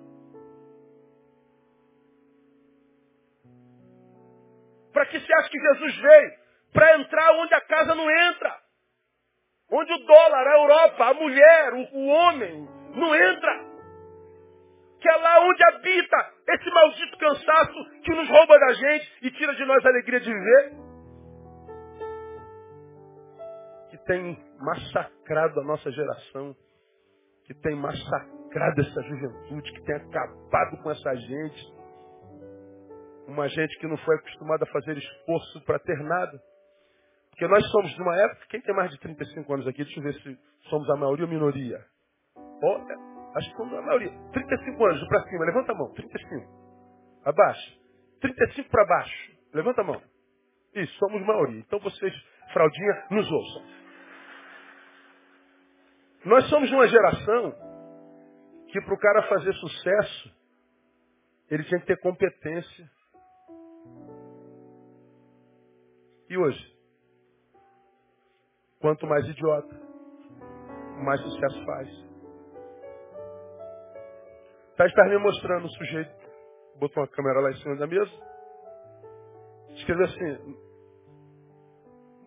Para 4.93 5.05
que 5.07 5.19
você 5.19 5.33
acha 5.33 5.49
que 5.49 5.59
Jesus 5.59 5.97
veio? 5.97 6.31
Para 6.71 6.99
entrar 6.99 7.33
onde 7.33 7.53
a 7.53 7.61
casa 7.61 7.95
não 7.95 8.09
entra. 8.09 8.55
Onde 9.69 9.91
o 9.91 10.05
dólar, 10.05 10.47
a 10.47 10.57
Europa, 10.57 11.05
a 11.05 11.13
mulher, 11.15 11.73
o, 11.73 11.97
o 11.97 12.07
homem 12.07 12.65
não 12.95 13.13
entra. 13.13 13.72
Que 15.03 15.09
é 15.09 15.15
lá 15.17 15.45
onde 15.45 15.61
habita 15.65 16.31
esse 16.47 16.69
maldito 16.69 17.17
cansaço 17.17 18.01
que 18.03 18.15
nos 18.15 18.29
rouba 18.29 18.57
da 18.57 18.71
gente 18.71 19.17
e 19.23 19.31
tira 19.31 19.53
de 19.53 19.65
nós 19.65 19.85
a 19.85 19.89
alegria 19.89 20.21
de 20.21 20.33
viver. 20.33 20.71
Que 23.89 23.97
tem 24.05 24.41
massacrado 24.61 25.59
a 25.59 25.63
nossa 25.65 25.91
geração. 25.91 26.55
Que 27.45 27.53
tem 27.53 27.75
massacrado 27.75 28.79
essa 28.79 29.01
juventude. 29.01 29.73
Que 29.73 29.83
tem 29.83 29.95
acabado 29.97 30.81
com 30.81 30.89
essa 30.89 31.15
gente. 31.15 31.73
Uma 33.27 33.49
gente 33.49 33.77
que 33.79 33.87
não 33.87 33.97
foi 33.97 34.15
acostumada 34.15 34.63
a 34.63 34.71
fazer 34.71 34.97
esforço 34.97 35.65
para 35.65 35.79
ter 35.79 35.97
nada. 35.97 36.41
Porque 37.31 37.45
nós 37.45 37.69
somos 37.71 37.93
de 37.93 38.01
uma 38.01 38.15
época, 38.15 38.45
quem 38.51 38.61
tem 38.61 38.73
mais 38.73 38.89
de 38.89 38.99
35 38.99 39.53
anos 39.53 39.67
aqui, 39.67 39.83
deixa 39.83 39.99
eu 39.99 40.03
ver 40.03 40.13
se 40.13 40.39
somos 40.69 40.89
a 40.91 40.95
maioria 40.95 41.25
ou 41.25 41.31
minoria. 41.31 41.83
Oh, 42.37 43.12
acho 43.35 43.49
que 43.51 43.57
somos 43.57 43.73
a 43.73 43.81
maioria. 43.81 44.11
35 44.31 44.85
anos 44.85 45.07
para 45.07 45.23
cima, 45.29 45.45
levanta 45.45 45.71
a 45.71 45.75
mão. 45.75 45.93
35. 45.93 46.47
Abaixo. 47.25 47.79
35 48.21 48.69
para 48.69 48.85
baixo. 48.85 49.31
Levanta 49.53 49.81
a 49.81 49.83
mão. 49.83 50.01
Isso, 50.75 50.93
somos 50.97 51.25
maioria. 51.25 51.59
Então 51.59 51.79
vocês, 51.79 52.13
fraldinha, 52.51 53.05
nos 53.11 53.31
ouçam. 53.31 53.63
Nós 56.25 56.49
somos 56.49 56.69
de 56.69 56.75
uma 56.75 56.87
geração 56.87 57.53
que 58.69 58.81
para 58.81 58.93
o 58.93 58.99
cara 58.99 59.23
fazer 59.23 59.53
sucesso, 59.53 60.35
ele 61.51 61.63
tinha 61.65 61.79
que 61.79 61.85
ter 61.85 61.99
competência, 61.99 62.89
E 66.33 66.37
hoje? 66.37 66.77
Quanto 68.79 69.05
mais 69.05 69.23
idiota, 69.27 69.79
mais 71.03 71.21
sucesso 71.21 71.63
faz. 71.63 72.12
Tá 74.75 74.87
está 74.87 75.05
me 75.05 75.17
mostrando 75.19 75.65
o 75.65 75.71
sujeito, 75.71 76.11
botou 76.79 77.03
uma 77.03 77.09
câmera 77.09 77.41
lá 77.41 77.51
em 77.51 77.57
cima 77.57 77.75
da 77.75 77.85
mesa, 77.85 78.11
escreveu 79.75 80.05
assim, 80.05 80.57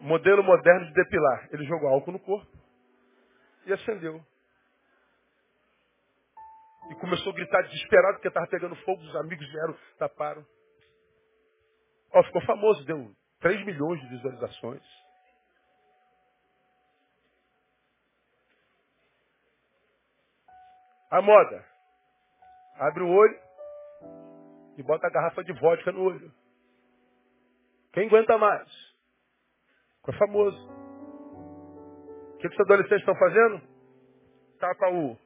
modelo 0.00 0.44
moderno 0.44 0.86
de 0.86 0.92
depilar. 0.94 1.48
Ele 1.52 1.64
jogou 1.64 1.88
álcool 1.88 2.12
no 2.12 2.20
corpo 2.20 2.50
e 3.66 3.72
acendeu. 3.72 4.24
E 6.90 6.94
começou 7.00 7.32
a 7.32 7.34
gritar 7.34 7.62
desesperado 7.62 8.14
porque 8.14 8.28
estava 8.28 8.46
pegando 8.46 8.76
fogo, 8.76 9.02
os 9.02 9.16
amigos 9.16 9.46
vieram, 9.50 9.76
taparam. 9.98 10.46
Ó, 12.12 12.22
ficou 12.22 12.42
famoso, 12.42 12.84
deu 12.84 13.12
3 13.40 13.66
milhões 13.66 14.00
de 14.00 14.08
visualizações. 14.08 14.82
A 21.10 21.20
moda. 21.20 21.75
Abre 22.78 23.02
o 23.02 23.08
olho 23.08 23.40
e 24.76 24.82
bota 24.82 25.06
a 25.06 25.10
garrafa 25.10 25.42
de 25.42 25.52
vodka 25.54 25.92
no 25.92 26.02
olho. 26.02 26.32
Quem 27.92 28.06
aguenta 28.06 28.36
mais? 28.36 28.70
Ficou 29.96 30.14
famoso. 30.14 30.70
O 32.34 32.38
que, 32.38 32.48
os 32.48 32.60
adolescentes 32.60 33.00
estão 33.00 33.16
fazendo? 33.16 33.62
Tapa 34.58 34.88
o, 34.90 35.18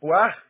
o 0.00 0.12
ar 0.12 0.46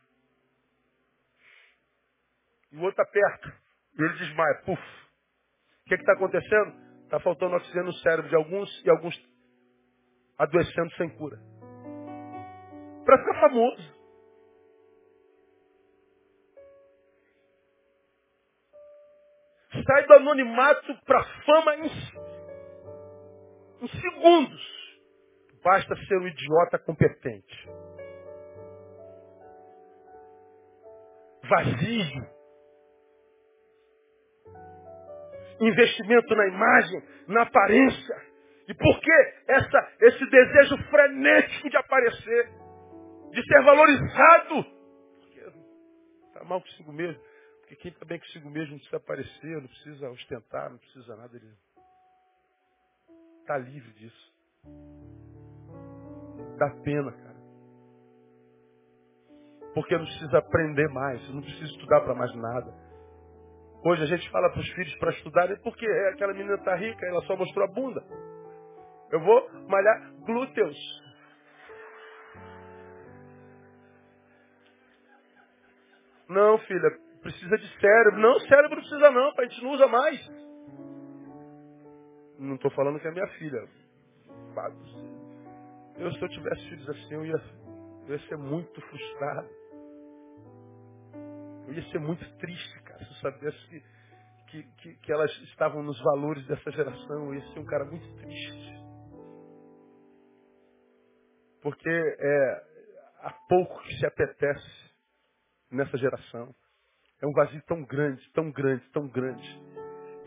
e 2.71 2.77
o 2.77 2.83
outro 2.83 3.01
aperta. 3.01 3.53
E 3.97 4.03
ele 4.03 4.13
desmaia. 4.19 4.61
Puf. 4.65 4.81
O 4.81 5.89
que 5.89 5.95
está 5.95 6.13
acontecendo? 6.13 6.83
Está 7.03 7.19
faltando 7.19 7.55
oxigênio 7.55 7.85
no 7.85 7.93
cérebro 7.93 8.29
de 8.29 8.35
alguns 8.35 8.85
e 8.85 8.89
alguns 8.89 9.15
adoecendo 10.37 10.91
sem 10.93 11.09
cura. 11.17 11.37
Para 13.05 13.17
ficar 13.17 13.39
famoso. 13.41 13.92
Sai 19.85 20.05
do 20.05 20.13
anonimato 20.13 20.95
para 21.05 21.19
a 21.19 21.25
fama 21.45 21.75
em, 21.77 21.91
em 23.81 23.87
segundos. 24.01 24.73
Basta 25.63 25.95
ser 26.07 26.17
um 26.17 26.27
idiota 26.27 26.79
competente. 26.79 27.69
Vazio 31.49 32.33
investimento 35.59 36.35
na 36.35 36.47
imagem, 36.47 37.03
na 37.27 37.41
aparência. 37.43 38.15
E 38.67 38.73
por 38.73 38.99
que 38.99 39.11
essa, 39.47 39.91
esse 40.01 40.25
desejo 40.29 40.77
frenético 40.89 41.69
de 41.69 41.77
aparecer, 41.77 42.49
de 43.31 43.43
ser 43.45 43.63
valorizado? 43.63 44.65
Está 46.27 46.43
mal 46.45 46.61
consigo 46.61 46.91
mesmo. 46.91 47.21
Porque 47.73 47.75
quem 47.75 47.91
está 47.91 48.05
bem 48.05 48.19
consigo 48.19 48.49
mesmo 48.49 48.71
não 48.71 48.77
precisa 48.77 48.97
aparecer, 48.97 49.61
não 49.61 49.67
precisa 49.67 50.09
ostentar, 50.09 50.69
não 50.69 50.77
precisa 50.77 51.15
nada. 51.15 51.35
Ele 51.35 51.51
está 53.39 53.57
livre 53.57 53.91
disso. 53.93 54.33
Dá 56.57 56.69
pena, 56.83 57.11
cara. 57.11 57.35
Porque 59.73 59.97
não 59.97 60.05
precisa 60.05 60.37
aprender 60.37 60.87
mais, 60.89 61.33
não 61.33 61.41
precisa 61.41 61.65
estudar 61.65 62.01
para 62.01 62.13
mais 62.13 62.33
nada. 62.35 62.71
Hoje 63.83 64.03
a 64.03 64.05
gente 64.05 64.29
fala 64.29 64.51
para 64.51 64.61
os 64.61 64.69
filhos 64.69 64.95
para 64.99 65.11
estudarem 65.11 65.59
porque 65.61 65.85
aquela 66.13 66.33
menina 66.33 66.55
está 66.55 66.75
rica, 66.75 67.05
ela 67.07 67.21
só 67.23 67.35
mostrou 67.35 67.65
a 67.65 67.71
bunda. 67.71 68.03
Eu 69.11 69.19
vou 69.19 69.49
malhar 69.67 70.13
glúteos. 70.25 70.77
Não, 76.29 76.57
filha, 76.59 77.02
precisa 77.23 77.57
de 77.57 77.79
cérebro. 77.79 78.19
Não, 78.19 78.39
cérebro 78.41 78.75
não 78.75 78.77
precisa 78.77 79.11
não, 79.11 79.33
a 79.35 79.43
gente 79.43 79.63
não 79.63 79.71
usa 79.71 79.87
mais. 79.87 80.31
Não 82.37 82.55
estou 82.55 82.69
falando 82.71 82.99
que 82.99 83.07
é 83.07 83.11
minha 83.11 83.27
filha. 83.39 83.67
Eu, 85.97 86.11
se 86.11 86.21
eu 86.21 86.29
tivesse 86.29 86.69
filhos 86.69 86.89
assim, 86.89 87.13
eu 87.13 87.25
ia, 87.25 87.41
eu 88.07 88.15
ia 88.15 88.27
ser 88.27 88.37
muito 88.37 88.81
frustrado. 88.81 89.49
Eu 91.67 91.73
ia 91.73 91.91
ser 91.91 91.99
muito 91.99 92.37
triste, 92.37 92.83
cara, 92.83 92.99
se 92.99 93.09
eu 93.09 93.15
soubesse 93.15 93.67
que, 93.67 93.83
que, 94.51 94.63
que, 94.63 94.95
que 94.95 95.11
elas 95.11 95.31
estavam 95.43 95.81
nos 95.81 95.99
valores 96.01 96.45
dessa 96.45 96.71
geração. 96.71 97.27
Eu 97.27 97.35
ia 97.35 97.53
ser 97.53 97.59
um 97.59 97.65
cara 97.65 97.85
muito 97.85 98.05
triste. 98.17 98.83
Porque 101.61 101.89
é, 101.89 102.63
há 103.21 103.31
pouco 103.47 103.81
que 103.83 103.93
se 103.95 104.05
apetece 104.05 104.91
nessa 105.71 105.97
geração. 105.97 106.53
É 107.23 107.25
um 107.25 107.31
vazio 107.31 107.61
tão 107.65 107.81
grande, 107.85 108.21
tão 108.33 108.51
grande, 108.51 108.83
tão 108.91 109.07
grande. 109.07 109.61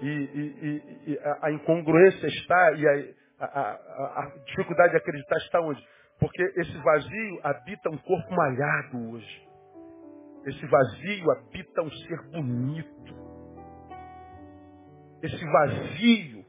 E, 0.00 0.06
e, 0.06 1.10
e, 1.10 1.12
e 1.12 1.18
a, 1.42 1.50
incongruência 1.50 2.26
está, 2.26 2.72
e 2.72 2.88
a, 2.88 3.44
a, 3.44 4.22
a, 4.22 4.32
dificuldade 4.46 4.92
de 4.92 4.96
acreditar 4.96 5.36
está 5.36 5.60
onde? 5.60 5.86
Porque 6.18 6.42
esse 6.56 6.78
vazio 6.78 7.40
habita 7.42 7.90
um 7.90 7.98
corpo 7.98 8.34
malhado 8.34 9.10
hoje. 9.10 9.46
Esse 10.46 10.66
vazio 10.66 11.30
habita 11.32 11.82
um 11.82 11.90
ser 11.90 12.30
bonito. 12.30 13.14
Esse 15.22 15.44
vazio 15.44 16.46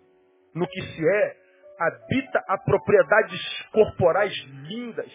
no 0.56 0.66
que 0.66 0.82
se 0.82 1.10
é 1.10 1.36
habita 1.78 2.42
a 2.48 2.58
propriedades 2.60 3.70
corporais 3.74 4.34
lindas. 4.70 5.12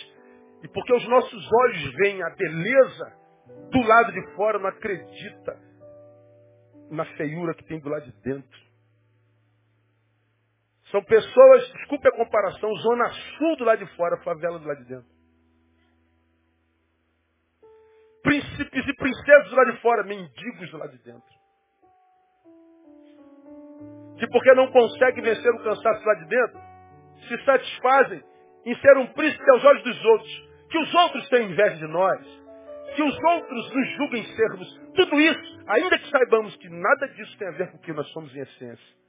E 0.63 0.69
porque 0.69 0.93
os 0.93 1.09
nossos 1.09 1.53
olhos 1.53 1.95
veem 1.95 2.23
a 2.23 2.29
beleza 2.37 3.22
do 3.47 3.83
lado 3.83 4.13
de 4.13 4.35
fora, 4.35 4.59
não 4.59 4.69
acredita 4.69 5.59
na 6.91 7.05
feiura 7.17 7.55
que 7.55 7.65
tem 7.65 7.81
do 7.81 7.89
lado 7.89 8.05
de 8.05 8.13
dentro. 8.23 8.73
São 10.91 11.03
pessoas, 11.05 11.73
desculpe 11.73 12.07
a 12.07 12.13
comparação, 12.13 12.75
zona 12.77 13.11
sul 13.39 13.57
do 13.57 13.65
lado 13.65 13.85
de 13.85 13.97
fora, 13.97 14.23
favela 14.23 14.59
do 14.59 14.69
lado 14.69 14.79
de 14.79 14.89
dentro. 14.89 15.11
Príncipes 18.23 18.87
e 18.87 18.95
princesas 18.95 19.51
do 19.51 19.57
lado 19.57 19.73
de 19.73 19.81
fora, 19.81 20.05
mendigos 20.05 20.71
do 20.71 20.77
lado 20.77 20.93
de 20.97 21.03
dentro. 21.03 21.43
Que 24.19 24.27
porque 24.29 24.55
não 24.55 24.71
conseguem 24.71 25.25
vencer 25.25 25.51
o 25.53 25.65
cansaço 25.65 26.05
lá 26.05 26.15
de 26.15 26.27
dentro, 26.27 26.61
se 27.27 27.45
satisfazem 27.45 28.23
em 28.67 28.77
ser 28.77 28.97
um 28.99 29.07
príncipe 29.15 29.51
aos 29.51 29.65
olhos 29.65 29.83
dos 29.83 30.05
outros. 30.05 30.53
Que 30.71 30.79
os 30.79 30.95
outros 30.95 31.29
tenham 31.29 31.51
inveja 31.51 31.77
de 31.77 31.87
nós. 31.87 32.42
Que 32.95 33.03
os 33.03 33.19
outros 33.25 33.75
nos 33.75 33.89
julguem 33.97 34.25
sermos. 34.37 34.81
Tudo 34.95 35.21
isso, 35.21 35.65
ainda 35.67 35.99
que 35.99 36.11
saibamos 36.11 36.57
que 36.57 36.69
nada 36.69 37.09
disso 37.09 37.39
tem 37.39 37.49
a 37.49 37.53
ver 37.53 37.71
com 37.71 37.79
o 37.79 37.81
que 37.81 37.93
nós 37.93 38.07
somos 38.13 38.35
em 38.35 38.41
essência. 38.41 39.03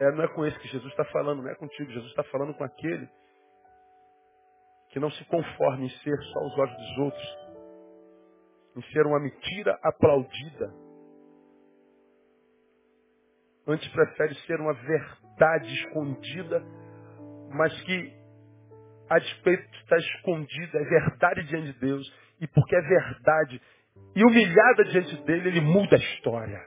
É, 0.00 0.10
não 0.12 0.24
é 0.24 0.28
com 0.28 0.44
esse 0.44 0.58
que 0.58 0.68
Jesus 0.68 0.90
está 0.90 1.04
falando, 1.06 1.42
não 1.42 1.50
é 1.50 1.54
contigo. 1.54 1.90
Jesus 1.90 2.10
está 2.10 2.24
falando 2.24 2.54
com 2.54 2.64
aquele 2.64 3.08
que 4.90 5.00
não 5.00 5.10
se 5.10 5.24
conforma 5.24 5.84
em 5.84 5.88
ser 5.88 6.16
só 6.32 6.40
os 6.46 6.58
olhos 6.58 6.76
dos 6.76 6.98
outros, 6.98 7.38
em 8.76 8.82
ser 8.92 9.06
uma 9.06 9.18
mentira 9.18 9.78
aplaudida. 9.82 10.72
Antes 13.66 13.88
prefere 13.88 14.34
ser 14.46 14.60
uma 14.60 14.74
verdade 14.74 15.72
escondida, 15.74 16.62
mas 17.50 17.72
que 17.82 18.23
a 19.08 19.18
despeito 19.18 19.70
de 19.70 19.76
estar 19.78 19.96
escondida, 19.98 20.78
é 20.78 20.84
verdade 20.84 21.42
diante 21.44 21.72
de 21.72 21.80
Deus. 21.80 22.24
E 22.40 22.46
porque 22.48 22.74
é 22.74 22.80
verdade 22.80 23.60
e 24.14 24.24
humilhada 24.24 24.84
diante 24.84 25.16
dele, 25.24 25.48
ele 25.48 25.60
muda 25.60 25.96
a 25.96 25.98
história. 25.98 26.60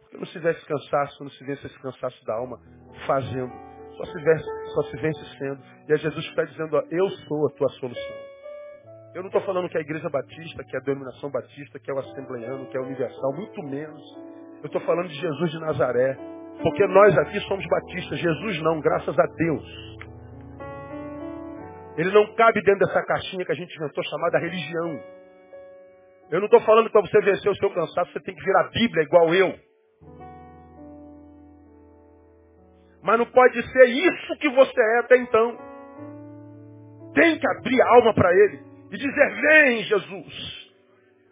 Porque 0.00 0.18
não 0.18 0.26
se 0.26 0.38
vence 0.38 0.64
cansaço, 0.66 1.22
não 1.22 1.30
se 1.30 1.44
vence 1.44 1.66
esse 1.66 1.78
cansaço 1.80 2.24
da 2.24 2.34
alma 2.34 2.60
fazendo. 3.06 3.52
Só 3.96 4.04
se 4.04 4.22
vence, 4.22 4.50
só 4.74 4.82
se 4.82 4.96
vence 4.96 5.38
sendo. 5.38 5.62
E 5.88 5.92
é 5.92 5.96
Jesus 5.96 6.24
está 6.26 6.44
dizendo, 6.44 6.76
ó, 6.76 6.82
eu 6.90 7.08
sou 7.10 7.46
a 7.46 7.50
tua 7.56 7.68
solução. 7.70 8.16
Eu 9.14 9.22
não 9.22 9.28
estou 9.28 9.42
falando 9.42 9.68
que 9.68 9.76
é 9.76 9.80
a 9.80 9.84
igreja 9.84 10.08
batista, 10.08 10.64
que 10.64 10.76
é 10.76 10.80
a 10.80 10.82
denominação 10.82 11.30
batista, 11.30 11.78
que 11.78 11.90
é 11.90 11.94
o 11.94 11.98
assembleiano, 11.98 12.66
que 12.66 12.76
é 12.76 12.80
o 12.80 12.84
universal, 12.84 13.32
muito 13.32 13.62
menos. 13.62 14.02
Eu 14.60 14.66
estou 14.66 14.80
falando 14.80 15.08
de 15.08 15.14
Jesus 15.14 15.50
de 15.52 15.60
Nazaré. 15.60 16.33
Porque 16.62 16.86
nós 16.86 17.16
aqui 17.18 17.40
somos 17.40 17.66
batistas, 17.66 18.18
Jesus 18.18 18.62
não, 18.62 18.80
graças 18.80 19.18
a 19.18 19.26
Deus. 19.26 19.94
Ele 21.96 22.10
não 22.10 22.34
cabe 22.34 22.60
dentro 22.62 22.86
dessa 22.86 23.02
caixinha 23.04 23.44
que 23.44 23.52
a 23.52 23.54
gente 23.54 23.74
inventou 23.76 24.02
chamada 24.04 24.38
religião. 24.38 25.00
Eu 26.30 26.40
não 26.40 26.46
estou 26.46 26.60
falando 26.62 26.90
para 26.90 27.02
você 27.02 27.20
vencer 27.20 27.50
o 27.50 27.56
seu 27.56 27.70
cansaço 27.70 28.12
você 28.12 28.20
tem 28.20 28.34
que 28.34 28.44
virar 28.44 28.62
a 28.62 28.70
Bíblia 28.70 29.02
igual 29.04 29.34
eu. 29.34 29.54
Mas 33.02 33.18
não 33.18 33.26
pode 33.26 33.62
ser 33.70 33.84
isso 33.84 34.36
que 34.38 34.48
você 34.48 34.80
é 34.80 34.98
até 35.00 35.16
então. 35.18 35.58
Tem 37.14 37.38
que 37.38 37.46
abrir 37.46 37.80
a 37.82 37.94
alma 37.96 38.14
para 38.14 38.32
Ele 38.32 38.62
e 38.90 38.96
dizer: 38.96 39.40
Vem, 39.42 39.82
Jesus. 39.84 40.53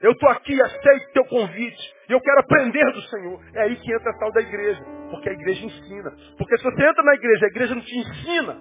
Eu 0.03 0.13
estou 0.13 0.29
aqui, 0.31 0.61
aceito 0.61 1.13
teu 1.13 1.25
convite. 1.27 1.95
E 2.09 2.13
eu 2.13 2.21
quero 2.21 2.41
aprender 2.41 2.93
do 2.93 3.03
Senhor. 3.03 3.41
É 3.55 3.63
aí 3.63 3.77
que 3.77 3.93
entra 3.93 4.11
a 4.11 4.19
tal 4.19 4.33
da 4.33 4.41
igreja. 4.41 4.83
Porque 5.11 5.29
a 5.29 5.33
igreja 5.33 5.65
ensina. 5.65 6.11
Porque 6.37 6.57
se 6.59 6.65
você 6.65 6.85
entra 6.85 7.03
na 7.05 7.15
igreja, 7.15 7.47
a 7.47 7.49
igreja 7.49 7.75
não 7.75 7.83
te 7.83 7.97
ensina. 7.97 8.57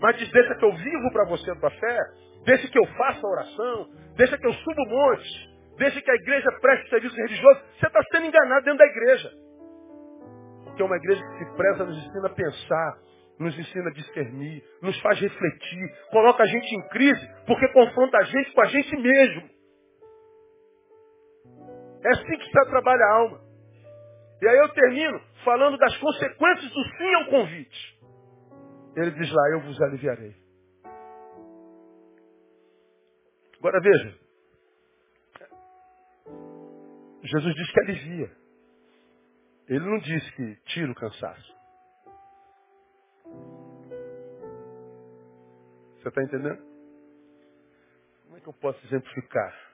Mas 0.00 0.16
diz, 0.18 0.30
deixa 0.30 0.54
que 0.54 0.64
eu 0.64 0.72
vivo 0.72 1.12
para 1.12 1.24
você 1.24 1.50
a 1.50 1.56
tua 1.56 1.70
fé. 1.70 1.98
Deixa 2.44 2.68
que 2.68 2.78
eu 2.78 2.86
faça 2.86 3.26
a 3.26 3.30
oração. 3.30 3.88
Deixa 4.16 4.36
que 4.36 4.46
eu 4.46 4.52
suba 4.52 4.82
o 4.82 4.90
monte. 4.90 5.50
Deixa 5.78 6.00
que 6.00 6.10
a 6.10 6.14
igreja 6.14 6.52
preste 6.60 6.90
serviço 6.90 7.16
religioso. 7.16 7.60
Você 7.78 7.86
está 7.86 8.02
sendo 8.12 8.26
enganado 8.26 8.64
dentro 8.64 8.78
da 8.78 8.86
igreja 8.86 9.30
que 10.80 10.82
é 10.82 10.86
uma 10.86 10.96
igreja 10.96 11.22
que 11.22 11.44
se 11.44 11.56
preza, 11.56 11.84
nos 11.84 11.98
ensina 11.98 12.26
a 12.26 12.30
pensar, 12.30 12.98
nos 13.38 13.58
ensina 13.58 13.90
a 13.90 13.92
discernir, 13.92 14.62
nos 14.80 14.98
faz 15.02 15.20
refletir, 15.20 15.94
coloca 16.10 16.42
a 16.42 16.46
gente 16.46 16.74
em 16.74 16.88
crise, 16.88 17.28
porque 17.46 17.68
confronta 17.68 18.16
a 18.16 18.22
gente 18.22 18.50
com 18.52 18.62
a 18.62 18.66
gente 18.66 18.96
mesmo. 18.96 19.42
É 22.04 22.08
assim 22.08 22.36
que 22.38 22.44
está 22.44 22.64
trabalha 22.66 23.04
a 23.04 23.14
alma. 23.16 23.40
E 24.40 24.48
aí 24.48 24.56
eu 24.58 24.68
termino 24.70 25.20
falando 25.44 25.76
das 25.76 25.96
consequências 25.98 26.72
do 26.72 26.84
sim 26.96 27.14
ao 27.14 27.26
convite. 27.26 28.00
Ele 28.96 29.10
diz 29.12 29.30
lá, 29.30 29.50
eu 29.50 29.60
vos 29.60 29.80
aliviarei. 29.82 30.34
Agora 33.58 33.80
veja. 33.80 34.18
Jesus 37.22 37.54
diz 37.54 37.70
que 37.70 37.80
alivia. 37.80 38.36
Ele 39.68 39.84
não 39.84 39.98
disse 39.98 40.32
que 40.32 40.56
tira 40.72 40.90
o 40.90 40.94
cansaço. 40.94 41.60
Você 45.96 46.08
está 46.08 46.22
entendendo? 46.22 46.62
Como 48.24 48.36
é 48.36 48.40
que 48.40 48.48
eu 48.48 48.54
posso 48.54 48.84
exemplificar? 48.86 49.69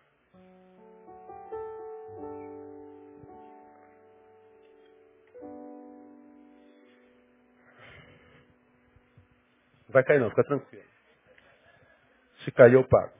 Vai 9.96 10.04
cair 10.04 10.20
não, 10.20 10.28
fica 10.30 10.44
tranquilo. 10.44 10.84
Se 12.44 12.52
cair 12.52 12.74
eu 12.74 12.88
pago. 12.88 13.14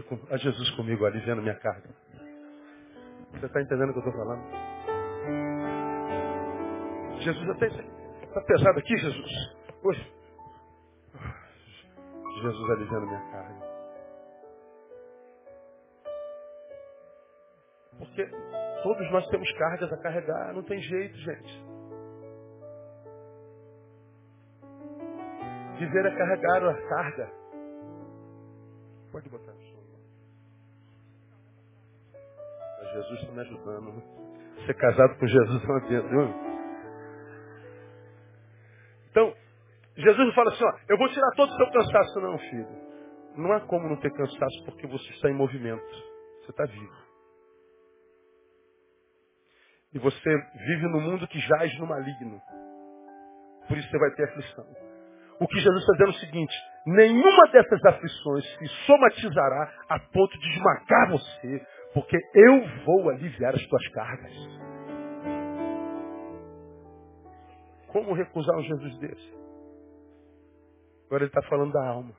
Aqui, 0.00 0.34
a 0.34 0.36
Jesus 0.36 0.70
comigo, 0.70 1.04
aliviando 1.04 1.42
minha 1.42 1.58
carga. 1.58 1.88
Você 3.32 3.46
está 3.46 3.62
entendendo 3.62 3.90
o 3.90 3.92
que 3.92 3.98
eu 4.00 4.04
estou 4.04 4.24
falando? 4.24 4.42
Jesus 7.20 7.50
até 7.50 7.66
está 7.66 8.40
pesado 8.40 8.78
aqui, 8.78 8.96
Jesus. 8.96 9.56
Hoje. 9.82 10.12
Jesus 12.42 12.70
aliviando 12.70 13.06
minha 13.06 13.30
carga. 13.30 13.70
Porque 17.98 18.26
todos 18.82 19.10
nós 19.10 19.28
temos 19.28 19.52
cargas 19.52 19.92
a 19.92 19.96
carregar, 19.98 20.54
não 20.54 20.62
tem 20.62 20.80
jeito, 20.80 21.16
gente. 21.16 21.64
Viver 25.78 26.06
é 26.06 26.16
carregar 26.16 26.64
a 26.64 26.88
carga. 26.88 27.32
Me 33.40 33.46
ajudando. 33.46 34.02
Ser 34.66 34.74
casado 34.74 35.18
com 35.18 35.26
Jesus 35.26 35.62
é 35.62 35.66
uma 35.66 35.80
bênção. 35.80 36.50
Então, 39.10 39.34
Jesus 39.96 40.34
fala 40.34 40.50
assim, 40.50 40.64
ó, 40.64 40.72
eu 40.88 40.98
vou 40.98 41.08
tirar 41.08 41.30
todo 41.36 41.50
o 41.50 41.56
seu 41.56 41.70
cansaço. 41.70 42.20
Não, 42.20 42.38
filho. 42.38 42.90
Não 43.36 43.52
há 43.52 43.60
como 43.60 43.88
não 43.88 43.96
ter 43.96 44.12
cansaço 44.12 44.64
porque 44.66 44.86
você 44.86 45.10
está 45.12 45.30
em 45.30 45.34
movimento. 45.34 45.84
Você 46.42 46.50
está 46.50 46.64
vivo. 46.66 47.10
E 49.92 49.98
você 49.98 50.36
vive 50.66 50.86
no 50.88 51.00
mundo 51.00 51.26
que 51.26 51.38
jaz 51.40 51.76
no 51.78 51.86
maligno. 51.86 52.40
Por 53.66 53.76
isso 53.76 53.88
você 53.90 53.98
vai 53.98 54.10
ter 54.12 54.24
aflição. 54.24 54.66
O 55.40 55.48
que 55.48 55.58
Jesus 55.58 55.80
está 55.80 55.92
dizendo 55.92 56.10
é 56.10 56.16
o 56.16 56.20
seguinte, 56.20 56.56
nenhuma 56.86 57.50
dessas 57.50 57.82
aflições 57.86 58.44
se 58.58 58.68
somatizará 58.86 59.72
a 59.88 59.98
ponto 59.98 60.38
de 60.38 60.50
esmagar 60.50 61.10
você, 61.10 61.66
porque 61.92 62.16
eu 62.34 62.84
vou 62.84 63.10
aliviar 63.10 63.54
as 63.54 63.66
tuas 63.66 63.88
cargas. 63.88 64.32
Como 67.88 68.14
recusar 68.14 68.56
um 68.56 68.62
Jesus 68.62 68.98
desse? 68.98 69.40
Agora 71.06 71.24
ele 71.24 71.30
está 71.30 71.42
falando 71.42 71.72
da 71.72 71.84
alma. 71.88 72.14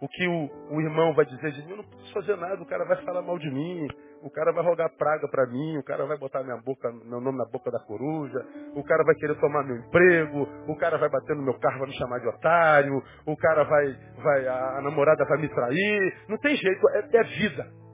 O 0.00 0.08
que 0.08 0.28
o, 0.28 0.50
o, 0.70 0.80
irmão 0.80 1.12
vai 1.12 1.24
dizer 1.24 1.50
de 1.52 1.62
mim, 1.64 1.70
eu 1.70 1.76
não 1.78 1.84
posso 1.84 2.12
fazer 2.12 2.36
nada, 2.36 2.62
o 2.62 2.66
cara 2.66 2.84
vai 2.84 3.02
falar 3.04 3.20
mal 3.20 3.36
de 3.36 3.50
mim, 3.50 3.88
o 4.22 4.30
cara 4.30 4.52
vai 4.52 4.64
rogar 4.64 4.96
praga 4.96 5.28
para 5.28 5.44
mim, 5.46 5.76
o 5.76 5.82
cara 5.82 6.06
vai 6.06 6.16
botar 6.16 6.44
minha 6.44 6.56
boca, 6.58 6.88
meu 7.04 7.20
nome 7.20 7.36
na 7.36 7.44
boca 7.46 7.68
da 7.68 7.80
coruja, 7.80 8.46
o 8.76 8.84
cara 8.84 9.02
vai 9.04 9.14
querer 9.16 9.34
tomar 9.40 9.64
meu 9.64 9.76
emprego, 9.76 10.48
o 10.68 10.76
cara 10.76 10.98
vai 10.98 11.08
bater 11.08 11.34
no 11.34 11.42
meu 11.42 11.58
carro, 11.58 11.80
vai 11.80 11.88
me 11.88 11.98
chamar 11.98 12.20
de 12.20 12.28
otário, 12.28 13.02
o 13.26 13.36
cara 13.36 13.64
vai, 13.64 13.86
vai 14.22 14.46
a, 14.46 14.80
namorada 14.82 15.24
vai 15.24 15.38
me 15.38 15.48
trair. 15.48 16.24
Não 16.28 16.38
tem 16.38 16.54
jeito, 16.54 16.88
é, 16.90 17.16
é 17.16 17.24
vida. 17.24 17.87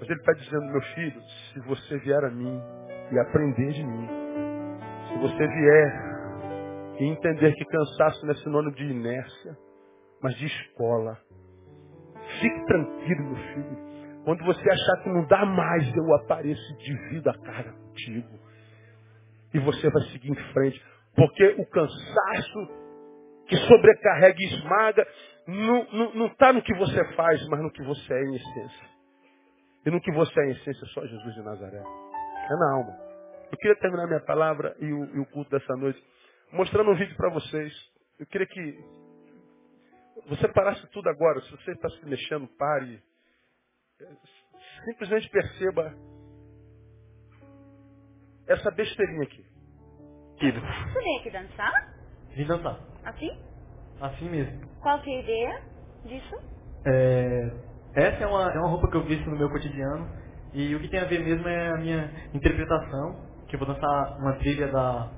Mas 0.00 0.08
ele 0.08 0.20
está 0.20 0.32
dizendo, 0.32 0.72
meu 0.72 0.82
filho, 0.94 1.22
se 1.52 1.60
você 1.60 1.98
vier 1.98 2.24
a 2.24 2.30
mim 2.30 2.60
e 3.12 3.18
aprender 3.18 3.72
de 3.72 3.84
mim, 3.84 4.08
se 5.08 5.18
você 5.18 5.46
vier 5.46 6.08
e 7.00 7.04
entender 7.04 7.52
que 7.54 7.64
cansaço 7.64 8.24
não 8.24 8.32
é 8.32 8.36
sinônimo 8.36 8.74
de 8.74 8.84
inércia, 8.84 9.56
mas 10.22 10.34
de 10.36 10.46
escola. 10.46 11.18
Fique 12.40 12.66
tranquilo, 12.66 13.24
meu 13.24 13.36
filho. 13.54 13.88
Quando 14.24 14.44
você 14.44 14.70
achar 14.70 15.02
que 15.02 15.08
não 15.08 15.24
dá 15.26 15.46
mais, 15.46 15.96
eu 15.96 16.14
apareço 16.16 16.60
e 16.72 16.76
divido 16.76 17.30
a 17.30 17.38
cara 17.38 17.72
contigo. 17.72 18.38
E 19.54 19.58
você 19.60 19.88
vai 19.90 20.02
seguir 20.12 20.30
em 20.30 20.52
frente. 20.52 20.84
Porque 21.14 21.56
o 21.58 21.66
cansaço 21.66 22.68
que 23.46 23.56
sobrecarrega 23.56 24.36
e 24.38 24.44
esmaga 24.44 25.06
não 25.46 26.26
está 26.26 26.52
no 26.52 26.62
que 26.62 26.74
você 26.74 27.02
faz, 27.14 27.46
mas 27.48 27.60
no 27.60 27.72
que 27.72 27.82
você 27.82 28.12
é 28.12 28.22
em 28.24 28.36
essência. 28.36 28.97
E 29.86 29.90
no 29.90 30.00
que 30.00 30.12
você 30.12 30.40
é 30.40 30.46
em 30.46 30.50
essência, 30.50 30.86
só 30.88 31.06
Jesus 31.06 31.34
de 31.34 31.42
Nazaré. 31.42 31.78
É 31.78 32.56
na 32.56 32.74
alma. 32.74 32.98
Eu 33.50 33.58
queria 33.58 33.76
terminar 33.76 34.06
minha 34.06 34.20
palavra 34.20 34.76
e 34.78 34.92
o, 34.92 35.16
e 35.16 35.20
o 35.20 35.26
culto 35.26 35.50
dessa 35.50 35.74
noite 35.76 36.02
mostrando 36.52 36.90
um 36.90 36.94
vídeo 36.94 37.16
para 37.16 37.30
vocês. 37.30 37.72
Eu 38.18 38.26
queria 38.26 38.46
que 38.46 38.84
você 40.28 40.48
parasse 40.48 40.86
tudo 40.88 41.08
agora. 41.08 41.40
Se 41.42 41.50
você 41.50 41.72
está 41.72 41.88
se 41.90 42.04
mexendo, 42.06 42.48
pare. 42.58 43.02
Simplesmente 44.84 45.28
perceba 45.30 45.94
essa 48.46 48.70
besteirinha 48.70 49.22
aqui. 49.22 49.44
Kido. 50.38 50.60
Você 50.60 51.02
veio 51.02 51.20
aqui 51.20 51.30
dançar? 51.30 51.94
Vim 52.30 52.46
dançar. 52.46 52.80
Assim? 53.04 53.30
Assim 54.00 54.28
mesmo. 54.28 54.68
Qual 54.80 55.00
que 55.02 55.10
é 55.10 55.16
a 55.16 55.22
ideia 55.22 55.62
disso? 56.04 56.36
É, 56.86 57.50
essa 57.94 58.24
é 58.24 58.26
uma, 58.26 58.52
é 58.52 58.58
uma 58.58 58.68
roupa 58.68 58.88
que 58.88 58.96
eu 58.96 59.04
visto 59.04 59.28
no 59.30 59.36
meu 59.36 59.50
cotidiano. 59.50 60.08
E 60.52 60.74
o 60.74 60.80
que 60.80 60.88
tem 60.88 61.00
a 61.00 61.04
ver 61.04 61.20
mesmo 61.24 61.46
é 61.48 61.68
a 61.70 61.76
minha 61.76 62.10
interpretação. 62.34 63.16
Que 63.48 63.56
eu 63.56 63.60
vou 63.60 63.68
dançar 63.68 64.18
uma 64.18 64.34
trilha 64.34 64.68
da 64.68 65.08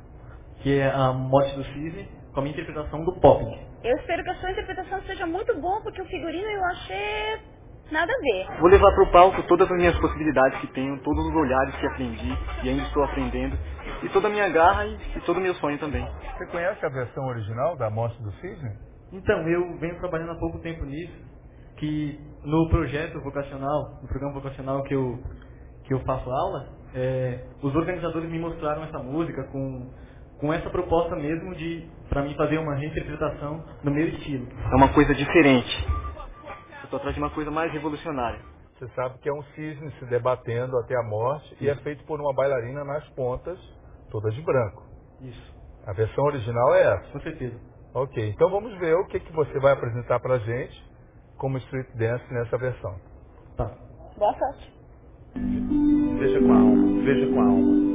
que 0.63 0.79
é 0.79 0.91
a 0.91 1.13
Morte 1.13 1.57
do 1.57 1.65
Cisne, 1.65 2.09
com 2.33 2.41
a 2.41 2.43
minha 2.43 2.53
interpretação 2.53 3.05
do 3.05 3.19
pop. 3.21 3.45
Eu 3.83 3.97
espero 3.97 4.23
que 4.23 4.31
a 4.31 4.35
sua 4.37 4.51
interpretação 4.51 5.01
seja 5.03 5.27
muito 5.27 5.59
boa, 5.59 5.81
porque 5.83 6.03
o 6.03 6.05
figurino 6.05 6.49
eu 6.49 6.65
achei 6.67 7.41
nada 7.91 8.13
a 8.13 8.21
ver. 8.21 8.61
Vou 8.61 8.69
levar 8.69 8.93
para 8.95 9.05
o 9.05 9.11
palco 9.11 9.43
todas 9.45 9.71
as 9.71 9.77
minhas 9.77 9.99
possibilidades 9.99 10.61
que 10.61 10.67
tenho, 10.69 10.99
todos 11.03 11.27
os 11.27 11.35
olhares 11.35 11.75
que 11.77 11.87
aprendi 11.87 12.39
e 12.63 12.69
ainda 12.69 12.83
estou 12.83 13.03
aprendendo, 13.05 13.59
e 14.03 14.09
toda 14.11 14.29
a 14.29 14.31
minha 14.31 14.49
garra 14.51 14.87
e, 14.87 14.99
e 15.17 15.21
todo 15.23 15.39
o 15.39 15.41
meu 15.41 15.55
sonho 15.55 15.79
também. 15.79 16.07
Você 16.37 16.47
conhece 16.47 16.85
a 16.85 16.89
versão 16.91 17.27
original 17.27 17.77
da 17.77 17.91
Morte 17.91 18.23
do 18.23 18.31
Cisne? 18.33 18.77
Então, 19.13 19.49
eu 19.49 19.77
venho 19.79 19.99
trabalhando 19.99 20.33
há 20.33 20.39
pouco 20.39 20.61
tempo 20.61 20.85
nisso, 20.85 21.13
que 21.81 22.21
no 22.45 22.69
projeto 22.69 23.21
vocacional, 23.23 23.99
no 24.03 24.09
programa 24.09 24.35
vocacional 24.35 24.83
que 24.85 24.95
eu, 24.95 25.19
que 25.85 25.95
eu 25.95 26.01
faço 26.01 26.31
aula, 26.31 26.69
é, 26.95 27.47
os 27.63 27.75
organizadores 27.75 28.31
me 28.31 28.39
mostraram 28.39 28.85
essa 28.85 28.99
música 28.99 29.45
com 29.45 29.91
com 30.41 30.53
essa 30.55 30.71
proposta 30.71 31.15
mesmo 31.17 31.55
de, 31.55 31.87
para 32.09 32.23
mim, 32.23 32.35
fazer 32.35 32.57
uma 32.59 32.75
reinterpretação 32.75 33.63
no 33.85 33.91
meu 33.91 34.09
estilo. 34.09 34.49
É 34.73 34.75
uma 34.75 34.91
coisa 34.95 35.15
diferente. 35.15 35.87
Eu 36.79 36.85
estou 36.85 36.97
atrás 36.97 37.15
de 37.15 37.21
uma 37.21 37.31
coisa 37.31 37.51
mais 37.51 37.71
revolucionária. 37.73 38.41
Você 38.79 38.89
sabe 38.95 39.19
que 39.19 39.29
é 39.29 39.33
um 39.35 39.43
cisne 39.55 39.93
se 39.99 40.07
debatendo 40.07 40.79
até 40.79 40.97
a 40.97 41.03
morte 41.03 41.53
Isso. 41.57 41.65
e 41.65 41.69
é 41.69 41.77
feito 41.77 42.03
por 42.07 42.19
uma 42.19 42.33
bailarina 42.33 42.83
nas 42.85 43.07
pontas, 43.11 43.59
toda 44.11 44.31
de 44.31 44.41
branco. 44.41 44.83
Isso. 45.21 45.55
A 45.87 45.93
versão 45.93 46.25
original 46.25 46.75
é 46.75 46.83
essa? 46.95 47.13
Com 47.13 47.21
certeza. 47.21 47.61
Ok, 47.93 48.31
então 48.31 48.51
vamos 48.51 48.75
ver 48.79 48.95
o 48.95 49.07
que, 49.09 49.21
que 49.21 49.33
você 49.33 49.61
vai 49.61 49.75
apresentar 49.75 50.21
para 50.21 50.37
a 50.37 50.39
gente 50.39 50.90
como 51.41 51.57
street 51.57 51.89
dance 51.95 52.23
nessa 52.33 52.59
versão. 52.59 52.95
Tá. 53.57 53.71
Boa 54.19 54.39
sorte. 54.39 54.73
Veja 56.19 56.39
com 56.39 56.53
a 56.53 56.57
alma, 56.59 57.03
veja 57.03 57.27
com 57.33 57.41
a 57.41 57.45
alma. 57.45 57.90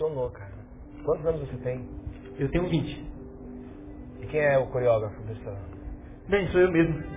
Emocionou, 0.00 0.30
cara. 0.30 0.52
Quantos 1.04 1.26
anos 1.26 1.40
você 1.40 1.56
tem? 1.58 1.86
Eu 2.38 2.50
tenho 2.50 2.68
20. 2.68 3.06
E 4.22 4.26
quem 4.26 4.40
é 4.40 4.58
o 4.58 4.66
coreógrafo 4.68 5.20
dessa? 5.22 5.56
Bem, 6.28 6.48
sou 6.48 6.60
eu 6.60 6.72
mesmo. 6.72 7.09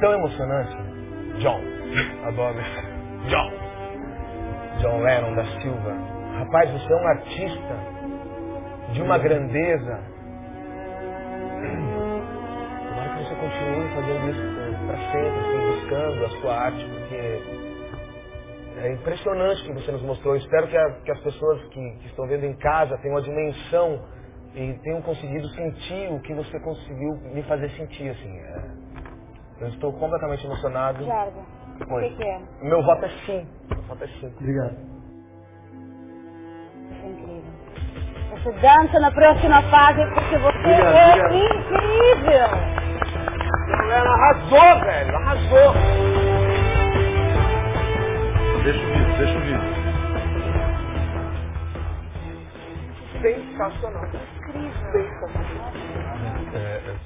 Tão 0.00 0.12
emocionante. 0.14 0.76
John. 1.40 1.60
Adoro. 2.28 2.58
John. 3.28 3.52
John 4.80 5.00
Lennon 5.02 5.34
da 5.34 5.44
Silva. 5.60 5.92
Rapaz, 6.38 6.70
você 6.70 6.92
é 6.92 6.96
um 6.96 7.08
artista 7.08 7.76
de 8.92 9.02
uma 9.02 9.18
grandeza. 9.18 10.00
Tomara 12.76 13.10
que 13.16 13.24
você 13.24 13.34
continue 13.36 13.94
fazendo 13.94 14.30
isso 14.30 14.86
para 14.86 14.98
sempre, 15.12 15.40
assim, 15.40 15.72
buscando 15.72 16.24
a 16.26 16.30
sua 16.40 16.56
arte, 16.56 16.84
porque 16.86 17.42
é 18.78 18.92
impressionante 18.92 19.62
o 19.62 19.66
que 19.66 19.72
você 19.82 19.92
nos 19.92 20.02
mostrou. 20.02 20.34
Eu 20.34 20.40
espero 20.40 20.68
que, 20.68 20.76
a- 20.76 21.00
que 21.04 21.12
as 21.12 21.20
pessoas 21.20 21.62
que, 21.68 21.90
que 21.98 22.06
estão 22.08 22.26
vendo 22.28 22.44
em 22.46 22.56
casa 22.58 22.98
tenham 22.98 23.16
a 23.18 23.22
dimensão 23.22 24.04
e 24.54 24.74
tenham 24.82 25.02
conseguido 25.02 25.48
sentir 25.50 26.12
o 26.12 26.20
que 26.20 26.34
você 26.34 26.58
conseguiu 26.60 27.16
me 27.34 27.42
fazer 27.44 27.70
sentir, 27.70 28.10
assim. 28.10 28.38
é. 28.38 28.65
Eu 29.60 29.68
estou 29.68 29.92
completamente 29.98 30.46
emocionado. 30.46 31.04
O 31.04 32.00
que, 32.00 32.10
que 32.16 32.24
é? 32.24 32.40
Meu 32.62 32.82
voto 32.84 33.04
é 33.06 33.10
sim. 33.26 33.48
Meu 33.70 33.82
voto 33.84 34.04
é 34.04 34.08
sim. 34.08 34.26
Obrigado. 34.38 34.76
Isso 36.90 37.04
é 37.04 37.08
incrível. 37.08 37.52
Você 38.30 38.52
dança 38.60 39.00
na 39.00 39.12
próxima 39.12 39.62
fase 39.70 40.02
porque 40.14 40.38
você 40.38 40.58
Obrigado, 40.58 40.96
é 40.96 41.10
obrigado. 41.10 41.34
incrível. 41.34 42.48
Ela 43.92 44.10
arrasou, 44.14 44.84
velho. 44.84 45.16
Arrasou. 45.16 45.74
Deixa 48.64 48.86
o 48.86 48.90
vídeo, 48.92 49.16
deixa 49.18 49.38
o 49.38 49.42
vídeo. 49.42 49.76
Sensacional. 53.22 54.06
Sensacional. 54.92 55.72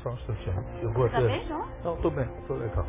Só 0.03 0.11
um 0.11 0.15
instantinho. 0.15 0.65
Eu 0.83 0.93
vou 0.95 1.07
Tá 1.11 1.21
até... 1.21 1.23
bem, 1.23 1.47
João? 1.47 1.69
Não, 1.85 2.01
tô 2.03 2.11
bem, 2.11 2.27
tô 2.47 2.55
legal. 2.57 2.87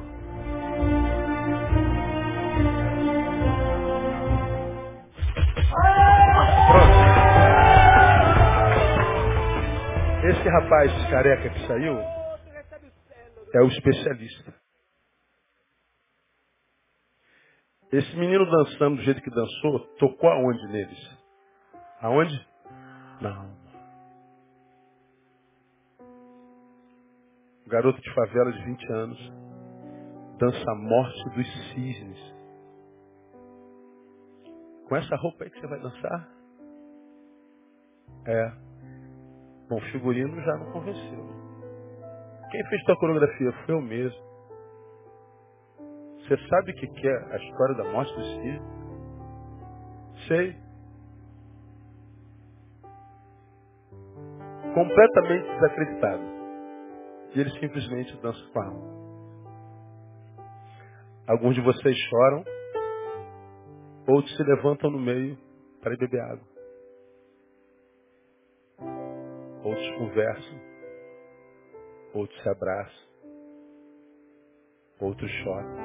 Esse 10.07 10.49
rapaz 10.49 10.91
careca 11.11 11.49
que 11.51 11.67
saiu 11.67 11.97
é 13.53 13.61
o 13.63 13.67
especialista. 13.69 14.55
Esse 17.91 18.15
menino 18.17 18.45
dançando 18.49 18.97
do 18.97 19.03
jeito 19.03 19.21
que 19.21 19.31
dançou, 19.31 19.95
tocou 19.97 20.29
aonde 20.29 20.67
neles? 20.73 21.19
Aonde? 22.01 22.47
Não. 23.21 23.50
Garoto 27.71 28.01
de 28.01 28.13
favela 28.13 28.51
de 28.51 28.63
20 28.65 28.91
anos, 28.91 29.33
dança 30.37 30.71
a 30.71 30.75
morte 30.75 31.23
dos 31.29 31.73
cisnes. 31.73 32.35
Com 34.89 34.97
essa 34.97 35.15
roupa 35.15 35.45
aí 35.45 35.49
que 35.49 35.57
você 35.61 35.67
vai 35.67 35.79
dançar? 35.79 36.29
É. 38.27 38.51
Bom, 39.69 39.79
figurino 39.93 40.35
já 40.41 40.57
não 40.57 40.73
convenceu. 40.73 41.25
Quem 42.51 42.65
fez 42.67 42.83
tua 42.83 42.97
coreografia 42.97 43.53
foi 43.65 43.75
eu 43.75 43.81
mesmo. 43.81 44.21
Você 46.17 46.37
sabe 46.49 46.71
o 46.71 46.75
que 46.75 47.07
é 47.07 47.33
a 47.33 47.37
história 47.37 47.75
da 47.75 47.85
morte 47.93 48.13
dos 48.13 48.27
cisnes? 48.35 48.61
Sei. 50.27 50.57
Completamente 54.73 55.47
desacreditado. 55.47 56.30
E 57.33 57.39
ele 57.39 57.49
simplesmente 57.59 58.15
dança 58.17 58.39
com 58.51 58.59
a 58.59 58.65
alma. 58.65 59.01
Alguns 61.27 61.55
de 61.55 61.61
vocês 61.61 61.97
choram, 61.97 62.43
outros 64.07 64.35
se 64.35 64.43
levantam 64.43 64.91
no 64.91 64.99
meio 64.99 65.37
para 65.81 65.93
ir 65.93 65.97
beber 65.97 66.21
água. 66.21 66.51
Outros 69.63 69.89
conversam, 69.97 70.59
outros 72.13 72.41
se 72.41 72.49
abraçam, 72.49 73.07
outros 74.99 75.31
choram, 75.31 75.75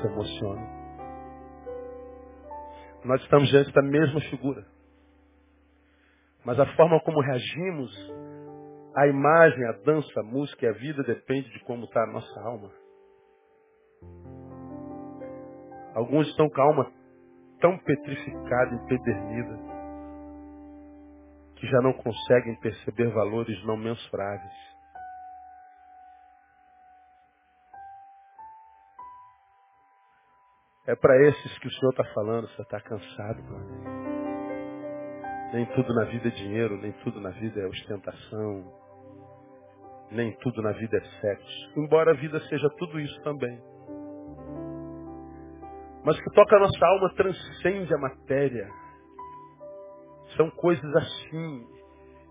se 0.00 0.06
emocionam. 0.06 0.82
Nós 3.04 3.20
estamos 3.22 3.48
diante 3.48 3.72
da 3.72 3.82
mesma 3.82 4.20
figura. 4.30 4.64
Mas 6.44 6.58
a 6.60 6.66
forma 6.76 7.00
como 7.00 7.20
reagimos 7.20 7.92
a 8.94 9.06
imagem, 9.06 9.64
a 9.66 9.72
dança, 9.72 10.20
a 10.20 10.22
música 10.22 10.66
e 10.66 10.68
a 10.68 10.72
vida 10.72 11.02
depende 11.02 11.50
de 11.50 11.60
como 11.64 11.84
está 11.84 12.02
a 12.02 12.12
nossa 12.12 12.40
alma. 12.40 12.70
Alguns 15.94 16.28
estão 16.28 16.48
com 16.48 16.60
a 16.60 16.64
alma 16.64 16.92
tão 17.60 17.78
petrificada, 17.78 18.74
empedernida, 18.74 19.58
que 21.56 21.66
já 21.66 21.80
não 21.80 21.92
conseguem 21.92 22.58
perceber 22.60 23.08
valores 23.12 23.64
não 23.64 23.76
mensuráveis. 23.76 24.72
É 30.86 30.96
para 30.96 31.16
esses 31.28 31.58
que 31.58 31.68
o 31.68 31.70
Senhor 31.70 31.90
está 31.90 32.04
falando, 32.12 32.48
você 32.48 32.62
está 32.62 32.80
cansado. 32.80 33.42
Nem 35.52 35.64
tudo 35.76 35.94
na 35.94 36.04
vida 36.04 36.28
é 36.28 36.30
dinheiro, 36.32 36.76
nem 36.78 36.92
tudo 37.04 37.20
na 37.20 37.30
vida 37.30 37.60
é 37.60 37.66
ostentação, 37.66 38.81
nem 40.12 40.32
tudo 40.38 40.62
na 40.62 40.72
vida 40.72 40.96
é 40.96 41.00
sexo. 41.20 41.72
Embora 41.76 42.12
a 42.12 42.14
vida 42.14 42.40
seja 42.48 42.68
tudo 42.78 43.00
isso 43.00 43.20
também. 43.22 43.58
Mas 46.04 46.18
o 46.18 46.22
que 46.22 46.34
toca 46.34 46.56
a 46.56 46.60
nossa 46.60 46.86
alma 46.86 47.14
transcende 47.14 47.94
a 47.94 47.98
matéria. 47.98 48.68
São 50.36 50.50
coisas 50.50 50.96
assim. 50.96 51.66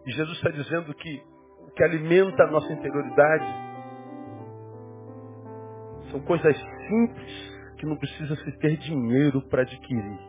E 0.06 0.12
Jesus 0.12 0.38
está 0.38 0.50
dizendo 0.50 0.94
que 0.94 1.24
o 1.60 1.72
que 1.72 1.84
alimenta 1.84 2.44
a 2.44 2.52
nossa 2.52 2.72
interioridade 2.74 3.46
são 6.12 6.20
coisas 6.22 6.58
simples 6.88 7.52
que 7.78 7.86
não 7.86 7.96
precisa 7.98 8.36
se 8.36 8.52
ter 8.60 8.78
dinheiro 8.78 9.42
para 9.50 9.62
adquirir. 9.62 10.20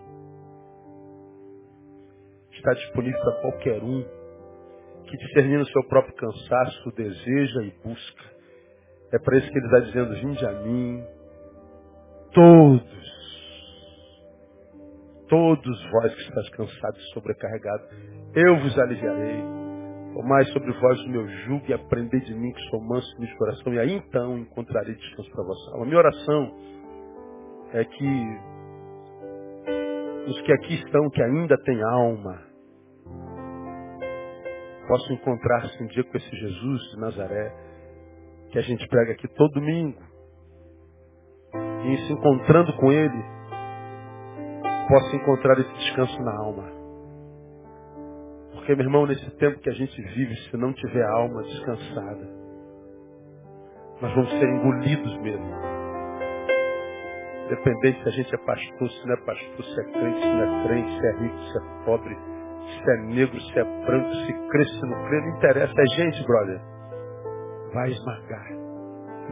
Está 2.52 2.74
disponível 2.74 3.20
para 3.20 3.40
qualquer 3.40 3.82
um 3.82 4.21
que 5.12 5.18
discernindo 5.18 5.62
o 5.62 5.66
seu 5.66 5.84
próprio 5.84 6.14
cansaço, 6.14 6.90
deseja 6.96 7.62
e 7.62 7.70
busca. 7.84 8.24
É 9.12 9.18
para 9.18 9.36
isso 9.36 9.50
que 9.52 9.58
ele 9.58 9.66
está 9.66 9.80
dizendo, 9.80 10.14
vinde 10.14 10.46
a 10.46 10.52
mim, 10.62 11.04
todos, 12.32 13.12
todos 15.28 15.90
vós 15.90 16.14
que 16.14 16.22
estáis 16.22 16.48
cansados 16.50 16.98
e 16.98 17.12
sobrecarregados, 17.12 17.86
eu 18.34 18.58
vos 18.60 18.78
aliviarei. 18.78 19.42
Tomai 20.14 20.44
sobre 20.46 20.72
vós 20.72 21.00
o 21.02 21.10
meu 21.10 21.28
jugo 21.28 21.64
e 21.68 21.74
aprendei 21.74 22.20
de 22.20 22.34
mim 22.34 22.50
que 22.50 22.70
sou 22.70 22.80
manso 22.80 23.20
de 23.20 23.36
coração, 23.36 23.74
e 23.74 23.78
aí 23.78 23.92
então 23.92 24.38
encontrarei 24.38 24.94
descanso 24.94 25.30
para 25.30 25.44
vossa 25.44 25.72
alma. 25.72 25.84
Minha 25.84 25.98
oração 25.98 26.56
é 27.74 27.84
que 27.84 28.38
os 30.26 30.40
que 30.40 30.52
aqui 30.52 30.74
estão, 30.74 31.10
que 31.10 31.22
ainda 31.22 31.56
têm 31.64 31.82
alma, 31.82 32.51
possam 34.92 35.14
encontrar-se 35.14 35.82
um 35.82 35.86
dia 35.86 36.04
com 36.04 36.18
esse 36.18 36.36
Jesus 36.36 36.82
de 36.90 37.00
Nazaré, 37.00 37.50
que 38.50 38.58
a 38.58 38.60
gente 38.60 38.86
prega 38.88 39.12
aqui 39.12 39.26
todo 39.26 39.54
domingo, 39.54 39.98
e 41.54 41.96
se 41.96 42.12
encontrando 42.12 42.76
com 42.76 42.92
Ele, 42.92 43.24
possa 44.86 45.16
encontrar 45.16 45.58
esse 45.58 45.72
descanso 45.72 46.22
na 46.22 46.36
alma. 46.36 46.64
Porque, 48.52 48.74
meu 48.74 48.84
irmão, 48.84 49.06
nesse 49.06 49.30
tempo 49.38 49.60
que 49.60 49.70
a 49.70 49.72
gente 49.72 49.98
vive, 50.02 50.36
se 50.50 50.56
não 50.58 50.74
tiver 50.74 51.02
a 51.02 51.12
alma 51.12 51.42
descansada, 51.42 52.28
nós 53.98 54.14
vamos 54.14 54.30
ser 54.30 54.46
engolidos 54.46 55.16
mesmo. 55.22 55.54
Independente 57.46 58.02
se 58.02 58.08
a 58.10 58.12
gente 58.12 58.34
é 58.34 58.38
pastor, 58.44 58.90
se 58.90 59.06
não 59.06 59.14
é 59.14 59.24
pastor, 59.24 59.64
se 59.64 59.80
é 59.80 59.84
crente, 59.84 60.20
se 60.20 60.28
não 60.28 60.42
é 60.42 60.66
crente, 60.66 61.00
se 61.00 61.06
é 61.06 61.12
rico, 61.12 61.38
se 61.38 61.58
é 61.58 61.84
pobre, 61.86 62.31
se 62.66 62.90
é 62.90 62.96
negro, 63.02 63.40
se 63.40 63.58
é 63.58 63.64
branco, 63.64 64.14
se 64.14 64.32
crê, 64.48 64.64
se 64.64 64.82
não 64.82 65.04
crê, 65.06 65.20
não 65.20 65.36
interessa. 65.36 65.74
É 65.76 65.86
gente, 65.96 66.26
brother. 66.26 66.60
Vai 67.74 67.90
esmagar. 67.90 68.48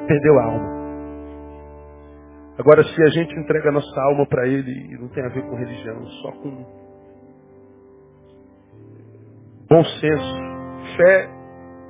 Perdeu 0.07 0.39
a 0.39 0.44
alma. 0.44 0.81
Agora, 2.59 2.82
se 2.85 3.02
a 3.02 3.09
gente 3.09 3.35
entrega 3.39 3.70
a 3.70 3.73
nossa 3.73 4.01
alma 4.02 4.27
para 4.27 4.47
Ele, 4.47 4.70
e 4.70 4.98
não 4.98 5.09
tem 5.09 5.24
a 5.24 5.28
ver 5.28 5.43
com 5.43 5.57
religião, 5.57 6.05
só 6.23 6.32
com 6.32 6.66
bom 9.69 9.85
senso, 9.85 10.35
fé 10.97 11.28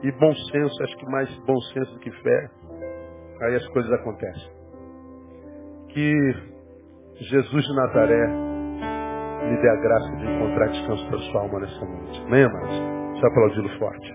e 0.05 0.13
bom 0.13 0.33
senso, 0.33 0.83
acho 0.83 0.97
que 0.97 1.07
mais 1.07 1.39
bom 1.41 1.61
senso 1.73 1.93
do 1.95 2.01
que 2.01 2.11
fé, 2.11 2.51
aí 3.43 3.55
as 3.57 3.67
coisas 3.69 3.91
acontecem. 3.93 4.53
Que 5.89 6.35
Jesus 7.17 7.65
de 7.65 7.75
Nazaré 7.75 8.50
lhe 9.49 9.57
dê 9.61 9.69
a 9.69 9.77
graça 9.77 10.17
de 10.17 10.27
encontrar 10.27 10.69
descanso 10.69 11.07
para 11.09 11.19
sua 11.19 11.41
alma 11.43 11.61
nessa 11.61 11.85
noite. 11.85 12.23
Amém, 12.27 12.45
amados? 12.45 13.21
Só 13.21 13.27
aplaudi-lo 13.27 13.69
forte. 13.79 14.15